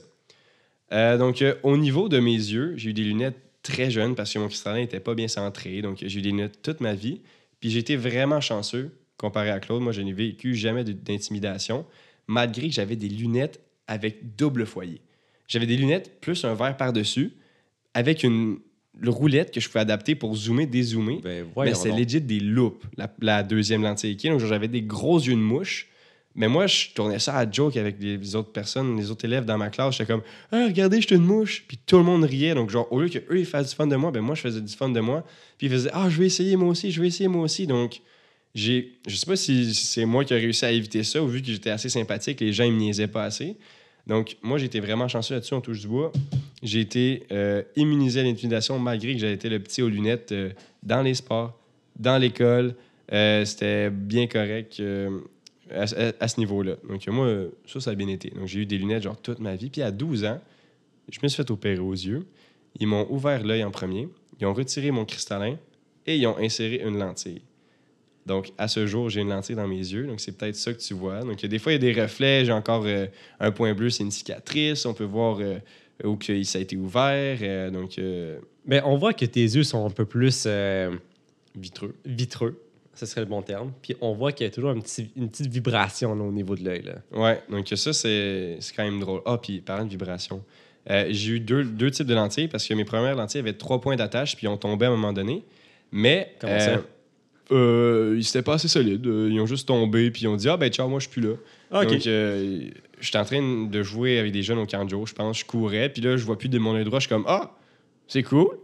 Euh, 0.93 1.17
donc, 1.17 1.41
euh, 1.41 1.55
au 1.63 1.77
niveau 1.77 2.09
de 2.09 2.19
mes 2.19 2.33
yeux, 2.35 2.75
j'ai 2.77 2.91
eu 2.91 2.93
des 2.93 3.05
lunettes 3.05 3.39
très 3.63 3.91
jeunes 3.91 4.15
parce 4.15 4.33
que 4.35 4.39
mon 4.39 4.49
cristallin 4.49 4.81
n'était 4.81 5.01
pas 5.01 5.15
bien 5.15 5.29
centré. 5.29 5.81
Donc, 5.83 5.99
j'ai 6.05 6.19
eu 6.19 6.23
des 6.23 6.31
lunettes 6.31 6.61
toute 6.63 6.81
ma 6.81 6.95
vie. 6.95 7.21
Puis, 7.61 7.71
j'ai 7.71 7.79
été 7.79 7.97
vraiment 7.97 8.41
chanceux 8.41 8.91
comparé 9.21 9.51
à 9.51 9.61
Claude. 9.61 9.83
Moi, 9.83 9.93
je 9.93 10.01
n'ai 10.01 10.13
vécu 10.13 10.55
jamais 10.55 10.83
d'intimidation, 10.83 11.85
malgré 12.27 12.69
que 12.69 12.75
j'avais 12.75 12.97
des 12.97 13.09
lunettes 13.09 13.61
avec 13.87 14.37
double 14.37 14.67
foyer. 14.67 15.01
J'avais 15.47 15.67
des 15.67 15.77
lunettes 15.77 16.21
plus 16.21 16.45
un 16.45 16.55
verre 16.55 16.77
par-dessus, 16.77 17.33
avec 17.95 18.23
une 18.23 18.59
le 18.99 19.11
roulette 19.11 19.53
que 19.53 19.61
je 19.61 19.69
pouvais 19.69 19.81
adapter 19.81 20.15
pour 20.15 20.35
zoomer, 20.37 20.67
dézoomer. 20.67 21.21
Ben, 21.23 21.47
Mais 21.57 21.75
c'est 21.75 21.93
legit 21.93 22.21
des 22.21 22.41
loupes, 22.41 22.85
la, 22.97 23.11
la 23.21 23.43
deuxième 23.43 23.83
lentille 23.83 24.17
qui. 24.17 24.29
Donc, 24.29 24.41
j'avais 24.41 24.69
des 24.69 24.83
gros 24.83 25.19
yeux 25.19 25.35
de 25.35 25.39
mouche. 25.39 25.89
Mais 26.37 26.49
moi, 26.49 26.67
je 26.69 26.91
tournais 26.95 27.19
ça 27.19 27.37
à 27.37 27.51
joke 27.51 27.77
avec 27.77 27.97
les 28.01 28.37
autres 28.37 28.53
personnes, 28.53 28.97
les 28.97 29.11
autres 29.11 29.25
élèves 29.25 29.45
dans 29.45 29.59
ma 29.59 29.69
classe. 29.69 29.97
J'étais 29.97 30.13
comme, 30.13 30.23
ah, 30.53 30.67
regardez, 30.67 31.01
je 31.01 31.07
suis 31.09 31.17
une 31.17 31.25
mouche. 31.25 31.65
Puis 31.67 31.79
tout 31.85 31.97
le 31.97 32.05
monde 32.05 32.25
riait. 32.25 32.55
Donc, 32.55 32.71
genre, 32.71 32.87
au 32.93 33.01
lieu 33.01 33.09
qu'eux, 33.09 33.39
ils 33.39 33.47
fassent 33.47 33.71
du 33.71 33.75
fun 33.75 33.87
de 33.87 33.97
moi, 33.97 34.11
ben 34.11 34.21
moi, 34.21 34.35
je 34.35 34.43
faisais 34.43 34.61
du 34.61 34.75
fun 34.75 34.91
de 34.91 35.01
moi. 35.01 35.25
Puis 35.59 35.67
ils 35.67 35.73
faisaient, 35.73 35.91
ah, 35.93 36.09
je 36.09 36.19
vais 36.19 36.27
essayer 36.27 36.57
moi 36.57 36.69
aussi, 36.69 36.93
je 36.93 37.01
vais 37.01 37.09
essayer 37.09 37.29
moi 37.29 37.43
aussi. 37.43 37.67
Donc, 37.67 38.01
j'ai, 38.55 38.99
je 39.07 39.15
sais 39.17 39.27
pas 39.27 39.37
si 39.37 39.75
c'est 39.75 40.05
moi 40.05 40.25
qui 40.25 40.35
ai 40.35 40.39
réussi 40.39 40.65
à 40.65 40.73
éviter 40.73 41.05
ça, 41.05 41.23
ou 41.23 41.29
vu 41.29 41.41
que 41.41 41.49
j'étais 41.49 41.71
assez 41.71 41.89
sympathique, 41.89 42.41
les 42.41 42.53
gens, 42.53 42.65
ils 42.65 42.73
me 42.73 42.79
niaisaient 42.79 43.07
pas 43.09 43.25
assez. 43.25 43.57
Donc, 44.07 44.37
moi, 44.43 44.59
j'étais 44.59 44.81
vraiment 44.81 45.07
chanceux 45.09 45.35
là-dessus, 45.35 45.55
on 45.55 45.61
touche 45.61 45.81
du 45.81 45.89
bois. 45.89 46.11
j'ai 46.63 46.81
été 46.81 47.25
euh, 47.31 47.63
immunisé 47.77 48.21
à 48.21 48.23
l'intimidation 48.25 48.79
malgré 48.79 49.13
que 49.15 49.21
j'avais 49.21 49.35
été 49.35 49.49
le 49.49 49.61
petit 49.61 49.83
aux 49.83 49.89
lunettes 49.89 50.33
euh, 50.33 50.51
dans 50.83 51.03
les 51.03 51.15
sports, 51.15 51.59
dans 51.99 52.19
l'école. 52.19 52.75
Euh, 53.13 53.45
C'était 53.45 53.91
bien 53.91 54.27
correct 54.27 54.83
à, 55.71 55.83
à- 56.19 56.29
ce 56.29 56.41
niveau-là. 56.41 56.77
Donc, 56.89 57.07
moi, 57.09 57.45
ça, 57.67 57.79
ça 57.81 57.91
a 57.91 57.95
bien 57.95 58.09
été. 58.09 58.31
Donc, 58.31 58.47
j'ai 58.49 58.61
eu 58.61 58.67
des 58.67 58.79
lunettes 58.79 59.03
genre 59.05 59.21
toute 59.21 59.39
ma 59.39 59.55
vie. 59.55 59.71
Puis, 59.71 59.83
à 59.83 59.91
12 59.93 60.25
ans, 60.25 60.41
je 61.11 61.19
me 61.23 61.29
suis 61.29 61.37
fait 61.37 61.51
opérer 61.51 61.79
aux 61.79 61.93
yeux. 61.93 62.27
Ils 62.81 62.87
m'ont 62.89 63.07
ouvert 63.11 63.45
l'œil 63.45 63.63
en 63.65 63.71
premier. 63.71 64.09
Ils 64.41 64.47
ont 64.47 64.55
retiré 64.55 64.91
mon 64.91 65.05
cristallin 65.05 65.57
et 66.07 66.17
ils 66.17 66.27
ont 66.27 66.39
inséré 66.39 66.83
une 66.85 66.99
lentille. 66.99 67.43
Donc, 68.31 68.53
à 68.59 68.69
ce 68.69 68.87
jour, 68.87 69.11
j'ai 69.11 69.23
une 69.23 69.31
lentille 69.31 69.57
dans 69.57 69.67
mes 69.67 69.75
yeux. 69.75 70.07
Donc, 70.07 70.21
c'est 70.21 70.31
peut-être 70.31 70.55
ça 70.55 70.73
que 70.73 70.79
tu 70.79 70.95
vois. 70.95 71.25
Donc, 71.25 71.45
des 71.45 71.59
fois, 71.59 71.73
il 71.73 71.83
y 71.83 71.89
a 71.89 71.93
des 71.93 72.01
reflets. 72.01 72.45
J'ai 72.45 72.53
encore 72.53 72.85
euh, 72.87 73.07
un 73.41 73.51
point 73.51 73.75
bleu, 73.75 73.91
c'est 73.91 74.05
une 74.05 74.13
cicatrice. 74.13 74.87
On 74.87 74.95
peut 74.95 75.03
voir 75.03 75.39
euh, 75.41 75.59
où 76.05 76.15
que 76.15 76.41
ça 76.45 76.59
a 76.59 76.63
été 76.63 76.77
ouvert. 76.77 77.39
euh, 77.43 77.71
donc, 77.71 78.01
Mais 78.67 78.81
on 78.85 78.97
voit 78.97 79.15
que 79.15 79.25
tes 79.25 79.43
yeux 79.43 79.65
sont 79.65 79.85
un 79.85 79.91
peu 79.91 80.05
plus 80.05 80.47
vitreux. 81.57 81.97
vitreux. 82.07 82.63
Ce 82.95 83.05
serait 83.05 83.23
le 83.23 83.27
bon 83.27 83.43
terme. 83.43 83.73
Puis 83.83 83.97
on 84.01 84.13
voit 84.13 84.31
qu'il 84.31 84.47
y 84.47 84.49
a 84.49 84.53
toujours 84.53 84.71
une 84.71 84.83
petite 84.83 85.49
vibration 85.49 86.15
là, 86.15 86.23
au 86.23 86.31
niveau 86.31 86.55
de 86.55 86.63
l'œil. 86.63 86.85
Ouais, 87.13 87.43
donc 87.51 87.67
ça, 87.75 87.93
c'est 87.93 88.59
quand 88.77 88.85
même 88.85 89.01
drôle. 89.01 89.23
Ah, 89.27 89.39
puis 89.43 89.61
parlant 89.61 89.85
de 89.85 89.91
vibration, 89.91 90.45
j'ai 90.87 91.33
eu 91.33 91.41
deux, 91.41 91.65
deux 91.65 91.91
types 91.91 92.07
de 92.07 92.15
lentilles 92.15 92.47
parce 92.47 92.65
que 92.65 92.75
mes 92.75 92.85
premières 92.85 93.17
lentilles 93.17 93.41
avaient 93.41 93.55
trois 93.55 93.81
points 93.81 93.97
d'attache 93.97 94.37
puis 94.37 94.47
ils 94.47 94.51
ont 94.51 94.57
tombé 94.57 94.87
à 94.87 94.91
un 94.91 94.93
moment 94.93 95.13
donné. 95.13 95.43
Mais. 95.91 96.37
Comment 96.41 96.61
ça? 96.61 96.81
Euh, 97.53 98.17
ils 98.17 98.27
étaient 98.27 98.43
pas 98.43 98.55
assez 98.55 98.69
solides. 98.69 99.07
Euh, 99.07 99.29
Ils 99.31 99.41
ont 99.41 99.47
juste 99.47 99.69
tombé 99.69 100.11
puis 100.11 100.23
ils 100.23 100.29
ont 100.29 100.37
dit 100.37 100.49
Ah, 100.49 100.57
ben, 100.57 100.71
ciao, 100.71 100.89
moi, 100.89 101.01
je 101.01 101.09
suis 101.09 101.21
plus 101.21 101.29
là. 101.29 101.35
Ah. 101.71 101.85
Donc, 101.85 102.07
euh, 102.07 102.69
j'étais 103.01 103.19
en 103.19 103.25
train 103.25 103.67
de 103.67 103.83
jouer 103.83 104.19
avec 104.19 104.33
des 104.33 104.43
jeunes 104.43 104.59
au 104.59 104.67
cardio, 104.67 105.05
je 105.07 105.15
pense. 105.15 105.41
Je 105.41 105.45
courais, 105.45 105.89
puis 105.89 106.03
là, 106.03 106.17
je 106.17 106.25
vois 106.25 106.39
plus 106.39 106.49
de 106.49 106.59
mon 106.59 106.75
œil 106.75 106.85
droit. 106.85 106.99
Je 106.99 107.07
suis 107.07 107.15
comme 107.15 107.25
Ah, 107.27 107.57
c'est 108.07 108.23
cool, 108.23 108.59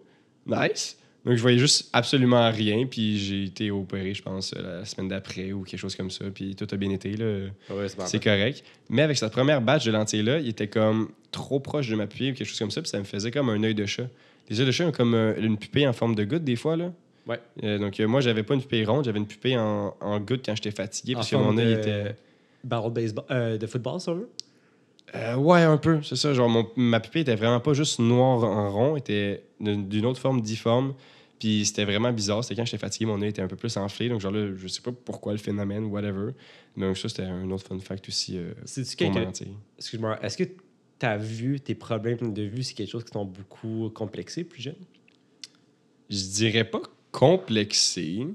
nice. 0.46 0.98
Donc, 1.24 1.34
je 1.34 1.42
voyais 1.42 1.58
juste 1.58 1.90
absolument 1.92 2.48
rien, 2.52 2.86
puis 2.86 3.18
j'ai 3.18 3.44
été 3.44 3.72
opéré, 3.72 4.14
je 4.14 4.22
pense, 4.22 4.54
la 4.54 4.84
semaine 4.84 5.08
d'après 5.08 5.50
ou 5.50 5.64
quelque 5.64 5.80
chose 5.80 5.96
comme 5.96 6.10
ça, 6.10 6.24
puis 6.32 6.54
tout 6.54 6.68
a 6.70 6.76
bien 6.76 6.90
été. 6.90 7.16
Là. 7.16 7.48
Ouais, 7.70 7.86
c'est 8.04 8.22
correct. 8.22 8.62
Mais 8.88 9.02
avec 9.02 9.16
cette 9.16 9.32
première 9.32 9.60
batch 9.60 9.84
de 9.84 9.90
lentilles-là, 9.90 10.38
il 10.38 10.48
était 10.48 10.68
comme 10.68 11.08
trop 11.32 11.58
proche 11.58 11.88
de 11.88 11.96
ma 11.96 12.06
pupille 12.06 12.30
ou 12.30 12.34
quelque 12.34 12.46
chose 12.46 12.60
comme 12.60 12.70
ça, 12.70 12.80
puis 12.80 12.90
ça 12.90 13.00
me 13.00 13.04
faisait 13.04 13.32
comme 13.32 13.48
un 13.48 13.60
œil 13.64 13.74
de 13.74 13.86
chat. 13.86 14.06
Les 14.48 14.60
œils 14.60 14.66
de 14.66 14.70
chat 14.70 14.86
ont 14.86 14.92
comme 14.92 15.14
une 15.14 15.58
pupille 15.58 15.88
en 15.88 15.92
forme 15.92 16.14
de 16.14 16.22
goutte, 16.22 16.44
des 16.44 16.54
fois, 16.54 16.76
là. 16.76 16.92
Ouais. 17.26 17.40
Euh, 17.64 17.78
donc, 17.78 17.98
euh, 17.98 18.06
moi, 18.06 18.20
j'avais 18.20 18.42
pas 18.42 18.54
une 18.54 18.60
pupille 18.60 18.84
ronde, 18.84 19.04
j'avais 19.04 19.18
une 19.18 19.26
pupille 19.26 19.56
en, 19.58 19.96
en 20.00 20.20
goutte 20.20 20.42
quand 20.46 20.54
j'étais 20.54 20.70
fatigué, 20.70 21.14
En 21.14 21.18
parce 21.18 21.30
que 21.30 21.36
mon 21.36 21.56
œil 21.58 21.74
de- 21.74 21.78
était. 21.80 22.16
Barreau 22.62 22.88
de 22.90 22.94
baseball, 22.94 23.24
euh, 23.30 23.58
de 23.58 23.66
football, 23.66 24.00
ça 24.00 24.12
veut? 24.12 24.28
Euh, 25.14 25.36
ouais, 25.36 25.62
un 25.62 25.76
peu, 25.76 26.02
c'est 26.02 26.16
ça. 26.16 26.32
Genre, 26.34 26.48
mon- 26.48 26.68
ma 26.76 27.00
pupille 27.00 27.22
était 27.22 27.34
vraiment 27.36 27.60
pas 27.60 27.74
juste 27.74 27.98
noire 28.00 28.42
en 28.44 28.70
rond, 28.70 28.96
était 28.96 29.42
d'une 29.60 30.06
autre 30.06 30.20
forme 30.20 30.40
difforme. 30.40 30.94
Puis 31.38 31.66
c'était 31.66 31.84
vraiment 31.84 32.12
bizarre. 32.12 32.42
C'était 32.42 32.54
quand 32.56 32.64
j'étais 32.64 32.78
fatigué, 32.78 33.04
mon 33.06 33.20
œil 33.20 33.28
était 33.28 33.42
un 33.42 33.46
peu 33.46 33.56
plus 33.56 33.76
enflé. 33.76 34.08
Donc, 34.08 34.20
genre 34.20 34.32
là, 34.32 34.48
je 34.56 34.66
sais 34.68 34.80
pas 34.80 34.90
pourquoi 34.92 35.32
le 35.32 35.38
phénomène, 35.38 35.84
whatever. 35.84 36.30
Donc, 36.76 36.96
ça, 36.96 37.08
c'était 37.08 37.22
un 37.24 37.50
autre 37.50 37.66
fun 37.66 37.78
fact 37.78 38.08
aussi 38.08 38.38
C'est-tu 38.64 38.96
quelque... 38.96 39.18
Excuse-moi, 39.78 40.18
est-ce 40.22 40.38
que 40.38 40.44
ta 40.98 41.16
vue, 41.18 41.60
tes 41.60 41.74
problèmes 41.74 42.32
de 42.32 42.42
vue, 42.42 42.62
c'est 42.62 42.72
quelque 42.74 42.90
chose 42.90 43.04
qui 43.04 43.10
t'ont 43.10 43.26
beaucoup 43.26 43.90
complexé 43.94 44.44
plus 44.44 44.62
jeune? 44.62 44.76
Je 46.08 46.24
dirais 46.34 46.64
pas 46.64 46.80
complexé, 47.12 48.26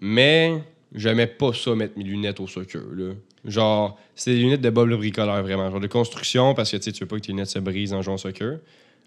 mais 0.00 0.62
j'aimais 0.94 1.26
pas 1.26 1.52
ça 1.52 1.74
mettre 1.74 1.96
mes 1.96 2.04
lunettes 2.04 2.40
au 2.40 2.46
soccer. 2.46 2.82
Là. 2.92 3.12
Genre, 3.44 3.98
c'était 4.14 4.34
des 4.34 4.42
lunettes 4.42 4.60
de 4.60 4.70
Bob 4.70 4.88
le 4.88 4.96
bricoleur, 4.96 5.42
vraiment. 5.42 5.70
Genre 5.70 5.80
de 5.80 5.86
construction, 5.86 6.54
parce 6.54 6.70
que 6.72 6.76
tu 6.76 6.90
veux 7.00 7.06
pas 7.06 7.16
que 7.16 7.22
tes 7.22 7.32
lunettes 7.32 7.50
se 7.50 7.58
brisent 7.58 7.92
en 7.92 8.02
jouant 8.02 8.14
au 8.14 8.18
soccer. 8.18 8.58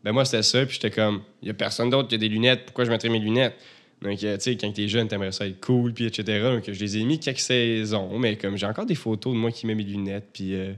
Ben 0.04 0.14
moi, 0.14 0.24
c'était 0.24 0.44
ça, 0.44 0.66
puis 0.66 0.76
j'étais 0.76 0.92
comme, 0.92 1.22
il 1.42 1.50
y 1.50 1.52
a 1.52 1.54
personne 1.54 1.90
d'autre 1.90 2.08
qui 2.08 2.16
a 2.16 2.18
des 2.18 2.30
lunettes, 2.30 2.66
pourquoi 2.66 2.86
je 2.86 2.90
mettrais 2.90 3.10
mes 3.10 3.20
lunettes? 3.20 3.56
Donc, 4.02 4.24
euh, 4.24 4.38
tu 4.38 4.44
sais, 4.44 4.56
quand 4.56 4.72
t'es 4.72 4.88
jeune, 4.88 5.10
t'aimerais 5.10 5.34
ça 5.34 5.46
être 5.46 5.60
cool, 5.60 5.94
puis 5.94 6.06
etc. 6.06 6.42
Donc, 6.44 6.64
je 6.72 6.80
les 6.80 6.98
ai 6.98 7.04
mis 7.04 7.20
quelques 7.20 7.40
saisons, 7.40 8.18
mais 8.18 8.38
comme 8.38 8.58
j'ai 8.58 8.66
encore 8.66 8.86
des 8.86 8.96
photos 8.96 9.34
de 9.34 9.38
moi 9.38 9.52
qui 9.52 9.68
met 9.68 9.76
mes 9.76 9.84
lunettes, 9.84 10.28
puis 10.32 10.54
euh, 10.54 10.72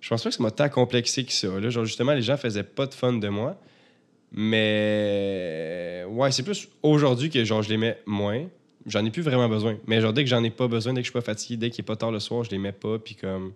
je 0.00 0.08
pense 0.08 0.22
pas 0.22 0.28
que 0.28 0.36
ça 0.36 0.42
m'a 0.42 0.50
tant 0.50 0.68
complexé 0.68 1.24
que 1.24 1.32
ça. 1.32 1.48
Là. 1.58 1.70
Genre, 1.70 1.86
justement, 1.86 2.12
les 2.12 2.22
gens 2.22 2.36
faisaient 2.36 2.62
pas 2.62 2.86
de 2.86 2.92
fun 2.92 3.14
de 3.14 3.28
moi. 3.28 3.58
Mais 4.32 6.04
ouais, 6.08 6.30
c'est 6.32 6.42
plus 6.42 6.68
aujourd'hui 6.82 7.30
que 7.30 7.44
genre 7.44 7.62
je 7.62 7.68
les 7.70 7.76
mets 7.76 7.98
moins. 8.06 8.46
J'en 8.86 9.04
ai 9.04 9.10
plus 9.10 9.22
vraiment 9.22 9.48
besoin. 9.48 9.76
Mais 9.86 10.00
genre 10.00 10.12
dès 10.12 10.24
que 10.24 10.30
j'en 10.30 10.42
ai 10.42 10.50
pas 10.50 10.68
besoin, 10.68 10.92
dès 10.92 11.00
que 11.00 11.04
je 11.06 11.10
suis 11.10 11.18
pas 11.18 11.20
fatigué, 11.20 11.56
dès 11.56 11.70
qu'il 11.70 11.82
est 11.82 11.86
pas 11.86 11.96
tard 11.96 12.10
le 12.10 12.20
soir, 12.20 12.44
je 12.44 12.50
les 12.50 12.58
mets 12.58 12.72
pas. 12.72 12.98
Puis 12.98 13.14
comme 13.14 13.52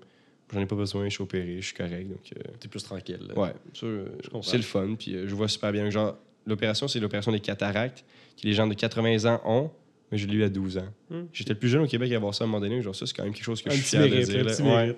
j'en 0.53 0.61
ai 0.61 0.67
pas 0.67 0.77
besoin, 0.77 1.05
je 1.05 1.15
suis 1.15 1.23
opéré, 1.23 1.57
je 1.61 1.67
suis 1.67 1.75
correct. 1.75 2.09
Donc 2.09 2.21
euh, 2.37 2.43
T'es 2.61 2.69
plus 2.69 2.83
tranquille. 2.83 3.21
là. 3.29 3.39
ouais, 3.39 3.53
euh, 3.83 4.07
c'est 4.43 4.57
le 4.57 4.63
fun. 4.63 4.95
Puis 4.99 5.15
euh, 5.15 5.27
je 5.27 5.35
vois 5.35 5.49
super 5.49 5.73
bien. 5.73 5.89
Genre 5.91 6.17
l'opération, 6.47 6.89
c'est 6.89 7.01
l'opération 7.01 7.33
des 7.33 7.41
cataractes 7.41 8.05
que 8.41 8.47
les 8.47 8.53
gens 8.53 8.67
de 8.67 8.75
80 8.75 9.25
ans 9.33 9.41
ont. 9.45 9.71
Mais 10.13 10.19
je 10.19 10.27
l'ai 10.27 10.35
eu 10.35 10.45
à 10.45 10.51
12 10.51 10.79
ans. 10.79 10.89
Hmm. 11.11 11.23
J'étais 11.33 11.55
le 11.55 11.59
plus 11.59 11.71
jeune 11.71 11.81
au 11.83 11.87
Québec 11.87 12.13
à 12.13 12.17
avoir 12.17 12.35
ça 12.35 12.45
à 12.45 12.47
un 12.47 12.51
moment 12.51 12.61
donné. 12.61 12.83
Genre 12.83 12.95
ça, 12.95 13.07
c'est 13.07 13.15
quand 13.17 13.25
même 13.25 13.33
quelque 13.33 13.45
chose 13.45 13.63
que 13.63 13.71
Un 13.71 13.73
je 13.73 13.77
suis 13.79 13.85
fier 13.87 14.03
de 14.03 14.09
mérite, 14.09 14.29
dire. 14.29 14.41
un 14.41 14.43
là. 14.43 14.53
petit 14.53 14.63
Ouais. 14.63 14.97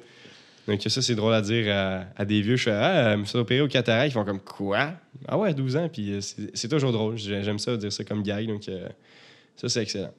Donc 0.66 0.80
ça, 0.82 1.00
c'est 1.02 1.14
drôle 1.14 1.34
à 1.34 1.42
dire 1.42 1.72
à, 2.16 2.24
des 2.24 2.40
vieux. 2.42 2.56
Je 2.56 2.64
fais 2.64 2.70
Ah, 2.72 3.12
elle 3.12 3.20
me 3.20 3.24
fait 3.24 3.38
opérer 3.38 3.60
au 3.60 3.68
cataract. 3.68 4.10
Ils 4.10 4.14
font 4.14 4.24
comme 4.24 4.40
Quoi? 4.40 4.90
Ah 5.28 5.38
ouais, 5.38 5.50
à 5.50 5.52
12 5.52 5.76
ans. 5.76 5.88
Puis 5.88 6.12
euh, 6.12 6.20
c'est 6.20 6.68
toujours 6.68 6.92
drôle. 6.92 7.16
J'ai- 7.16 7.42
J'aime 7.42 7.58
ça 7.58 7.76
dire 7.76 7.92
ça 7.92 8.02
comme 8.04 8.22
gag. 8.22 8.46
Donc 8.48 8.68
euh, 8.68 8.88
ça, 9.56 9.68
c'est 9.68 9.82
excellent. 9.82 10.12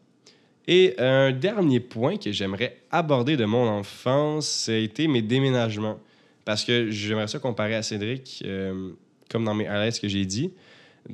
Et 0.67 0.95
un 0.99 1.31
dernier 1.31 1.79
point 1.79 2.17
que 2.17 2.31
j'aimerais 2.31 2.77
aborder 2.91 3.37
de 3.37 3.45
mon 3.45 3.67
enfance, 3.67 4.67
été 4.69 5.07
mes 5.07 5.21
déménagements. 5.21 5.99
Parce 6.45 6.63
que 6.63 6.89
j'aimerais 6.91 7.27
ça 7.27 7.39
comparer 7.39 7.75
à 7.75 7.83
Cédric, 7.83 8.41
euh, 8.45 8.91
comme 9.29 9.43
dans 9.43 9.53
mes 9.53 9.67
highlights 9.67 9.99
que 9.99 10.07
j'ai 10.07 10.25
dit, 10.25 10.51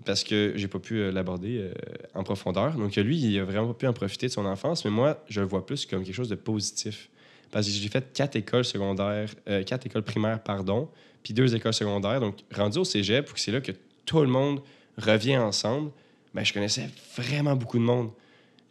parce 0.06 0.24
que 0.24 0.54
j'ai 0.56 0.68
pas 0.68 0.78
pu 0.78 0.96
euh, 1.00 1.12
l'aborder 1.12 1.58
euh, 1.60 1.74
en 2.14 2.24
profondeur. 2.24 2.76
Donc 2.76 2.96
lui, 2.96 3.18
il 3.18 3.40
a 3.40 3.44
vraiment 3.44 3.68
pas 3.70 3.74
pu 3.74 3.88
en 3.88 3.94
profiter 3.94 4.28
de 4.28 4.32
son 4.32 4.46
enfance, 4.46 4.86
mais 4.86 4.92
moi, 4.92 5.24
je 5.28 5.42
le 5.42 5.48
vois 5.48 5.66
plus 5.66 5.88
comme 5.88 6.04
quelque 6.04 6.14
chose 6.16 6.30
de 6.30 6.36
positif. 6.36 7.10
Parce 7.54 7.68
que 7.68 7.72
j'ai 7.72 7.88
fait 7.88 8.12
quatre 8.14 8.36
écoles 8.36 8.66
secondaires, 8.66 9.30
euh, 9.48 9.62
quatre 9.64 9.86
écoles 9.86 10.02
primaires, 10.02 10.42
pardon, 10.42 10.90
puis 11.22 11.36
deux 11.36 11.56
écoles 11.56 11.76
secondaires. 11.76 12.20
Donc, 12.20 12.40
rendu 12.52 12.80
au 12.80 12.84
cégep, 12.84 13.30
c'est 13.36 13.52
là 13.52 13.62
que 13.62 13.72
tout 14.06 14.22
le 14.22 14.28
monde 14.28 14.60
revient 14.98 15.38
ensemble, 15.38 15.92
ben, 16.34 16.44
je 16.44 16.52
connaissais 16.52 16.90
vraiment 17.16 17.56
beaucoup 17.56 17.78
de 17.78 17.84
monde. 17.84 18.10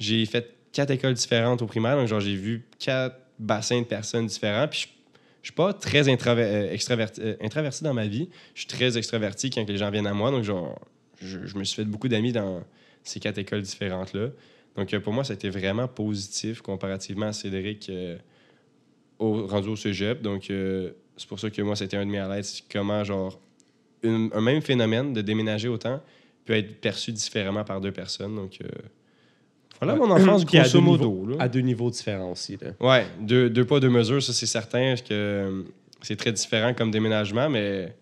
J'ai 0.01 0.27
fait 0.27 0.53
quatre 0.73 0.91
écoles 0.91 1.15
différentes 1.15 1.63
au 1.63 1.67
primaire, 1.67 1.97
donc 1.97 2.09
genre, 2.09 2.19
j'ai 2.19 2.35
vu 2.35 2.65
quatre 2.81 3.17
bassins 3.39 3.83
de 3.83 3.87
personnes 3.87 4.27
différents, 4.27 4.67
puis 4.67 4.81
je 4.81 4.89
je 5.43 5.49
suis 5.49 5.55
pas 5.55 5.73
très 5.73 6.05
intraver- 6.05 6.45
euh, 6.45 6.73
extraverti, 6.73 7.21
euh, 7.21 7.35
introverti 7.41 7.83
dans 7.83 7.95
ma 7.95 8.07
vie. 8.07 8.29
Je 8.55 8.61
suis 8.61 8.69
très 8.69 8.97
extraverti 8.97 9.51
quand 9.51 9.69
les 9.69 9.77
gens 9.77 9.91
viennent 9.91 10.07
à 10.07 10.15
moi. 10.15 10.31
Donc, 10.31 10.45
genre, 10.45 10.81
je, 11.21 11.59
me 11.59 11.65
suis 11.65 11.75
fait 11.75 11.85
beaucoup 11.85 12.07
d'amis 12.07 12.31
dans 12.31 12.63
ces 13.03 13.19
quatre 13.19 13.39
écoles 13.39 13.63
différentes-là. 13.63 14.29
Donc, 14.77 14.97
pour 14.99 15.13
moi, 15.13 15.25
ça 15.25 15.33
a 15.33 15.35
été 15.35 15.51
vraiment 15.51 15.89
positif 15.89 16.63
comparativement 16.63 17.27
à 17.27 17.33
Cédric 17.33 17.91
au, 19.19 19.47
rendu 19.47 19.69
au 19.69 19.77
cégep. 19.77 20.23
Donc, 20.23 20.51
euh, 20.51 20.91
c'est 21.17 21.29
pour 21.29 21.39
ça 21.41 21.51
que 21.51 21.63
moi, 21.63 21.77
c'était 21.77 21.97
un 21.97 22.07
de 22.07 22.11
mes 22.11 22.19
highlights. 22.19 22.65
Comment, 22.71 23.05
genre, 23.05 23.39
une- 24.03 24.31
un 24.35 24.41
même 24.41 24.61
phénomène 24.63 25.13
de 25.13 25.21
déménager 25.21 25.69
autant 25.69 26.01
peut 26.45 26.55
être 26.55 26.81
perçu 26.81 27.13
différemment 27.13 27.65
par 27.65 27.81
deux 27.81 27.93
personnes. 27.93 28.35
Donc, 28.35 28.59
euh, 28.63 28.67
voilà 29.81 29.95
Ouais. 29.95 30.01
mon 30.01 30.11
enfance, 30.11 30.45
grosso 30.47 30.79
deux 30.79 30.85
modo. 30.85 31.05
niveaux- 31.11 31.27
là. 31.39 31.45
À 31.45 31.49
deux 31.49 31.61
niveaux 31.61 31.91
différents 31.91 32.33
aussi. 32.33 32.57
Là. 32.61 32.73
Ouais, 32.81 33.07
deux, 33.21 33.49
deux 33.51 33.65
poids, 33.65 33.81
deux 33.81 33.91
mesures, 33.91 34.23
ça 34.23 34.33
c'est 34.33 34.47
certain 34.47 34.95
que 34.97 35.05
euh, 35.13 35.63
c'est 36.03 36.17
très 36.17 36.33
différent 36.33 36.75
comme 36.75 36.91
déménagement, 36.91 37.49
mais 37.49 37.95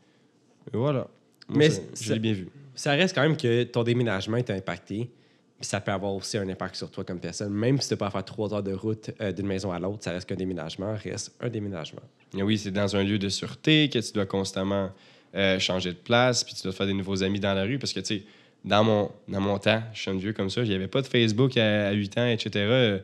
voilà. 0.73 1.07
Moi, 1.49 1.59
Mais 1.59 1.71
ça, 1.71 1.83
je 2.01 2.13
l'ai 2.15 2.19
bien 2.19 2.33
vu. 2.33 2.49
Ça 2.75 2.93
reste 2.93 3.15
quand 3.15 3.23
même 3.23 3.37
que 3.37 3.65
ton 3.65 3.83
déménagement 3.83 4.41
t'a 4.43 4.55
impacté. 4.55 5.11
Ça 5.61 5.81
peut 5.81 5.93
avoir 5.93 6.15
aussi 6.15 6.39
un 6.39 6.49
impact 6.49 6.77
sur 6.77 6.91
toi 6.91 7.05
comme 7.05 7.21
personne. 7.21 7.53
Même 7.53 7.81
si 7.81 7.89
tu 7.89 7.97
pas 7.97 8.07
à 8.07 8.11
faire 8.11 8.25
trois 8.25 8.55
heures 8.55 8.63
de 8.63 8.73
route 8.73 9.11
euh, 9.21 9.33
d'une 9.33 9.47
maison 9.47 9.73
à 9.73 9.79
l'autre, 9.79 10.03
ça 10.03 10.13
reste 10.13 10.29
qu'un 10.29 10.37
déménagement 10.37 10.95
reste 11.03 11.35
un 11.41 11.49
déménagement. 11.49 12.03
Et 12.37 12.43
oui, 12.43 12.57
c'est 12.57 12.71
dans 12.71 12.97
un 12.97 13.03
lieu 13.03 13.19
de 13.19 13.29
sûreté 13.29 13.91
que 13.91 13.99
tu 13.99 14.13
dois 14.13 14.27
constamment 14.27 14.91
euh, 15.35 15.59
changer 15.59 15.91
de 15.91 15.99
place, 15.99 16.45
puis 16.45 16.55
tu 16.55 16.63
dois 16.63 16.73
faire 16.73 16.87
des 16.87 16.95
nouveaux 16.95 17.23
amis 17.23 17.41
dans 17.41 17.55
la 17.55 17.65
rue 17.65 17.79
parce 17.79 17.93
que, 17.93 18.01
tu 18.01 18.19
sais, 18.19 18.23
dans 18.65 18.85
mon, 18.85 19.11
dans 19.29 19.41
mon 19.41 19.59
temps, 19.59 19.83
je 19.93 20.01
suis 20.01 20.11
un 20.11 20.17
vieux 20.17 20.33
comme 20.33 20.51
ça, 20.51 20.63
il 20.63 20.69
n'y 20.69 20.75
avait 20.75 20.89
pas 20.89 21.03
de 21.03 21.07
Facebook 21.07 21.57
à, 21.57 21.89
à 21.89 21.93
8 21.93 22.19
ans, 22.19 22.27
etc. 22.27 23.01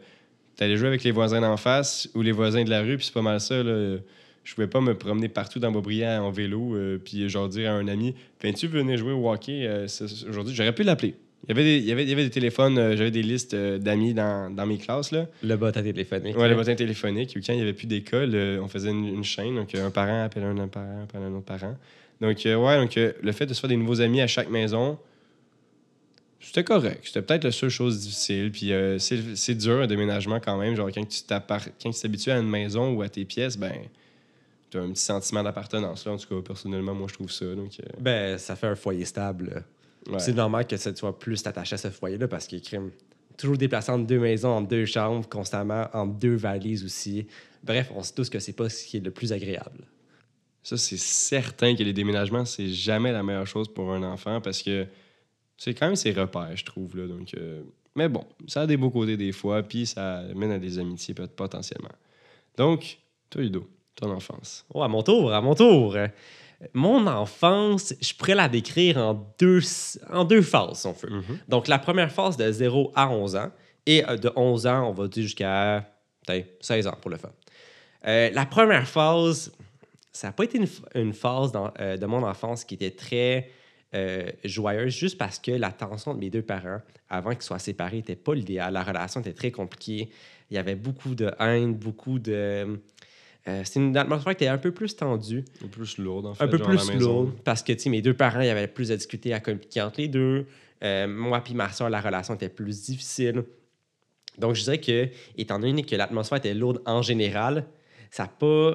Tu 0.57 0.65
allais 0.65 0.77
jouer 0.77 0.89
avec 0.89 1.05
les 1.05 1.11
voisins 1.11 1.41
d'en 1.41 1.57
face 1.57 2.09
ou 2.15 2.23
les 2.23 2.33
voisins 2.33 2.65
de 2.65 2.71
la 2.71 2.81
rue, 2.81 2.97
puis 2.97 3.07
c'est 3.07 3.15
pas 3.15 3.23
mal 3.23 3.41
ça. 3.41 3.63
Là. 3.63 3.99
Je 4.47 4.55
pouvais 4.55 4.69
pas 4.69 4.81
me 4.81 4.97
promener 4.97 5.29
partout 5.29 5.59
dans 5.59 5.73
Beaubriand 5.73 6.25
en 6.25 6.31
vélo, 6.31 6.77
euh, 6.77 6.99
puis 7.05 7.29
genre 7.29 7.49
dire 7.49 7.73
à 7.73 7.75
un 7.75 7.89
ami 7.89 8.15
Viens-tu 8.41 8.69
venir 8.69 8.97
jouer 8.97 9.11
au 9.11 9.29
hockey 9.29 9.67
euh, 9.67 9.89
aujourd'hui 10.29 10.55
J'aurais 10.55 10.73
pu 10.73 10.85
l'appeler. 10.85 11.17
Il 11.49 11.51
y 11.51 11.53
avait 11.53 11.63
des, 11.65 11.79
il 11.79 11.85
y 11.85 11.93
avait, 11.93 12.03
il 12.03 12.09
y 12.09 12.13
avait 12.13 12.25
des 12.25 12.31
téléphones, 12.31 12.77
euh, 12.77 12.97
j'avais 12.97 13.13
des 13.13 13.23
listes 13.23 13.55
euh, 13.55 13.79
d'amis 13.79 14.15
dans, 14.15 14.53
dans 14.53 14.67
mes 14.67 14.79
classes. 14.79 15.13
Là. 15.13 15.27
Le 15.45 15.57
bot 15.57 15.67
à 15.67 15.73
téléphonique. 15.73 16.37
Ouais, 16.37 16.49
le 16.49 16.57
bottin 16.57 16.75
téléphonique. 16.75 17.35
Ou 17.37 17.41
quand 17.41 17.53
il 17.53 17.57
n'y 17.57 17.63
avait 17.63 17.73
plus 17.73 17.87
d'école, 17.87 18.35
euh, 18.35 18.61
on 18.61 18.67
faisait 18.69 18.91
une, 18.91 19.07
une 19.07 19.23
chaîne. 19.25 19.55
Donc, 19.55 19.73
un 19.75 19.91
parent 19.91 20.25
appelait 20.25 20.43
un 20.45 20.59
autre 20.59 20.73
parent, 20.73 21.03
appelait 21.05 21.23
un 21.25 21.33
autre 21.35 21.45
parent. 21.45 21.77
Donc, 22.21 22.39
ouais, 22.45 22.77
donc, 22.79 22.95
le 22.97 23.33
fait 23.33 23.47
de 23.47 23.55
se 23.55 23.61
faire 23.61 23.69
des 23.69 23.77
nouveaux 23.77 24.01
amis 24.01 24.21
à 24.23 24.27
chaque 24.27 24.49
maison, 24.51 24.99
c'était 26.41 26.65
correct. 26.65 27.03
C'était 27.05 27.23
peut-être 27.23 27.45
la 27.45 27.53
seule 27.53 27.69
chose 27.71 28.01
difficile. 28.01 28.51
Puis, 28.51 28.73
c'est 28.99 29.37
c'est 29.37 29.55
dur, 29.55 29.83
un 29.83 29.87
déménagement 29.87 30.41
quand 30.41 30.57
même. 30.59 30.75
Genre, 30.75 30.89
quand 30.93 31.07
tu 31.07 31.21
t'appar- 31.23 31.69
quand 31.83 31.91
tu 31.91 32.01
t'habitues 32.01 32.31
à 32.31 32.39
une 32.39 32.49
maison 32.49 32.93
ou 32.95 33.03
à 33.03 33.09
tes 33.09 33.25
pièces, 33.25 33.57
ben, 33.59 33.73
tu 34.71 34.79
as 34.79 34.81
un 34.81 34.91
petit 34.91 35.03
sentiment 35.03 35.43
d'appartenance. 35.43 36.07
Là. 36.07 36.13
En 36.13 36.17
tout 36.17 36.27
cas, 36.29 36.41
personnellement, 36.47 36.95
moi, 36.95 37.07
je 37.09 37.15
trouve 37.15 37.31
ça. 37.31 37.45
Donc, 37.55 37.71
Ben, 38.01 38.39
ça 38.39 38.57
fait 38.57 38.67
un 38.67 38.75
foyer 38.77 39.05
stable. 39.05 39.63
Ouais. 40.09 40.19
C'est 40.19 40.33
normal 40.35 40.67
que 40.67 40.77
ça, 40.77 40.93
tu 40.93 40.99
sois 40.99 41.19
plus 41.19 41.47
attaché 41.47 41.75
à 41.75 41.79
ce 41.79 41.91
foyer-là 41.91 42.29
parce 42.29 42.47
qu'il 42.47 42.61
crime 42.63 42.91
toujours 43.37 43.57
déplacé 43.57 43.93
entre 43.93 44.07
deux 44.07 44.19
maisons, 44.19 44.51
entre 44.51 44.69
deux 44.69 44.87
chambres, 44.87 45.29
constamment, 45.29 45.89
entre 45.93 46.15
deux 46.15 46.37
valises 46.37 46.85
aussi. 46.85 47.27
Bref, 47.63 47.91
on 47.95 48.03
sait 48.03 48.15
tous 48.15 48.31
que 48.31 48.39
c'est 48.39 48.53
pas 48.53 48.69
ce 48.69 48.85
qui 48.87 48.97
est 48.97 49.01
le 49.01 49.11
plus 49.11 49.33
agréable. 49.33 49.85
Ça, 50.63 50.77
c'est 50.77 50.99
certain 50.99 51.77
que 51.77 51.83
les 51.83 51.93
déménagements, 51.93 52.45
c'est 52.45 52.69
jamais 52.69 53.13
la 53.13 53.23
meilleure 53.23 53.47
chose 53.47 53.73
pour 53.73 53.93
un 53.93 54.03
enfant 54.03 54.41
parce 54.41 54.63
que 54.63 54.87
c'est 55.57 55.75
quand 55.75 55.87
même 55.87 55.97
ses 55.97 56.13
repères, 56.13 56.57
je 56.57 56.65
trouve. 56.65 56.97
Là, 56.97 57.07
donc, 57.07 57.35
euh, 57.35 57.63
Mais 57.95 58.09
bon, 58.09 58.25
ça 58.47 58.63
a 58.63 58.67
des 58.67 58.77
beaux 58.77 58.91
côtés 58.91 59.17
des 59.17 59.33
fois, 59.33 59.63
puis 59.63 59.87
ça 59.87 60.23
mène 60.35 60.51
à 60.51 60.59
des 60.59 60.79
amitiés 60.79 61.15
peut-être 61.15 61.37
potentiellement. 61.37 61.95
Donc, 62.57 62.99
toi, 63.31 63.43
Ludo, 63.43 63.69
ton 63.95 64.11
enfance. 64.11 64.65
Oh, 64.73 64.83
à 64.83 64.89
mon 64.89 65.03
tour, 65.03 65.33
à 65.33 65.41
mon 65.41 65.55
tour. 65.55 65.97
Mon 66.73 67.07
enfance, 67.07 67.93
je 68.01 68.15
pourrais 68.15 68.35
la 68.35 68.49
décrire 68.49 68.97
en 68.99 69.35
deux, 69.39 69.61
en 70.11 70.25
deux 70.25 70.43
phases, 70.43 70.81
si 70.81 70.87
on 70.87 70.93
veut. 70.93 71.11
Donc, 71.49 71.69
la 71.69 71.79
première 71.79 72.11
phase 72.11 72.37
de 72.37 72.51
0 72.51 72.93
à 72.95 73.11
11 73.11 73.37
ans, 73.37 73.51
et 73.85 74.05
euh, 74.09 74.17
de 74.17 74.31
11 74.35 74.67
ans, 74.67 74.89
on 74.89 74.93
va 74.93 75.07
dire 75.09 75.23
jusqu'à 75.23 75.85
peut-être 76.27 76.49
16 76.61 76.87
ans 76.87 76.97
pour 77.01 77.11
le 77.11 77.17
fun. 77.19 77.31
Euh, 78.07 78.31
la 78.33 78.47
première 78.47 78.89
phase, 78.89 79.53
ça 80.13 80.29
n'a 80.29 80.33
pas 80.33 80.45
été 80.45 80.59
une, 80.95 81.13
phase 81.13 81.53
dans- 81.53 81.73
euh, 81.81 81.97
de 81.97 82.07
mon 82.07 82.23
enfance 82.23 82.65
qui 82.65 82.75
était 82.75 82.91
très 82.91 83.51
euh, 83.95 84.31
joyeuse, 84.45 84.93
juste 84.95 85.19
parce 85.19 85.39
que 85.39 85.51
la 85.53 85.71
tension 85.73 86.15
de 86.15 86.19
mes 86.19 86.31
deux 86.31 86.43
parents, 86.43 86.81
avant 87.09 87.31
qu'ils 87.33 87.43
soient 87.43 87.59
séparés, 87.59 87.97
n'était 87.99 88.17
pas 88.17 88.35
l'idéal. 88.35 88.73
La 88.73 88.83
relation 88.83 89.21
était 89.21 89.33
très 89.33 89.51
compliquée. 89.51 90.11
Il 90.51 90.55
y 90.55 90.59
avait 90.59 90.75
beaucoup 90.75 91.15
de 91.15 91.31
haine, 91.39 91.75
beaucoup 91.75 92.19
de... 92.19 92.81
euh, 93.49 93.63
C'était 93.65 93.81
une 93.81 93.97
atmosphère 93.97 94.37
qui 94.37 94.45
était 94.45 94.53
un 94.53 94.59
peu 94.59 94.73
plus 94.73 94.97
tendue 94.97 95.45
Un 95.59 95.67
peu 95.67 95.69
plus 95.69 95.99
lourde, 95.99 96.27
en 96.27 96.35
fait. 96.35 96.45
un 96.45 96.49
peu 96.49 96.59
plus 96.59 96.89
maison. 96.89 97.23
lourd 97.23 97.33
parce 97.45 97.63
que 97.63 97.73
tu 97.73 97.81
sais, 97.81 97.91
mes 97.91 98.03
deux 98.03 98.15
parents, 98.15 98.41
il 98.41 98.47
y 98.47 98.51
avait 98.51 98.67
plus 98.67 98.91
à 98.93 98.97
discuter 98.97 99.33
à 99.33 99.41
compliquer 99.41 99.83
entre 99.83 100.01
les 100.01 100.09
deux. 100.09 100.47
Euh, 100.85 101.07
moi 101.07 101.41
puis 101.41 101.55
ma 101.55 101.71
soeur, 101.71 101.89
la 101.89 102.01
relation 102.01 102.35
était 102.35 102.49
plus 102.49 102.85
difficile. 102.85 103.45
Donc, 104.39 104.55
je 104.55 104.63
dirais 104.65 104.79
que, 104.81 105.09
étant 105.39 105.59
donné 105.59 105.83
que 105.83 105.97
l'atmosphère 105.97 106.39
était 106.39 106.53
lourde 106.55 106.83
en 106.85 107.01
général, 107.01 107.65
ça 108.11 108.25
n'a 108.25 108.29
pas, 108.29 108.75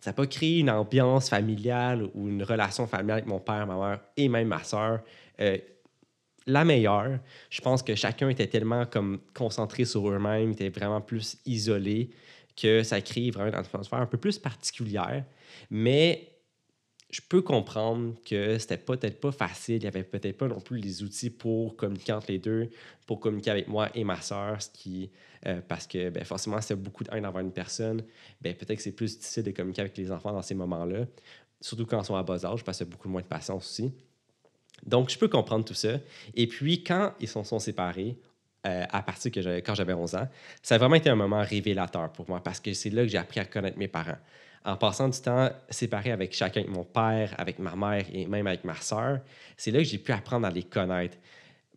ça 0.00 0.10
a 0.10 0.12
pas 0.12 0.26
créé 0.26 0.60
une 0.60 0.70
ambiance 0.70 1.28
familiale 1.28 2.08
ou 2.14 2.28
une 2.28 2.42
relation 2.44 2.86
familiale 2.86 3.18
avec 3.18 3.26
mon 3.26 3.40
père, 3.40 3.66
ma 3.66 3.76
mère 3.76 4.00
et 4.16 4.28
même 4.28 4.48
ma 4.48 4.62
soeur. 4.62 5.00
euh, 5.40 5.58
la 6.46 6.64
meilleure. 6.64 7.18
Je 7.50 7.60
pense 7.60 7.82
que 7.82 7.94
chacun 7.94 8.28
était 8.28 8.46
tellement 8.46 8.86
comme 8.86 9.20
concentré 9.34 9.84
sur 9.84 10.08
eux-mêmes, 10.10 10.52
était 10.52 10.70
vraiment 10.70 11.00
plus 11.00 11.36
isolé 11.44 12.10
que 12.60 12.82
ça 12.82 13.00
crée 13.00 13.30
vraiment 13.30 13.50
une 13.50 13.54
atmosphère 13.54 14.00
un 14.00 14.06
peu 14.06 14.18
plus 14.18 14.38
particulière. 14.38 15.24
Mais 15.70 16.30
je 17.10 17.20
peux 17.28 17.42
comprendre 17.42 18.14
que 18.24 18.58
c'était 18.58 18.76
peut-être 18.76 19.20
pas 19.20 19.32
facile. 19.32 19.76
Il 19.76 19.80
n'y 19.80 19.86
avait 19.88 20.04
peut-être 20.04 20.36
pas 20.36 20.46
non 20.46 20.60
plus 20.60 20.78
les 20.78 21.02
outils 21.02 21.30
pour 21.30 21.76
communiquer 21.76 22.12
entre 22.12 22.30
les 22.30 22.38
deux, 22.38 22.70
pour 23.06 23.18
communiquer 23.18 23.50
avec 23.50 23.68
moi 23.68 23.90
et 23.94 24.04
ma 24.04 24.20
sœur, 24.20 24.58
euh, 25.46 25.60
parce 25.66 25.86
que 25.86 26.10
ben, 26.10 26.24
forcément, 26.24 26.60
c'est 26.60 26.76
beaucoup 26.76 27.02
de 27.02 27.10
haine 27.12 27.26
envers 27.26 27.40
une 27.40 27.52
personne. 27.52 28.04
Ben, 28.40 28.54
peut-être 28.54 28.76
que 28.76 28.82
c'est 28.82 28.92
plus 28.92 29.18
difficile 29.18 29.42
de 29.42 29.50
communiquer 29.50 29.82
avec 29.82 29.96
les 29.96 30.12
enfants 30.12 30.32
dans 30.32 30.42
ces 30.42 30.54
moments-là, 30.54 31.06
surtout 31.60 31.86
quand 31.86 32.00
ils 32.00 32.06
sont 32.06 32.14
à 32.14 32.22
bas 32.22 32.44
âge, 32.44 32.62
parce 32.62 32.78
qu'il 32.78 32.86
y 32.86 32.90
a 32.90 32.92
beaucoup 32.92 33.08
moins 33.08 33.22
de 33.22 33.26
patience 33.26 33.64
aussi. 33.64 33.92
Donc, 34.86 35.10
je 35.10 35.18
peux 35.18 35.28
comprendre 35.28 35.64
tout 35.64 35.74
ça. 35.74 35.98
Et 36.34 36.46
puis, 36.46 36.84
quand 36.84 37.12
ils 37.20 37.28
se 37.28 37.42
sont 37.42 37.58
séparés, 37.58 38.16
euh, 38.66 38.84
à 38.90 39.02
partir 39.02 39.32
que 39.32 39.60
quand 39.60 39.74
j'avais 39.74 39.94
11 39.94 40.14
ans, 40.16 40.28
ça 40.62 40.74
a 40.74 40.78
vraiment 40.78 40.96
été 40.96 41.08
un 41.08 41.16
moment 41.16 41.42
révélateur 41.42 42.12
pour 42.12 42.28
moi 42.28 42.42
parce 42.42 42.60
que 42.60 42.74
c'est 42.74 42.90
là 42.90 43.02
que 43.02 43.08
j'ai 43.08 43.18
appris 43.18 43.40
à 43.40 43.44
connaître 43.44 43.78
mes 43.78 43.88
parents. 43.88 44.18
En 44.64 44.76
passant 44.76 45.08
du 45.08 45.18
temps 45.18 45.48
séparé 45.70 46.12
avec 46.12 46.34
chacun, 46.34 46.60
avec 46.60 46.70
mon 46.70 46.84
père, 46.84 47.34
avec 47.38 47.58
ma 47.58 47.74
mère 47.74 48.04
et 48.12 48.26
même 48.26 48.46
avec 48.46 48.64
ma 48.64 48.76
soeur, 48.76 49.20
c'est 49.56 49.70
là 49.70 49.78
que 49.78 49.84
j'ai 49.84 49.96
pu 49.96 50.12
apprendre 50.12 50.46
à 50.46 50.50
les 50.50 50.64
connaître. 50.64 51.16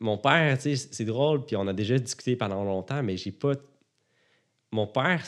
Mon 0.02 0.17
père, 0.17 0.58
c'est 0.60 1.06
drôle, 1.06 1.46
puis 1.46 1.56
on 1.56 1.65
a 1.67 1.74
déjà 1.74 1.98
discuté 1.98 2.36
pendant 2.36 2.65
longtemps, 2.65 3.02
mais 3.02 3.15
j'ai 3.15 3.32
pas. 3.32 3.54
Mon 4.72 4.86
père, 4.86 5.24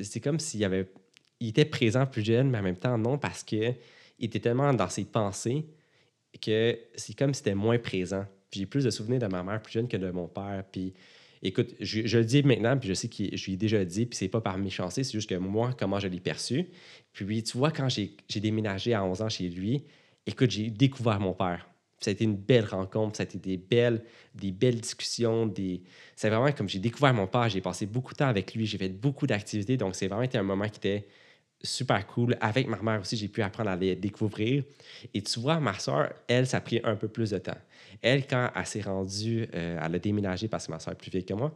c'est 0.00 0.20
comme 0.20 0.40
s'il 0.40 0.64
avait. 0.64 0.90
Il 1.38 1.50
était 1.50 1.64
présent 1.64 2.04
plus 2.06 2.24
jeune, 2.24 2.50
mais 2.50 2.58
en 2.58 2.62
même 2.62 2.76
temps, 2.76 2.98
non, 2.98 3.16
parce 3.18 3.44
que 3.44 3.74
il 4.18 4.26
était 4.26 4.40
tellement 4.40 4.74
dans 4.74 4.88
ses 4.88 5.04
pensées 5.04 5.66
que 6.42 6.78
c'est 6.96 7.16
comme 7.16 7.32
si 7.32 7.38
c'était 7.38 7.54
moins 7.54 7.78
présent. 7.78 8.26
Puis 8.50 8.60
j'ai 8.60 8.66
plus 8.66 8.84
de 8.84 8.90
souvenirs 8.90 9.20
de 9.20 9.26
ma 9.26 9.42
mère 9.42 9.62
plus 9.62 9.72
jeune 9.72 9.88
que 9.88 9.96
de 9.96 10.10
mon 10.10 10.28
père. 10.28 10.64
Puis 10.70 10.92
écoute, 11.42 11.74
je, 11.80 12.18
le 12.18 12.24
dis 12.24 12.42
maintenant, 12.42 12.76
puis 12.76 12.88
je 12.88 12.94
sais 12.94 13.08
que 13.08 13.36
je 13.36 13.44
lui 13.46 13.54
ai 13.54 13.56
déjà 13.56 13.84
dit, 13.84 14.06
puis 14.06 14.16
c'est 14.16 14.28
pas 14.28 14.40
par 14.40 14.58
méchanceté, 14.58 15.04
c'est 15.04 15.12
juste 15.12 15.30
que 15.30 15.36
moi, 15.36 15.74
comment 15.78 15.98
je 15.98 16.08
l'ai 16.08 16.20
perçu. 16.20 16.66
Puis 17.12 17.42
tu 17.42 17.58
vois, 17.58 17.70
quand 17.70 17.88
j'ai 17.88 18.40
déménagé 18.40 18.94
à 18.94 19.04
11 19.04 19.22
ans 19.22 19.28
chez 19.28 19.48
lui, 19.48 19.84
écoute, 20.26 20.50
j'ai 20.50 20.70
découvert 20.70 21.20
mon 21.20 21.32
père. 21.32 21.68
Ça 22.00 22.10
a 22.10 22.12
été 22.12 22.24
une 22.24 22.36
belle 22.36 22.64
rencontre, 22.64 23.18
ça 23.18 23.24
a 23.24 23.26
été 23.26 23.38
des 23.38 23.58
belles, 23.58 24.02
des 24.34 24.52
belles 24.52 24.80
discussions. 24.80 25.46
Des... 25.46 25.82
C'est 26.16 26.30
vraiment 26.30 26.50
comme 26.52 26.68
j'ai 26.68 26.78
découvert 26.78 27.12
mon 27.12 27.26
père, 27.26 27.48
j'ai 27.50 27.60
passé 27.60 27.84
beaucoup 27.84 28.14
de 28.14 28.18
temps 28.18 28.28
avec 28.28 28.54
lui, 28.54 28.64
j'ai 28.64 28.78
fait 28.78 28.88
beaucoup 28.88 29.26
d'activités, 29.26 29.76
donc 29.76 29.94
c'est 29.94 30.08
vraiment 30.08 30.22
été 30.22 30.38
un 30.38 30.42
moment 30.42 30.66
qui 30.68 30.78
était 30.78 31.06
super 31.62 32.06
cool. 32.06 32.36
Avec 32.40 32.66
ma 32.66 32.80
mère 32.80 33.00
aussi, 33.00 33.16
j'ai 33.16 33.28
pu 33.28 33.42
apprendre 33.42 33.70
à 33.70 33.76
les 33.76 33.96
découvrir. 33.96 34.64
Et 35.12 35.22
tu 35.22 35.40
vois, 35.40 35.60
ma 35.60 35.78
soeur, 35.78 36.12
elle, 36.28 36.46
ça 36.46 36.58
a 36.58 36.60
pris 36.60 36.80
un 36.84 36.96
peu 36.96 37.08
plus 37.08 37.30
de 37.30 37.38
temps. 37.38 37.58
Elle, 38.02 38.26
quand 38.26 38.50
elle 38.54 38.66
s'est 38.66 38.80
rendue, 38.80 39.48
euh, 39.54 39.80
elle 39.82 39.94
a 39.94 39.98
déménagé 39.98 40.48
parce 40.48 40.66
que 40.66 40.72
ma 40.72 40.78
soeur 40.78 40.94
est 40.94 40.96
plus 40.96 41.10
vieille 41.10 41.24
que 41.24 41.34
moi, 41.34 41.52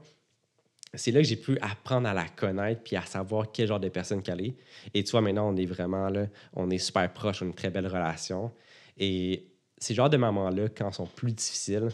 c'est 0.93 1.11
là 1.11 1.21
que 1.21 1.27
j'ai 1.27 1.37
pu 1.37 1.59
apprendre 1.61 2.09
à 2.09 2.14
la 2.14 2.29
connaître 2.29 2.83
puis 2.83 2.97
à 2.97 3.03
savoir 3.03 3.51
quel 3.53 3.67
genre 3.67 3.81
de 3.81 3.88
personne 3.88 4.23
qu'elle 4.23 4.40
est. 4.40 4.55
Et 4.93 5.03
tu 5.03 5.11
vois, 5.11 5.21
maintenant, 5.21 5.53
on 5.53 5.57
est 5.57 5.67
vraiment 5.67 6.09
là, 6.09 6.27
on 6.53 6.71
est 6.71 6.79
super 6.79 7.12
proches, 7.12 7.43
on 7.43 7.47
a 7.47 7.49
une 7.49 7.55
très 7.55 7.71
belle 7.71 7.87
relation. 7.87 8.53
Et 8.97 9.49
ces 9.79 9.95
genres 9.95 10.11
de 10.11 10.17
moments-là, 10.17 10.69
quand 10.69 10.90
ils 10.90 10.95
sont 10.95 11.07
plus 11.07 11.33
difficiles, 11.33 11.88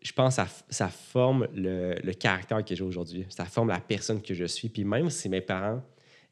je 0.00 0.12
pense 0.12 0.36
que 0.36 0.42
ça, 0.42 0.48
ça 0.70 0.88
forme 0.88 1.46
le, 1.54 1.94
le 2.02 2.12
caractère 2.14 2.64
que 2.64 2.74
j'ai 2.74 2.82
aujourd'hui. 2.82 3.26
Ça 3.28 3.44
forme 3.44 3.68
la 3.68 3.80
personne 3.80 4.22
que 4.22 4.32
je 4.32 4.46
suis. 4.46 4.70
Puis 4.70 4.84
même 4.84 5.10
si 5.10 5.28
mes 5.28 5.42
parents, 5.42 5.82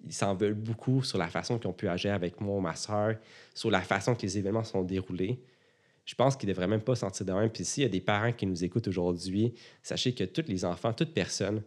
ils 0.04 0.12
s'en 0.12 0.34
veulent 0.34 0.54
beaucoup 0.54 1.02
sur 1.02 1.18
la 1.18 1.28
façon 1.28 1.58
qu'ils 1.58 1.68
ont 1.68 1.72
pu 1.72 1.88
agir 1.88 2.14
avec 2.14 2.40
moi 2.40 2.56
ou 2.56 2.60
ma 2.60 2.76
soeur, 2.76 3.16
sur 3.54 3.70
la 3.70 3.80
façon 3.80 4.14
que 4.14 4.22
les 4.22 4.38
événements 4.38 4.64
sont 4.64 4.82
déroulés, 4.82 5.40
je 6.08 6.14
pense 6.14 6.36
qu'ils 6.36 6.48
ne 6.48 6.54
devraient 6.54 6.68
même 6.68 6.80
pas 6.80 6.94
se 6.94 7.00
sentir 7.00 7.26
de 7.26 7.32
même. 7.32 7.50
Puis 7.50 7.66
s'il 7.66 7.82
y 7.82 7.86
a 7.86 7.90
des 7.90 8.00
parents 8.00 8.32
qui 8.32 8.46
nous 8.46 8.64
écoutent 8.64 8.88
aujourd'hui, 8.88 9.52
sachez 9.82 10.14
que 10.14 10.24
tous 10.24 10.48
les 10.48 10.64
enfants, 10.64 10.94
toute 10.94 11.12
personne 11.12 11.62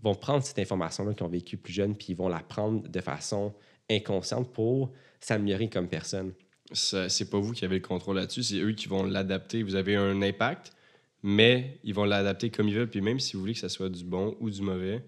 vont 0.00 0.14
prendre 0.14 0.44
cette 0.44 0.60
information-là 0.60 1.12
qu'ils 1.12 1.26
ont 1.26 1.30
vécue 1.30 1.56
plus 1.56 1.72
jeune, 1.72 1.96
puis 1.96 2.08
ils 2.10 2.16
vont 2.16 2.28
la 2.28 2.38
prendre 2.38 2.88
de 2.88 3.00
façon 3.00 3.52
inconsciente 3.90 4.52
pour 4.52 4.92
s'améliorer 5.18 5.68
comme 5.68 5.88
personne. 5.88 6.32
C'est 6.72 7.28
pas 7.30 7.40
vous 7.40 7.52
qui 7.52 7.64
avez 7.64 7.80
le 7.80 7.82
contrôle 7.82 8.14
là-dessus, 8.14 8.44
c'est 8.44 8.60
eux 8.60 8.72
qui 8.72 8.86
vont 8.86 9.02
l'adapter. 9.02 9.64
Vous 9.64 9.74
avez 9.74 9.96
un 9.96 10.22
impact, 10.22 10.72
mais 11.24 11.80
ils 11.82 11.92
vont 11.92 12.04
l'adapter 12.04 12.50
comme 12.50 12.68
ils 12.68 12.76
veulent. 12.76 12.90
Puis 12.90 13.00
même 13.00 13.18
si 13.18 13.32
vous 13.32 13.40
voulez 13.40 13.54
que 13.54 13.58
ça 13.58 13.68
soit 13.68 13.88
du 13.88 14.04
bon 14.04 14.36
ou 14.38 14.50
du 14.50 14.62
mauvais, 14.62 15.02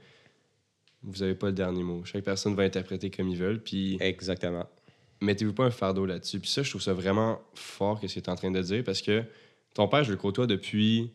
vous 1.05 1.21
n'avez 1.21 1.35
pas 1.35 1.47
le 1.49 1.53
dernier 1.53 1.83
mot. 1.83 2.03
Chaque 2.05 2.25
personne 2.25 2.55
va 2.55 2.62
interpréter 2.65 3.11
comme 3.11 3.29
ils 3.29 3.37
veulent. 3.37 3.61
Puis 3.61 3.97
Exactement. 4.01 4.67
mettez-vous 5.21 5.53
pas 5.53 5.65
un 5.65 5.71
fardeau 5.71 6.07
là-dessus. 6.07 6.38
Puis 6.41 6.51
ça, 6.51 6.62
je 6.62 6.71
trouve 6.71 6.83
ça 6.83 6.93
vraiment 6.93 7.41
fort 7.55 8.01
que 8.01 8.07
ce 8.09 8.15
que 8.17 8.21
tu 8.21 8.27
es 8.27 8.31
en 8.31 8.37
train 8.37 8.51
de 8.51 8.61
dire 8.62 8.83
parce 8.85 9.03
que 9.03 9.23
ton 9.75 9.88
père, 9.88 10.05
je 10.05 10.11
le 10.11 10.17
côtoie 10.17 10.47
depuis 10.47 11.11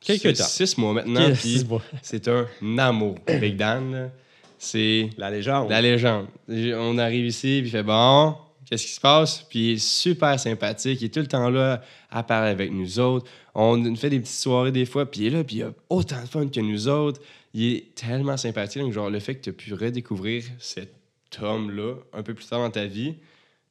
Quelques 0.00 0.36
six, 0.36 0.42
temps. 0.42 0.48
six 0.48 0.78
mois 0.78 0.92
maintenant. 0.92 1.32
puis 1.34 1.64
c'est 2.02 2.28
un 2.28 2.46
amour. 2.78 3.16
Big 3.40 3.56
Dan, 3.56 4.10
c'est 4.58 5.10
La 5.18 5.30
légende. 5.30 5.68
la 5.70 5.80
légende. 5.82 6.26
On 6.48 6.98
arrive 6.98 7.26
ici, 7.26 7.58
puis 7.60 7.68
il 7.68 7.70
fait 7.70 7.82
bon, 7.82 8.34
qu'est-ce 8.64 8.86
qui 8.86 8.92
se 8.92 9.00
passe? 9.00 9.42
Puis 9.48 9.58
il 9.58 9.72
est 9.74 9.78
super 9.78 10.38
sympathique, 10.38 11.00
il 11.00 11.06
est 11.06 11.08
tout 11.14 11.20
le 11.20 11.26
temps 11.26 11.50
là 11.50 11.82
à 12.10 12.22
parler 12.22 12.50
avec 12.50 12.70
nous 12.72 12.98
autres. 13.00 13.28
On 13.54 13.94
fait 13.96 14.10
des 14.10 14.20
petites 14.20 14.36
soirées 14.40 14.70
des 14.72 14.86
fois, 14.86 15.04
puis 15.10 15.22
il 15.22 15.26
est 15.26 15.30
là, 15.30 15.42
puis 15.44 15.56
il 15.56 15.62
a 15.64 15.72
autant 15.90 16.22
de 16.22 16.28
fun 16.28 16.46
que 16.48 16.60
nous 16.60 16.86
autres. 16.88 17.20
Il 17.58 17.74
est 17.74 17.94
tellement 17.96 18.36
sympathique. 18.36 18.80
Donc, 18.80 18.92
genre, 18.92 19.10
le 19.10 19.18
fait 19.18 19.34
que 19.34 19.40
tu 19.40 19.50
as 19.50 19.52
pu 19.52 19.74
redécouvrir 19.74 20.44
cet 20.60 20.94
homme-là 21.40 21.96
un 22.12 22.22
peu 22.22 22.32
plus 22.32 22.46
tard 22.46 22.60
dans 22.60 22.70
ta 22.70 22.86
vie, 22.86 23.16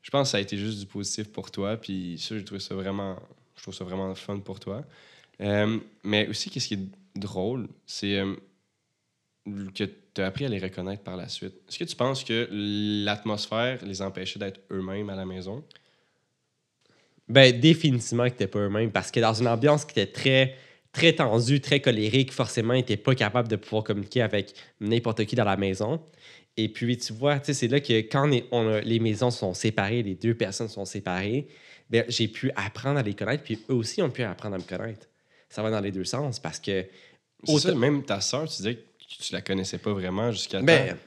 je 0.01 0.09
pense 0.09 0.27
que 0.27 0.31
ça 0.31 0.37
a 0.39 0.41
été 0.41 0.57
juste 0.57 0.79
du 0.79 0.85
positif 0.85 1.31
pour 1.31 1.51
toi. 1.51 1.77
Puis 1.77 2.17
ça, 2.19 2.37
je 2.37 2.43
trouve 2.43 2.59
ça 2.59 2.75
vraiment, 2.75 3.17
je 3.55 3.61
trouve 3.61 3.73
ça 3.73 3.85
vraiment 3.85 4.13
fun 4.13 4.39
pour 4.39 4.59
toi. 4.59 4.83
Euh, 5.39 5.79
mais 6.03 6.27
aussi, 6.27 6.49
qu'est-ce 6.49 6.67
qui 6.67 6.73
est 6.73 6.89
drôle, 7.15 7.69
c'est 7.85 8.19
euh, 8.19 8.35
que 9.73 9.85
tu 9.85 10.21
as 10.21 10.25
appris 10.25 10.43
à 10.43 10.49
les 10.49 10.59
reconnaître 10.59 11.03
par 11.03 11.15
la 11.15 11.29
suite. 11.29 11.53
Est-ce 11.69 11.79
que 11.79 11.85
tu 11.85 11.95
penses 11.95 12.25
que 12.25 12.49
l'atmosphère 12.51 13.85
les 13.85 14.01
empêchait 14.01 14.37
d'être 14.37 14.59
eux-mêmes 14.69 15.09
à 15.09 15.15
la 15.15 15.25
maison? 15.25 15.63
Ben, 17.29 17.57
définitivement 17.57 18.29
que 18.29 18.35
t'es 18.35 18.47
pas 18.47 18.59
eux-mêmes 18.59 18.91
parce 18.91 19.11
que 19.11 19.21
dans 19.21 19.33
une 19.33 19.47
ambiance 19.47 19.85
qui 19.85 19.97
était 19.97 20.11
très, 20.11 20.57
très 20.97 21.13
tendue, 21.13 21.61
très 21.61 21.79
colérique, 21.79 22.31
forcément, 22.31 22.73
ils 22.73 22.77
n'étaient 22.77 22.97
pas 22.97 23.13
capables 23.15 23.47
de 23.47 23.55
pouvoir 23.55 23.83
communiquer 23.83 24.21
avec 24.21 24.53
n'importe 24.81 25.23
qui 25.25 25.35
dans 25.35 25.43
la 25.45 25.57
maison. 25.57 26.01
Et 26.57 26.69
puis, 26.69 26.97
tu 26.97 27.13
vois, 27.13 27.39
c'est 27.43 27.67
là 27.67 27.79
que 27.79 27.93
quand 28.01 28.29
on 28.51 28.67
a- 28.73 28.81
les 28.81 28.99
maisons 28.99 29.29
sont 29.29 29.53
séparées, 29.53 30.01
les 30.01 30.15
deux 30.15 30.33
personnes 30.33 30.69
sont 30.69 30.85
séparées, 30.85 31.47
ben, 31.89 32.03
j'ai 32.07 32.27
pu 32.27 32.51
apprendre 32.55 32.97
à 32.99 33.03
les 33.03 33.13
connaître, 33.13 33.43
puis 33.43 33.59
eux 33.69 33.75
aussi 33.75 34.01
ont 34.01 34.09
pu 34.09 34.23
apprendre 34.23 34.55
à 34.55 34.57
me 34.57 34.63
connaître. 34.63 35.07
Ça 35.49 35.61
va 35.61 35.69
dans 35.69 35.79
les 35.79 35.91
deux 35.91 36.03
sens 36.03 36.39
parce 36.39 36.59
que 36.59 36.85
C'est 37.43 37.53
Autant- 37.53 37.69
ça, 37.69 37.75
même 37.75 38.03
ta 38.03 38.19
soeur, 38.19 38.47
tu 38.49 38.57
disais 38.57 38.75
que 38.75 38.81
tu 39.23 39.31
la 39.33 39.41
connaissais 39.41 39.77
pas 39.77 39.93
vraiment 39.93 40.31
jusqu'à 40.31 40.59
Ben, 40.63 40.97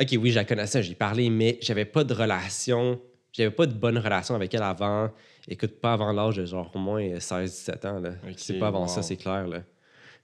OK, 0.00 0.08
oui, 0.20 0.30
je 0.30 0.36
la 0.36 0.44
connaissais, 0.44 0.80
j'y 0.84 0.94
parlais, 0.94 1.28
mais 1.28 1.58
j'avais 1.60 1.84
pas 1.84 2.04
de 2.04 2.14
relation, 2.14 3.00
j'avais 3.32 3.50
pas 3.50 3.66
de 3.66 3.74
bonne 3.74 3.98
relation 3.98 4.36
avec 4.36 4.54
elle 4.54 4.62
avant. 4.62 5.10
Écoute, 5.48 5.80
pas 5.80 5.92
avant 5.94 6.12
l'âge 6.12 6.36
de 6.36 6.44
genre 6.44 6.70
au 6.74 6.78
moins 6.78 7.02
16-17 7.18 7.86
ans. 7.86 8.00
Là. 8.00 8.10
C'est 8.36 8.58
pas 8.58 8.68
avant 8.68 8.86
ça, 8.86 9.02
c'est 9.02 9.16
clair. 9.16 9.46
Là. 9.48 9.62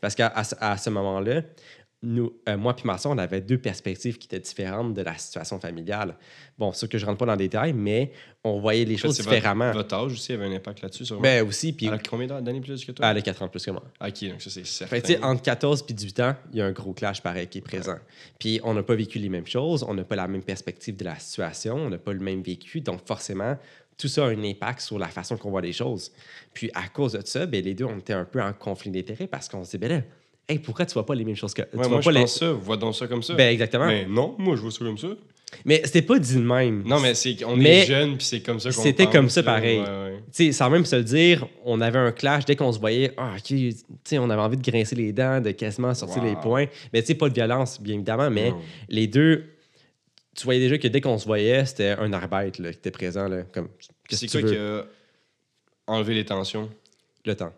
Parce 0.01 0.15
qu'à 0.15 0.29
à 0.29 0.45
ce- 0.45 0.55
à 0.61 0.77
ce 0.77 0.91
moment-là, 0.91 1.43
nous, 2.01 2.33
euh, 2.49 2.57
moi 2.57 2.77
et 2.79 2.87
ma 2.87 2.97
soeur, 2.97 3.11
on 3.11 3.19
avait 3.19 3.41
deux 3.41 3.59
perspectives 3.59 4.19
qui 4.19 4.27
étaient 4.27 4.39
différentes 4.39 4.95
de 4.95 5.03
la 5.03 5.19
situation 5.19 5.59
familiale. 5.59 6.15
Bon, 6.57 6.73
sûr 6.73 6.89
que 6.89 6.97
je 6.97 7.05
rentre 7.05 7.19
pas 7.19 7.27
dans 7.27 7.33
le 7.33 7.39
détail, 7.39 7.73
mais 7.73 8.13
on 8.45 8.61
voyait 8.61 8.85
les 8.85 8.95
En 8.95 8.99
fait, 8.99 9.09
choses 9.09 9.17
différemment. 9.17 9.73
Votre, 9.73 9.97
âge 9.97 10.13
aussi 10.13 10.33
avait 10.33 10.45
un 10.45 10.53
impact 10.53 10.81
là-dessus, 10.83 11.05
sûrement. 11.07 11.23
Ben 11.23 11.45
aussi, 11.45 11.73
puis 11.73 11.87
Elle 11.87 11.95
a 11.95 11.99
combien 11.99 12.29
d'années 12.29 12.61
plus 12.61 12.85
que 12.85 12.93
toi? 12.93 13.11
elle 13.11 13.17
a 13.19 13.21
4 13.21 13.43
ans 13.43 13.49
plus 13.49 13.65
que 13.65 13.73
moi. 13.73 13.83
Ok, 14.01 14.29
donc 14.31 14.41
ça, 14.41 14.49
c'est 14.51 14.65
certain. 14.65 14.95
Fait 15.01 15.17
que, 15.19 15.23
entre 15.25 15.43
14 15.43 15.85
et 15.89 15.93
18 15.93 16.21
ans, 16.21 16.37
il 16.53 16.59
y 16.61 16.63
a 16.63 16.67
un 16.67 16.71
gros 16.73 16.93
clash 16.93 17.21
pareil 17.21 17.49
qui 17.49 17.59
est 17.59 17.63
présent. 17.63 17.99
Puis 18.39 18.61
on 18.63 18.75
n'a 18.75 18.85
pas 18.85 18.95
vécu 18.95 19.19
les 19.19 19.29
mêmes 19.29 19.49
choses, 19.49 19.83
on 19.83 19.95
n'a 19.95 20.05
pas 20.05 20.15
la 20.15 20.29
même 20.29 20.45
perspective 20.45 20.95
de 20.97 21.05
la 21.05 21.19
situation, 21.19 21.75
on 21.75 21.91
n'a 21.91 21.99
pas 21.99 22.13
le 22.13 22.21
même 22.21 22.43
vécu. 22.43 22.81
Donc 22.81 23.05
forcément, 23.05 23.59
tout 23.99 24.09
ça 24.09 24.25
a 24.25 24.29
un 24.29 24.45
impact 24.45 24.81
sur 24.81 24.99
la 24.99 25.09
façon 25.09 25.37
qu'on 25.37 25.51
voit 25.51 25.61
les 25.61 25.73
choses. 25.73 26.13
Puis 26.55 26.71
à 26.75 26.89
cause 26.89 27.13
de 27.13 27.21
ça, 27.25 27.47
ben, 27.47 27.63
les 27.65 27.75
deux, 27.75 27.85
on 27.85 27.99
était 27.99 28.13
un 28.15 28.25
peu 28.25 28.41
en 28.41 28.53
conflit 28.53 28.91
d'intérêts 28.91 29.27
parce 29.27 29.49
qu'on 29.49 29.65
se 29.65 29.73
dit, 29.73 29.79
ben 29.79 29.91
là, 29.91 30.01
hey, 30.49 30.59
pourquoi 30.59 30.87
tu 30.87 30.95
vois 30.95 31.05
pas 31.05 31.15
les 31.15 31.25
mêmes 31.25 31.37
choses 31.37 31.53
que... 31.53 31.63
tu 31.63 31.69
Ouais, 31.77 31.83
vois 31.83 31.89
moi, 31.89 31.97
pas 31.99 32.03
je 32.05 32.11
les... 32.11 32.21
pense 32.21 32.39
ça. 32.39 32.53
Vois 32.53 32.77
donc 32.77 32.95
ça 32.95 33.07
comme 33.09 33.23
ça. 33.23 33.35
Ben 33.35 33.51
exactement. 33.53 33.87
Mais 33.87 34.07
non, 34.07 34.35
moi, 34.39 34.57
je 34.57 34.63
vois 34.63 34.71
ça 34.71 34.79
comme 34.85 34.97
ça. 34.99 35.09
Mais 35.65 35.81
c'était 35.85 36.03
pas 36.03 36.19
dit 36.19 36.35
de 36.37 36.41
même. 36.43 36.83
Non, 36.87 37.01
mais 37.01 37.15
c'est 37.15 37.35
Mais 37.57 37.79
est 37.81 37.87
jeune, 37.87 38.19
puis 38.19 38.27
c'est 38.27 38.41
comme 38.41 38.61
ça 38.61 38.71
qu'on 38.71 38.83
c'était 38.83 39.07
comme 39.07 39.31
ça 39.31 39.41
là. 39.41 39.45
pareil. 39.55 39.79
Ouais, 39.81 39.85
ouais. 39.87 40.17
Tu 40.31 40.45
sais, 40.47 40.53
sans 40.53 40.69
même 40.69 40.85
se 40.85 40.95
le 40.95 41.03
dire, 41.03 41.47
on 41.65 41.81
avait 41.81 41.99
un 41.99 42.13
clash 42.13 42.45
dès 42.45 42.55
qu'on 42.55 42.71
se 42.71 42.79
voyait. 42.79 43.13
Ah, 43.17 43.33
ok, 43.35 43.43
tu 43.45 43.73
sais, 44.05 44.19
on 44.19 44.29
avait 44.29 44.43
envie 44.43 44.59
de 44.59 44.71
grincer 44.71 44.95
les 44.95 45.11
dents, 45.13 45.41
de 45.41 45.51
quasiment 45.53 45.95
sortir 45.95 46.23
Wow. 46.23 46.29
les 46.29 46.37
poings. 46.37 46.67
Mais 46.93 47.01
tu 47.01 47.07
sais, 47.09 47.15
pas 47.15 47.31
de 47.31 47.35
violence, 47.35 47.81
bien 47.81 47.95
évidemment, 47.95 48.31
mais 48.31 48.53
les 48.91 49.07
deux, 49.07 49.45
tu 50.39 50.45
voyais 50.45 50.61
déjà 50.61 50.79
que 50.79 50.87
dès 50.89 51.01
qu'on 51.01 51.19
se 51.19 51.27
voyait, 51.27 51.65
c'était 51.67 51.91
un 51.99 52.13
arbitre 52.13 52.63
là, 52.63 52.71
qui 52.73 52.79
était 52.79 52.91
présent. 52.93 53.27
Là, 53.29 53.43
comme, 53.53 53.69
qu'est-ce 54.09 54.27
C'est 54.27 54.27
que 54.27 54.33
tu 54.33 54.41
quoi 54.41 54.51
qui 54.51 54.57
a 54.57 54.85
enlevé 55.87 56.15
les 56.15 56.25
tensions? 56.25 56.71
Le 57.25 57.35
temps. 57.35 57.53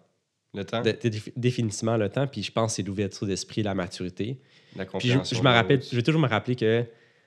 Le 0.55 0.65
temps? 0.65 0.81
Dé- 0.83 0.95
dé- 0.95 1.33
définitivement 1.37 1.97
le 1.97 2.09
temps, 2.09 2.27
puis 2.27 2.43
je 2.43 2.51
pense 2.51 2.73
que 2.73 2.77
c'est 2.77 2.83
l'ouverture 2.83 3.27
d'esprit, 3.27 3.63
la 3.63 3.75
maturité. 3.75 4.39
La 4.77 4.85
Puis 4.85 5.09
je, 5.09 5.15
compréhension. 5.15 5.37
je 5.39 5.43
me 5.43 5.49
rappelle, 5.51 5.83
je 5.83 5.95
vais 5.95 6.03
toujours 6.03 6.21
me 6.21 6.29
rappeler 6.29 6.57
que, 6.57 6.85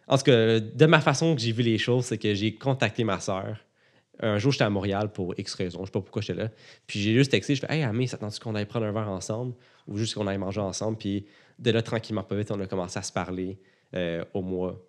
en 0.07 0.17
tout 0.17 0.23
cas, 0.23 0.59
de 0.59 0.85
ma 0.85 0.99
façon 1.01 1.35
que 1.35 1.41
j'ai 1.41 1.51
vu 1.51 1.61
les 1.63 1.77
choses, 1.77 2.05
c'est 2.05 2.17
que 2.17 2.33
j'ai 2.33 2.55
contacté 2.55 3.03
ma 3.03 3.19
sœur. 3.19 3.57
Un 4.19 4.37
jour, 4.39 4.51
j'étais 4.51 4.63
à 4.65 4.69
Montréal 4.69 5.11
pour 5.11 5.33
X 5.39 5.53
raisons, 5.55 5.79
je 5.81 5.85
sais 5.85 5.91
pas 5.91 6.01
pourquoi 6.01 6.21
j'étais 6.21 6.39
là. 6.39 6.49
Puis 6.87 6.99
j'ai 6.99 7.13
juste 7.13 7.31
texté, 7.31 7.55
je 7.55 7.61
fais 7.61 7.73
Hey, 7.73 7.83
Amé, 7.83 8.07
ça 8.07 8.17
tente 8.17 8.37
qu'on 8.39 8.55
aille 8.55 8.65
prendre 8.65 8.85
un 8.85 8.91
verre 8.91 9.09
ensemble 9.09 9.53
ou 9.87 9.97
juste 9.97 10.13
qu'on 10.15 10.27
aille 10.27 10.37
manger 10.37 10.61
ensemble? 10.61 10.97
Puis 10.97 11.25
de 11.59 11.71
là, 11.71 11.81
tranquillement, 11.81 12.23
pas 12.23 12.35
vite, 12.35 12.51
on 12.51 12.59
a 12.59 12.65
commencé 12.67 12.99
à 12.99 13.01
se 13.03 13.11
parler 13.11 13.57
euh, 13.95 14.23
au 14.33 14.41
mois. 14.41 14.79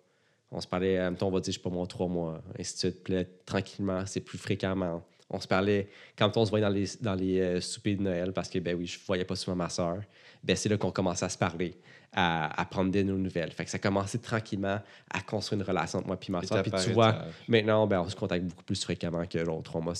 On 0.55 0.61
se 0.61 0.67
parlait, 0.67 0.97
euh, 0.97 1.11
on 1.21 1.29
va 1.29 1.41
dire, 1.41 1.51
je 1.51 1.57
sais 1.57 1.63
pas 1.63 1.69
moi, 1.69 1.85
trois 1.85 2.07
mois, 2.07 2.41
ainsi 2.57 2.87
de 2.87 2.93
suite. 2.93 3.45
Tranquillement, 3.45 4.05
c'est 4.05 4.21
plus 4.21 4.37
fréquemment. 4.37 5.03
On 5.29 5.37
se 5.37 5.47
parlait 5.47 5.89
quand 6.17 6.37
on 6.37 6.45
se 6.45 6.49
voyait 6.49 6.65
dans 6.65 6.71
les, 6.71 6.85
dans 7.01 7.17
euh, 7.19 7.59
soupers 7.59 7.97
de 7.97 8.03
Noël 8.03 8.31
parce 8.31 8.47
que, 8.47 8.59
ben 8.59 8.73
oui, 8.73 8.85
je 8.85 8.97
voyais 9.05 9.25
pas 9.25 9.35
souvent 9.35 9.57
ma 9.57 9.67
sœur. 9.67 9.97
Ben, 10.41 10.55
c'est 10.55 10.69
là 10.69 10.77
qu'on 10.77 10.91
commençait 10.91 11.25
à 11.25 11.29
se 11.29 11.37
parler, 11.37 11.75
à, 12.13 12.61
à 12.61 12.65
prendre 12.65 12.91
de 12.91 13.01
nos 13.01 13.17
nouvelles. 13.17 13.51
Fait 13.51 13.65
que 13.65 13.69
ça 13.69 13.75
a 13.75 13.79
commencé 13.79 14.19
tranquillement 14.19 14.79
à 15.11 15.21
construire 15.21 15.61
une 15.61 15.67
relation 15.67 15.99
entre 15.99 16.07
moi 16.07 16.17
et 16.21 16.31
ma 16.31 16.39
étape 16.39 16.69
Puis 16.69 16.83
tu 16.83 16.91
vois, 16.91 17.25
maintenant, 17.47 17.85
ben, 17.87 18.01
on 18.01 18.09
se 18.09 18.15
contacte 18.15 18.45
beaucoup 18.45 18.63
plus 18.63 18.81
fréquemment 18.81 19.25
que 19.25 19.39
l'autre 19.39 19.63
trois 19.63 19.81
mois. 19.81 19.93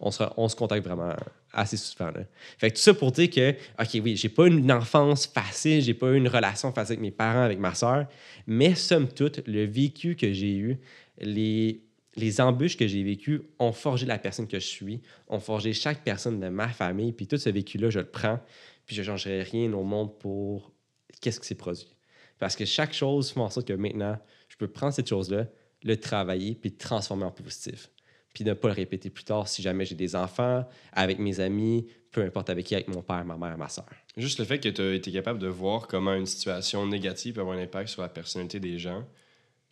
On 0.00 0.10
se, 0.10 0.24
on 0.36 0.48
se 0.48 0.56
contacte 0.56 0.84
vraiment 0.84 1.14
assez 1.52 1.76
souvent. 1.76 2.10
Là. 2.10 2.20
Fait 2.58 2.70
que 2.70 2.76
tout 2.76 2.82
ça 2.82 2.94
pour 2.94 3.12
dire 3.12 3.30
que, 3.30 3.52
OK, 3.80 4.00
oui, 4.02 4.16
j'ai 4.16 4.28
pas 4.28 4.46
une 4.46 4.72
enfance 4.72 5.26
facile, 5.26 5.82
j'ai 5.82 5.94
pas 5.94 6.08
eu 6.08 6.16
une 6.16 6.28
relation 6.28 6.72
facile 6.72 6.94
avec 6.94 7.00
mes 7.00 7.10
parents, 7.10 7.42
avec 7.42 7.58
ma 7.58 7.74
sœur, 7.74 8.06
mais 8.46 8.74
somme 8.74 9.08
toute, 9.08 9.46
le 9.46 9.64
vécu 9.64 10.16
que 10.16 10.32
j'ai 10.32 10.56
eu, 10.56 10.78
les, 11.18 11.82
les 12.16 12.40
embûches 12.40 12.76
que 12.76 12.86
j'ai 12.86 13.02
vécues 13.02 13.42
ont 13.58 13.72
forgé 13.72 14.06
la 14.06 14.18
personne 14.18 14.46
que 14.46 14.58
je 14.58 14.66
suis, 14.66 15.02
ont 15.28 15.40
forgé 15.40 15.72
chaque 15.72 16.02
personne 16.02 16.40
de 16.40 16.48
ma 16.48 16.68
famille, 16.68 17.12
puis 17.12 17.26
tout 17.26 17.38
ce 17.38 17.50
vécu-là, 17.50 17.90
je 17.90 18.00
le 18.00 18.06
prends, 18.06 18.40
puis 18.86 18.96
je 18.96 19.02
ne 19.02 19.06
changerai 19.06 19.42
rien 19.42 19.72
au 19.72 19.82
monde 19.82 20.18
pour 20.18 20.72
qu'est-ce 21.20 21.40
qui 21.40 21.46
s'est 21.46 21.54
produit? 21.54 21.96
Parce 22.38 22.56
que 22.56 22.64
chaque 22.64 22.92
chose 22.92 23.30
fait 23.30 23.40
en 23.40 23.50
sorte 23.50 23.68
que 23.68 23.72
maintenant, 23.72 24.18
je 24.48 24.56
peux 24.56 24.68
prendre 24.68 24.92
cette 24.92 25.08
chose-là, 25.08 25.46
le 25.82 25.96
travailler, 25.96 26.54
puis 26.54 26.70
le 26.70 26.76
transformer 26.76 27.24
en 27.24 27.30
positif. 27.30 27.90
Puis 28.34 28.44
ne 28.44 28.54
pas 28.54 28.68
le 28.68 28.74
répéter 28.74 29.10
plus 29.10 29.24
tard 29.24 29.46
si 29.46 29.62
jamais 29.62 29.84
j'ai 29.84 29.94
des 29.94 30.16
enfants, 30.16 30.66
avec 30.92 31.18
mes 31.18 31.40
amis, 31.40 31.86
peu 32.10 32.22
importe 32.22 32.50
avec 32.50 32.66
qui, 32.66 32.74
avec 32.74 32.88
mon 32.88 33.02
père, 33.02 33.24
ma 33.24 33.36
mère, 33.36 33.56
ma 33.58 33.68
soeur. 33.68 33.86
Juste 34.16 34.38
le 34.38 34.44
fait 34.44 34.58
que 34.58 34.68
tu 34.68 34.80
as 34.80 34.94
été 34.94 35.12
capable 35.12 35.38
de 35.38 35.48
voir 35.48 35.86
comment 35.86 36.14
une 36.14 36.26
situation 36.26 36.86
négative 36.86 37.34
peut 37.34 37.40
avoir 37.40 37.56
un 37.56 37.62
impact 37.62 37.88
sur 37.88 38.02
la 38.02 38.08
personnalité 38.08 38.58
des 38.60 38.78
gens. 38.78 39.04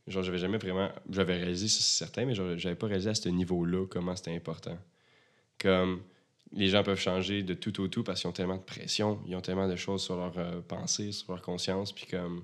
Genre, 0.06 0.22
j'avais 0.22 0.38
jamais 0.38 0.58
vraiment. 0.58 0.90
J'avais 1.10 1.36
réalisé, 1.36 1.68
c'est 1.68 1.82
certain, 1.82 2.24
mais 2.24 2.34
j'avais 2.34 2.74
pas 2.74 2.86
réalisé 2.86 3.10
à 3.10 3.14
ce 3.14 3.28
niveau-là 3.28 3.86
comment 3.86 4.16
c'était 4.16 4.34
important. 4.34 4.76
Comme 5.58 6.02
les 6.52 6.68
gens 6.68 6.82
peuvent 6.82 6.98
changer 7.00 7.42
de 7.42 7.54
tout 7.54 7.80
au 7.80 7.88
tout 7.88 8.02
parce 8.02 8.20
qu'ils 8.20 8.28
ont 8.28 8.32
tellement 8.32 8.56
de 8.56 8.62
pression, 8.62 9.20
ils 9.26 9.34
ont 9.36 9.40
tellement 9.40 9.68
de 9.68 9.76
choses 9.76 10.02
sur 10.02 10.16
leur 10.16 10.32
euh, 10.38 10.60
pensée, 10.66 11.12
sur 11.12 11.32
leur 11.32 11.42
conscience, 11.42 11.92
puis 11.92 12.06
comme. 12.06 12.42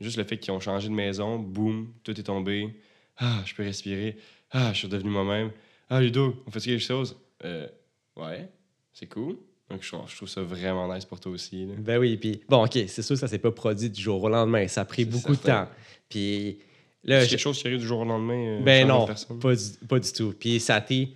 Juste 0.00 0.16
le 0.16 0.24
fait 0.24 0.36
qu'ils 0.36 0.52
ont 0.52 0.58
changé 0.58 0.88
de 0.88 0.94
maison, 0.94 1.38
boum, 1.38 1.92
tout 2.02 2.18
est 2.18 2.24
tombé. 2.24 2.74
Ah, 3.18 3.40
je 3.46 3.54
peux 3.54 3.62
respirer. 3.62 4.16
Ah, 4.50 4.70
je 4.72 4.78
suis 4.78 4.86
redevenu 4.88 5.10
moi-même. 5.10 5.52
Ah, 5.88 6.00
Ludo, 6.00 6.42
on 6.44 6.50
fait 6.50 6.58
quelque 6.58 6.80
chose? 6.82 7.16
Euh, 7.44 7.68
ouais, 8.16 8.48
c'est 8.92 9.06
cool. 9.06 9.36
Donc, 9.70 9.82
je 9.84 9.88
trouve, 9.92 10.10
je 10.10 10.16
trouve 10.16 10.28
ça 10.28 10.42
vraiment 10.42 10.92
nice 10.92 11.04
pour 11.04 11.20
toi 11.20 11.30
aussi. 11.30 11.66
là. 11.66 11.74
Ben 11.78 11.98
oui, 11.98 12.16
puis 12.16 12.40
bon, 12.48 12.64
OK, 12.64 12.72
c'est 12.88 13.00
sûr 13.02 13.14
que 13.14 13.20
ça 13.20 13.28
s'est 13.28 13.38
pas 13.38 13.52
produit 13.52 13.88
du 13.90 14.00
jour 14.02 14.20
au 14.24 14.28
lendemain. 14.28 14.66
Ça 14.66 14.80
a 14.80 14.84
pris 14.84 15.04
beaucoup 15.04 15.34
certain. 15.34 15.62
de 15.62 15.66
temps. 15.66 15.72
Puis 16.08 16.58
là, 17.04 17.20
C'est 17.22 17.28
quelque 17.28 17.38
chose 17.38 17.58
qui 17.60 17.68
arrive 17.68 17.78
du 17.78 17.86
jour 17.86 18.00
au 18.00 18.04
lendemain. 18.04 18.58
euh, 18.58 18.62
Ben 18.62 18.88
non, 18.88 19.06
personne? 19.06 19.38
pas 19.38 19.54
du, 19.54 19.62
pas 19.88 20.00
du 20.00 20.12
tout. 20.12 20.34
Puis 20.38 20.58
ça 20.58 20.76
a 20.76 20.80
été. 20.80 21.14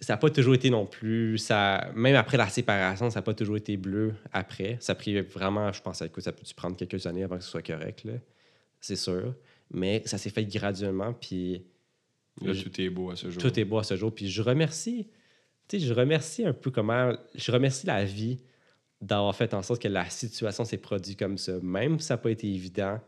Ça 0.00 0.14
n'a 0.14 0.16
pas 0.16 0.30
toujours 0.30 0.54
été 0.54 0.70
non 0.70 0.86
plus. 0.86 1.36
Ça, 1.38 1.90
même 1.94 2.16
après 2.16 2.36
la 2.38 2.48
séparation, 2.48 3.10
ça 3.10 3.18
n'a 3.18 3.22
pas 3.22 3.34
toujours 3.34 3.56
été 3.58 3.76
bleu 3.76 4.14
après. 4.32 4.76
Ça 4.80 4.92
a 4.92 4.94
pris 4.94 5.20
vraiment, 5.20 5.70
je 5.72 5.82
pense, 5.82 6.00
écoute, 6.02 6.24
ça 6.24 6.32
peut 6.32 6.42
prendre 6.56 6.76
quelques 6.76 7.06
années 7.06 7.22
avant 7.24 7.36
que 7.36 7.44
ce 7.44 7.50
soit 7.50 7.62
correct, 7.62 8.04
là. 8.04 8.14
C'est 8.80 8.96
sûr. 8.96 9.34
Mais 9.72 10.02
ça 10.06 10.16
s'est 10.18 10.30
fait 10.30 10.44
graduellement, 10.46 11.12
puis 11.12 11.62
Là, 12.42 12.52
je- 12.54 12.62
tout 12.64 12.80
est 12.80 12.88
beau 12.88 13.10
à 13.10 13.16
ce 13.16 13.28
jour. 13.30 13.42
tout 13.42 13.60
est 13.60 13.64
beau 13.64 13.78
à 13.78 13.82
ce 13.84 13.94
jour. 13.96 14.14
Puis 14.14 14.28
je 14.30 14.40
remercie, 14.40 15.06
tu 15.68 15.78
sais, 15.78 15.86
je 15.86 15.92
remercie 15.92 16.46
un 16.46 16.54
peu 16.54 16.70
comment. 16.70 17.12
Je 17.34 17.52
remercie 17.52 17.86
la 17.86 18.04
vie 18.04 18.38
d'avoir 19.02 19.34
fait 19.36 19.52
en 19.54 19.62
sorte 19.62 19.82
que 19.82 19.88
la 19.88 20.08
situation 20.08 20.64
s'est 20.64 20.78
produite 20.78 21.18
comme 21.18 21.36
ça. 21.38 21.58
Même 21.62 22.00
si 22.00 22.06
ça 22.06 22.14
n'a 22.14 22.18
pas 22.18 22.30
été 22.30 22.46
évident, 22.48 22.98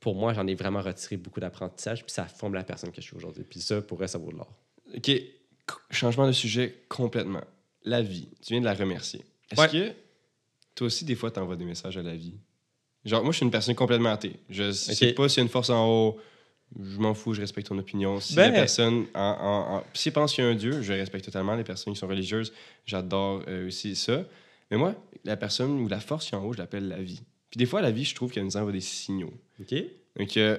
pour 0.00 0.14
moi, 0.14 0.32
j'en 0.32 0.46
ai 0.46 0.54
vraiment 0.54 0.80
retiré 0.80 1.16
beaucoup 1.16 1.40
d'apprentissage, 1.40 2.04
puis 2.04 2.12
ça 2.12 2.26
forme 2.26 2.54
la 2.54 2.62
personne 2.64 2.90
que 2.92 3.00
je 3.00 3.06
suis 3.06 3.16
aujourd'hui. 3.16 3.42
Puis 3.42 3.60
ça, 3.60 3.82
pour 3.82 4.00
ça 4.08 4.18
vaut 4.18 4.30
de 4.30 4.36
l'or. 4.36 4.52
OK, 4.96 5.10
changement 5.90 6.26
de 6.26 6.32
sujet 6.32 6.82
complètement. 6.88 7.42
La 7.84 8.02
vie, 8.02 8.28
tu 8.44 8.52
viens 8.52 8.60
de 8.60 8.64
la 8.66 8.74
remercier. 8.74 9.20
Est-ce 9.50 9.60
Ouais. 9.60 9.68
que 9.68 9.92
toi 10.74 10.86
aussi, 10.88 11.04
des 11.04 11.14
fois, 11.14 11.30
tu 11.30 11.38
envoies 11.40 11.56
des 11.56 11.64
messages 11.64 11.96
à 11.96 12.02
la 12.02 12.14
vie? 12.14 12.34
Genre, 13.04 13.22
moi, 13.22 13.32
je 13.32 13.36
suis 13.38 13.44
une 13.44 13.50
personne 13.50 13.74
complètement 13.74 14.10
athée. 14.10 14.34
Je 14.50 14.70
sais 14.72 15.10
Ok. 15.10 15.14
pas 15.14 15.28
s'il 15.28 15.38
y 15.38 15.40
a 15.40 15.42
une 15.44 15.48
force 15.48 15.70
en 15.70 15.86
haut. 15.88 16.18
Je 16.78 16.98
m'en 16.98 17.14
fous, 17.14 17.32
je 17.32 17.40
respecte 17.40 17.68
ton 17.68 17.78
opinion. 17.78 18.20
Si 18.20 18.34
Ben- 18.34 18.50
la 18.52 18.58
personne 18.58 19.06
en, 19.14 19.20
en, 19.20 19.76
en- 19.78 19.84
s'il 19.94 20.12
pense 20.12 20.34
qu'il 20.34 20.44
y 20.44 20.46
a 20.46 20.50
un 20.50 20.54
Dieu, 20.54 20.82
je 20.82 20.92
respecte 20.92 21.24
totalement 21.24 21.54
les 21.54 21.64
personnes 21.64 21.94
qui 21.94 21.98
sont 21.98 22.08
religieuses. 22.08 22.52
J'adore 22.84 23.42
euh, 23.48 23.68
aussi 23.68 23.96
ça. 23.96 24.22
Mais 24.70 24.76
moi, 24.76 24.94
la 25.24 25.38
personne 25.38 25.80
ou 25.80 25.88
la 25.88 25.98
force 26.00 26.26
qui 26.28 26.34
est 26.34 26.38
en 26.38 26.44
haut, 26.44 26.52
je 26.52 26.58
l'appelle 26.58 26.88
la 26.88 27.00
vie. 27.00 27.22
Puis 27.50 27.56
des 27.56 27.64
fois, 27.64 27.80
la 27.80 27.90
vie, 27.90 28.04
je 28.04 28.14
trouve 28.14 28.30
qu'elle 28.30 28.44
nous 28.44 28.58
envoie 28.58 28.72
des 28.72 28.82
signaux. 28.82 29.32
OK? 29.60 29.74
Donc, 30.18 30.36
euh, 30.36 30.58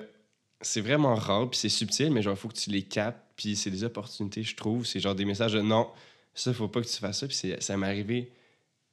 c'est 0.62 0.82
vraiment 0.82 1.16
rare, 1.16 1.50
puis 1.50 1.58
c'est 1.60 1.70
subtil, 1.70 2.12
mais 2.12 2.22
genre, 2.22 2.34
il 2.34 2.40
faut 2.40 2.48
que 2.50 2.58
tu 2.58 2.70
les 2.70 2.84
captes, 2.84 3.22
puis 3.36 3.56
c'est 3.56 3.72
des 3.72 3.84
opportunités, 3.84 4.44
je 4.44 4.56
trouve. 4.56 4.86
C'est 4.86 5.00
genre 5.00 5.16
des 5.16 5.26
messages 5.26 5.54
de 5.54 5.62
non, 5.62 5.90
ça, 6.34 6.54
faut 6.54 6.68
pas 6.68 6.82
que 6.82 6.88
tu 6.88 6.98
fasses 6.98 7.20
ça, 7.20 7.28
puis 7.28 7.36
c'est- 7.36 7.62
ça 7.62 7.78
m'est 7.78 7.88
arrivé 7.88 8.32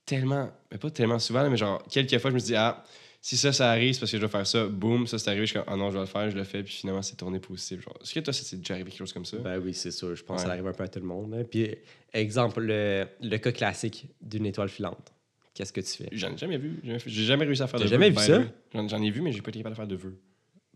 tellement, 0.05 0.51
mais 0.71 0.79
pas 0.79 0.91
tellement 0.91 1.19
souvent, 1.19 1.49
mais 1.51 1.57
genre, 1.57 1.83
quelques 1.89 2.19
fois, 2.19 2.31
je 2.31 2.37
me 2.37 2.41
dis, 2.41 2.55
ah, 2.55 2.85
si 3.21 3.37
ça, 3.37 3.53
ça 3.53 3.71
arrive, 3.71 3.93
c'est 3.95 4.01
parce 4.01 4.13
que 4.13 4.19
je 4.19 4.21
dois 4.23 4.29
faire 4.29 4.47
ça, 4.47 4.67
boum, 4.67 5.07
ça, 5.09 5.19
c'est 5.19 5.29
arrivé, 5.31 5.47
je 5.47 5.51
suis 5.51 5.59
comme, 5.59 5.69
ah 5.73 5.77
non, 5.77 5.89
je 5.89 5.95
dois 5.95 6.03
le 6.03 6.07
faire, 6.07 6.31
je 6.31 6.37
le 6.37 6.45
fais, 6.45 6.63
puis 6.63 6.73
finalement, 6.75 7.03
c'est 7.03 7.17
tourné 7.17 7.41
positif. 7.41 7.81
Genre, 7.83 7.97
est-ce 8.01 8.15
que 8.15 8.21
toi, 8.21 8.33
ça 8.33 8.45
t'est 8.49 8.57
déjà 8.57 8.75
arrivé 8.75 8.91
quelque 8.91 8.99
chose 9.01 9.13
comme 9.13 9.25
ça? 9.25 9.37
Ben 9.39 9.59
oui, 9.59 9.75
c'est 9.75 9.91
sûr. 9.91 10.15
Je 10.15 10.23
pense 10.23 10.37
que 10.37 10.43
ça 10.45 10.53
arrive 10.53 10.67
un 10.69 10.73
peu 10.73 10.85
à 10.85 10.89
tout 10.89 11.01
le 11.01 11.07
monde. 11.07 11.35
hein. 11.35 11.43
Puis, 11.51 11.75
exemple, 12.13 12.61
le, 12.61 13.09
le 13.21 13.37
cas 13.39 13.51
classique 13.51 14.07
d'une 14.21 14.47
étoile 14.47 14.69
filante. 14.69 15.13
Qu'est-ce 15.55 15.73
que 15.73 15.81
tu 15.81 15.89
fais? 16.05 16.09
J'en 16.13 16.33
ai 16.35 16.39
jamais 16.39 16.59
vu. 16.59 16.79
jamais 16.85 16.99
J'ai 17.05 17.25
jamais 17.25 17.45
réussi 17.47 17.63
à 17.63 17.67
faire 17.67 17.81
de 17.81 17.87
jamais 17.87 18.11
vœux, 18.11 18.11
vu 18.11 18.17
by 18.17 18.23
the 18.23 18.27
ça? 18.35 18.39
way. 18.39 18.47
J'en, 18.75 18.89
j'en 18.89 19.03
ai 19.03 19.11
vu, 19.11 19.23
mais 19.23 19.33
j'ai 19.33 19.43
pas 19.43 19.49
été 19.49 19.59
capable 19.59 19.75
de 19.75 19.77
faire 19.81 19.89
de 19.89 19.97
vœux. 19.97 20.21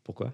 Pourquoi? 0.03 0.33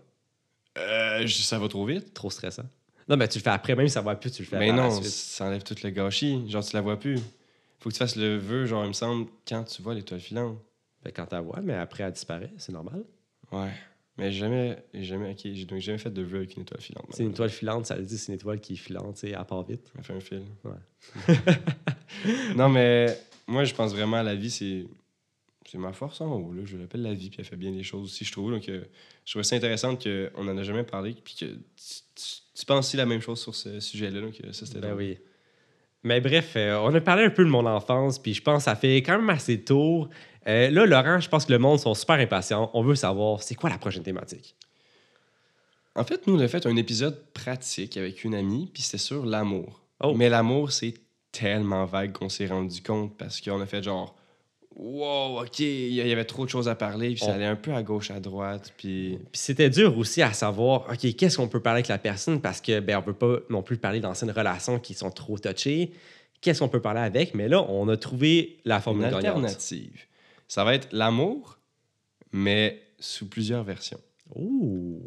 Euh, 0.76 1.26
ça 1.26 1.58
va 1.58 1.68
trop 1.68 1.84
vite. 1.84 2.12
Trop 2.14 2.30
stressant. 2.30 2.64
Non, 3.08 3.16
mais 3.16 3.28
tu 3.28 3.38
le 3.38 3.42
fais 3.42 3.50
après, 3.50 3.74
même 3.74 3.86
si 3.86 3.94
ça 3.94 4.02
va 4.02 4.16
plus, 4.16 4.30
tu 4.30 4.42
le 4.42 4.48
fais 4.48 4.58
Mais 4.58 4.68
la 4.68 4.76
Ben 4.76 4.88
non, 4.88 5.02
ça 5.02 5.46
enlève 5.46 5.62
tout 5.62 5.76
le 5.82 5.90
gâchis. 5.90 6.48
Genre, 6.50 6.64
tu 6.64 6.74
la 6.74 6.82
vois 6.82 6.98
plus. 6.98 7.18
Faut 7.78 7.88
que 7.88 7.94
tu 7.94 7.98
fasses 7.98 8.16
le 8.16 8.36
vœu, 8.36 8.66
genre, 8.66 8.84
il 8.84 8.88
me 8.88 8.92
semble, 8.92 9.28
quand 9.46 9.64
tu 9.64 9.82
vois 9.82 9.94
l'étoile 9.94 10.20
filante. 10.20 10.58
Fait 11.02 11.12
quand 11.12 11.26
tu 11.26 11.36
vois, 11.36 11.60
mais 11.62 11.74
après, 11.74 12.02
elle 12.02 12.12
disparaît. 12.12 12.50
C'est 12.56 12.72
normal. 12.72 13.04
Ouais. 13.52 13.70
Mais 14.18 14.32
jamais, 14.32 14.82
jamais, 14.94 15.32
ok, 15.32 15.40
j'ai 15.44 15.64
donc 15.66 15.78
jamais 15.80 15.98
fait 15.98 16.10
de 16.10 16.22
vœu 16.22 16.38
avec 16.38 16.56
une 16.56 16.62
étoile 16.62 16.80
filante. 16.80 17.06
C'est 17.10 17.22
une 17.22 17.30
étoile 17.30 17.50
filante, 17.50 17.86
ça 17.86 17.96
veut 17.96 18.02
dire 18.02 18.18
c'est 18.18 18.32
une 18.32 18.36
étoile 18.36 18.60
qui 18.60 18.72
est 18.72 18.76
filante, 18.76 19.14
tu 19.14 19.28
sais, 19.28 19.34
elle 19.38 19.44
part 19.44 19.62
vite. 19.62 19.92
On 19.98 20.02
fait 20.02 20.14
un 20.14 20.20
fil. 20.20 20.42
Ouais. 20.64 21.36
non, 22.56 22.70
mais 22.70 23.16
moi, 23.46 23.64
je 23.64 23.74
pense 23.74 23.92
vraiment 23.92 24.16
à 24.16 24.22
la 24.22 24.34
vie, 24.34 24.50
c'est. 24.50 24.86
C'est 25.70 25.78
ma 25.78 25.92
force 25.92 26.20
en 26.20 26.32
haut. 26.32 26.52
Là. 26.52 26.62
Je 26.64 26.76
l'appelle 26.76 27.02
la 27.02 27.14
vie, 27.14 27.30
puis 27.30 27.38
elle 27.40 27.44
fait 27.44 27.56
bien 27.56 27.70
les 27.70 27.82
choses 27.82 28.04
aussi, 28.04 28.24
je 28.24 28.32
trouve. 28.32 28.50
Donc, 28.50 28.68
euh, 28.68 28.84
je 29.24 29.32
trouvais 29.32 29.44
ça 29.44 29.56
intéressant 29.56 29.96
qu'on 29.96 30.44
n'en 30.44 30.56
a 30.56 30.62
jamais 30.62 30.84
parlé, 30.84 31.14
puis 31.24 31.34
que 31.34 31.44
tu, 31.46 32.66
penses 32.66 32.88
aussi 32.88 32.96
la 32.96 33.06
même 33.06 33.20
chose 33.20 33.40
sur 33.40 33.54
ce 33.54 33.80
sujet-là. 33.80 34.20
Donc, 34.20 34.40
euh, 34.44 34.52
ça, 34.52 34.66
c'était 34.66 34.80
Ben 34.80 34.88
drôle. 34.88 35.02
oui. 35.02 35.18
Mais 36.06 36.20
bref, 36.20 36.52
euh, 36.54 36.78
on 36.84 36.94
a 36.94 37.00
parlé 37.00 37.24
un 37.24 37.30
peu 37.30 37.44
de 37.44 37.50
mon 37.50 37.66
enfance, 37.66 38.20
puis 38.20 38.32
je 38.32 38.40
pense 38.40 38.58
que 38.58 38.64
ça 38.70 38.76
fait 38.76 38.98
quand 38.98 39.18
même 39.18 39.28
assez 39.28 39.64
tour. 39.64 40.08
Euh, 40.46 40.70
là, 40.70 40.86
Laurent, 40.86 41.18
je 41.18 41.28
pense 41.28 41.46
que 41.46 41.52
le 41.52 41.58
monde 41.58 41.80
sont 41.80 41.94
super 41.94 42.14
impatients. 42.14 42.70
On 42.74 42.82
veut 42.84 42.94
savoir, 42.94 43.42
c'est 43.42 43.56
quoi 43.56 43.70
la 43.70 43.78
prochaine 43.78 44.04
thématique? 44.04 44.54
En 45.96 46.04
fait, 46.04 46.24
nous, 46.28 46.36
on 46.36 46.38
a 46.38 46.46
fait 46.46 46.64
un 46.64 46.76
épisode 46.76 47.20
pratique 47.32 47.96
avec 47.96 48.22
une 48.22 48.36
amie, 48.36 48.70
puis 48.72 48.84
c'était 48.84 48.98
sur 48.98 49.26
l'amour. 49.26 49.80
Oh. 50.00 50.14
Mais 50.14 50.28
l'amour, 50.28 50.70
c'est 50.70 50.94
tellement 51.32 51.86
vague 51.86 52.12
qu'on 52.12 52.28
s'est 52.28 52.46
rendu 52.46 52.80
compte 52.82 53.16
parce 53.18 53.40
qu'on 53.40 53.60
a 53.60 53.66
fait 53.66 53.82
genre, 53.82 54.14
wow, 54.76 55.42
OK, 55.42 55.58
il 55.60 55.92
y 55.94 56.12
avait 56.12 56.24
trop 56.24 56.44
de 56.44 56.50
choses 56.50 56.68
à 56.68 56.74
parler, 56.74 57.10
puis 57.14 57.18
ça 57.24 57.34
allait 57.34 57.46
un 57.46 57.56
peu 57.56 57.72
à 57.72 57.82
gauche, 57.82 58.10
à 58.10 58.20
droite, 58.20 58.72
puis. 58.76 59.18
Puis 59.32 59.40
c'était 59.40 59.70
dur 59.70 59.96
aussi 59.98 60.22
à 60.22 60.32
savoir, 60.32 60.86
OK, 60.90 61.14
qu'est-ce 61.16 61.36
qu'on 61.38 61.48
peut 61.48 61.60
parler 61.60 61.78
avec 61.78 61.88
la 61.88 61.98
personne 61.98 62.40
parce 62.40 62.60
que, 62.60 62.80
ben, 62.80 62.98
on 62.98 63.02
peut 63.02 63.14
pas 63.14 63.38
non 63.50 63.62
plus 63.62 63.78
parler 63.78 64.00
d'anciennes 64.00 64.30
relations 64.30 64.78
qui 64.78 64.94
sont 64.94 65.10
trop 65.10 65.38
touchées. 65.38 65.92
Qu'est-ce 66.40 66.60
qu'on 66.60 66.68
peut 66.68 66.82
parler 66.82 67.00
avec? 67.00 67.34
Mais 67.34 67.48
là, 67.48 67.62
on 67.68 67.88
a 67.88 67.96
trouvé 67.96 68.58
la 68.64 68.76
Une 68.76 68.82
formule 68.82 69.04
gagnante. 69.04 69.24
alternative. 69.24 70.04
Ça 70.48 70.64
va 70.64 70.74
être 70.74 70.88
l'amour, 70.92 71.58
mais 72.32 72.82
sous 72.98 73.28
plusieurs 73.28 73.64
versions. 73.64 74.00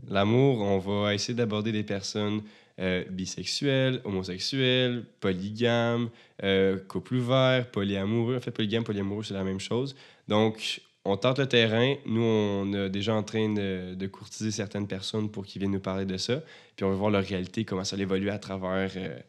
L'amour, 0.07 0.61
on 0.61 0.79
va 0.79 1.13
essayer 1.13 1.33
d'aborder 1.33 1.71
des 1.71 1.83
personnes 1.83 2.41
euh, 2.79 3.03
bisexuelles, 3.09 4.01
homosexuelles, 4.05 5.03
polygames, 5.19 6.09
euh, 6.43 6.77
couple 6.87 7.15
ouvert, 7.15 7.69
polyamoureux. 7.69 8.37
En 8.37 8.39
fait, 8.39 8.51
polygame, 8.51 8.83
polyamoureux, 8.83 9.23
c'est 9.23 9.33
la 9.33 9.43
même 9.43 9.59
chose. 9.59 9.95
Donc, 10.27 10.81
on 11.05 11.17
tente 11.17 11.39
le 11.39 11.47
terrain. 11.47 11.95
Nous, 12.05 12.21
on 12.21 12.73
est 12.73 12.89
déjà 12.89 13.13
en 13.13 13.23
train 13.23 13.53
de, 13.53 13.95
de 13.95 14.07
courtiser 14.07 14.51
certaines 14.51 14.87
personnes 14.87 15.29
pour 15.29 15.45
qu'ils 15.45 15.59
viennent 15.59 15.71
nous 15.71 15.79
parler 15.79 16.05
de 16.05 16.17
ça. 16.17 16.41
Puis 16.75 16.85
on 16.85 16.89
veut 16.91 16.95
voir 16.95 17.11
leur 17.11 17.23
réalité, 17.23 17.65
comment 17.65 17.83
ça 17.83 17.97
évolue 17.97 18.29
à 18.29 18.39
travers, 18.39 18.91
euh, 18.95 19.19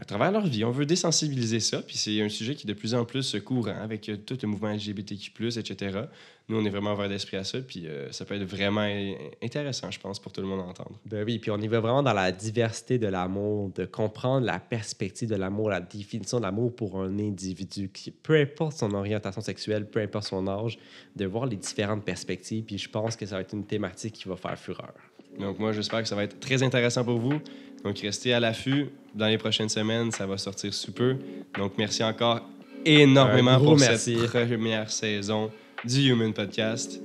à 0.00 0.04
travers 0.04 0.32
leur 0.32 0.46
vie. 0.46 0.64
On 0.64 0.70
veut 0.70 0.86
désensibiliser 0.86 1.60
ça. 1.60 1.82
Puis 1.82 1.98
c'est 1.98 2.20
un 2.22 2.30
sujet 2.30 2.54
qui 2.54 2.66
est 2.66 2.72
de 2.72 2.72
plus 2.78 2.94
en 2.94 3.04
plus 3.04 3.36
courant 3.44 3.76
avec 3.82 4.08
euh, 4.08 4.16
tout 4.16 4.38
le 4.42 4.48
mouvement 4.48 4.72
LGBTQ, 4.72 5.58
etc. 5.58 6.00
Nous, 6.48 6.58
on 6.58 6.64
est 6.64 6.70
vraiment 6.70 6.94
ouvert 6.94 7.08
d'esprit 7.08 7.36
à 7.36 7.44
ça. 7.44 7.58
Puis 7.60 7.86
euh, 7.86 8.10
ça 8.10 8.24
peut 8.24 8.34
être 8.34 8.44
vraiment 8.44 8.80
in- 8.80 9.14
intéressant, 9.42 9.90
je 9.90 10.00
pense, 10.00 10.18
pour 10.18 10.32
tout 10.32 10.40
le 10.40 10.46
monde 10.46 10.60
à 10.60 10.64
entendre. 10.64 10.98
Ben 11.04 11.22
oui, 11.24 11.38
puis 11.38 11.50
on 11.50 11.58
y 11.58 11.68
va 11.68 11.80
vraiment 11.80 12.02
dans 12.02 12.14
la 12.14 12.32
diversité 12.32 12.98
de 12.98 13.06
l'amour, 13.08 13.70
de 13.74 13.84
comprendre 13.84 14.46
la 14.46 14.58
perspective 14.58 15.28
de 15.28 15.36
l'amour, 15.36 15.68
la 15.68 15.80
définition 15.82 16.38
de 16.38 16.44
l'amour 16.44 16.74
pour 16.74 16.98
un 16.98 17.18
individu, 17.18 17.90
qui, 17.92 18.10
peu 18.10 18.40
importe 18.40 18.78
son 18.78 18.92
orientation 18.94 19.42
sexuelle, 19.42 19.86
peu 19.86 20.00
importe 20.00 20.24
son 20.28 20.48
âge, 20.48 20.78
de 21.14 21.26
voir 21.26 21.44
les 21.44 21.56
différentes 21.56 22.04
perspectives. 22.06 22.64
Puis 22.64 22.78
je 22.78 22.88
pense 22.88 23.16
que 23.16 23.26
ça 23.26 23.34
va 23.36 23.42
être 23.42 23.52
une 23.54 23.66
thématique 23.66 24.14
qui 24.14 24.28
va 24.28 24.36
faire 24.36 24.58
fureur. 24.58 24.94
Donc 25.38 25.58
moi, 25.58 25.72
j'espère 25.72 26.02
que 26.02 26.08
ça 26.08 26.16
va 26.16 26.24
être 26.24 26.40
très 26.40 26.62
intéressant 26.62 27.04
pour 27.04 27.18
vous. 27.18 27.38
Donc 27.84 27.98
restez 27.98 28.32
à 28.32 28.40
l'affût. 28.40 28.86
Dans 29.14 29.26
les 29.26 29.38
prochaines 29.38 29.68
semaines, 29.68 30.12
ça 30.12 30.26
va 30.26 30.38
sortir 30.38 30.72
sous 30.72 30.92
peu. 30.92 31.16
Donc 31.58 31.72
merci 31.78 32.04
encore 32.04 32.42
énormément 32.84 33.58
pour 33.58 33.78
merci. 33.78 34.16
cette 34.18 34.30
première 34.30 34.90
saison 34.90 35.50
du 35.84 36.10
Human 36.10 36.32
Podcast. 36.32 37.00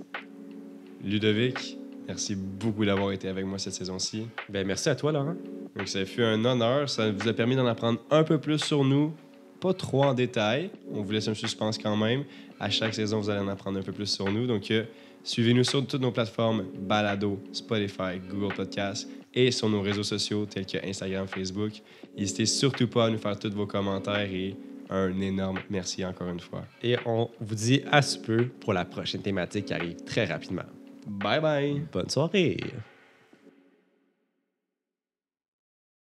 Ludovic, 1.03 1.77
merci 2.07 2.35
beaucoup 2.35 2.85
d'avoir 2.85 3.11
été 3.11 3.27
avec 3.27 3.45
moi 3.45 3.57
cette 3.57 3.73
saison-ci. 3.73 4.27
Ben 4.49 4.65
merci 4.65 4.89
à 4.89 4.95
toi, 4.95 5.11
Laurent. 5.11 5.35
Donc 5.75 5.88
ça 5.88 6.05
fut 6.05 6.23
un 6.23 6.43
honneur. 6.45 6.89
Ça 6.89 7.11
vous 7.11 7.27
a 7.27 7.33
permis 7.33 7.55
d'en 7.55 7.67
apprendre 7.67 7.99
un 8.11 8.23
peu 8.23 8.38
plus 8.38 8.59
sur 8.59 8.83
nous. 8.83 9.13
Pas 9.59 9.73
trop 9.73 10.03
en 10.03 10.13
détail. 10.13 10.69
On 10.91 11.01
vous 11.01 11.11
laisse 11.11 11.27
un 11.27 11.33
suspense 11.33 11.77
quand 11.77 11.95
même. 11.97 12.23
À 12.59 12.69
chaque 12.69 12.93
saison, 12.93 13.19
vous 13.19 13.29
allez 13.29 13.39
en 13.39 13.47
apprendre 13.47 13.79
un 13.79 13.83
peu 13.83 13.91
plus 13.91 14.07
sur 14.07 14.31
nous. 14.31 14.45
Donc 14.45 14.69
euh, 14.71 14.83
suivez-nous 15.23 15.63
sur 15.63 15.85
toutes 15.85 16.01
nos 16.01 16.11
plateformes 16.11 16.65
Balado, 16.77 17.39
Spotify, 17.51 18.19
Google 18.29 18.53
Podcasts 18.53 19.09
et 19.36 19.52
sur 19.52 19.69
nos 19.69 19.82
réseaux 19.82 20.04
sociaux 20.04 20.45
tels 20.45 20.65
que 20.65 20.78
Instagram, 20.88 21.28
Facebook. 21.28 21.74
N'hésitez 22.17 22.45
surtout 22.45 22.88
pas 22.88 23.06
à 23.06 23.10
nous 23.10 23.17
faire 23.17 23.38
tous 23.38 23.54
vos 23.54 23.67
commentaires 23.67 24.32
et 24.32 24.56
un 24.89 25.19
énorme 25.19 25.60
merci 25.69 26.06
encore 26.06 26.30
une 26.30 26.39
fois. 26.39 26.63
Et 26.82 26.95
on 27.06 27.30
vous 27.39 27.56
dit 27.56 27.82
à 27.91 28.02
ce 28.02 28.17
peu 28.17 28.48
pour 28.48 28.74
la 28.74 28.86
prochaine 28.86 29.21
thématique 29.21 29.65
qui 29.65 29.74
arrive 29.74 29.98
très 30.06 30.26
rapidement. 30.26 30.63
Bye 31.08 31.41
bye! 31.41 31.82
Bonne 31.91 32.10
soirée! 32.10 32.58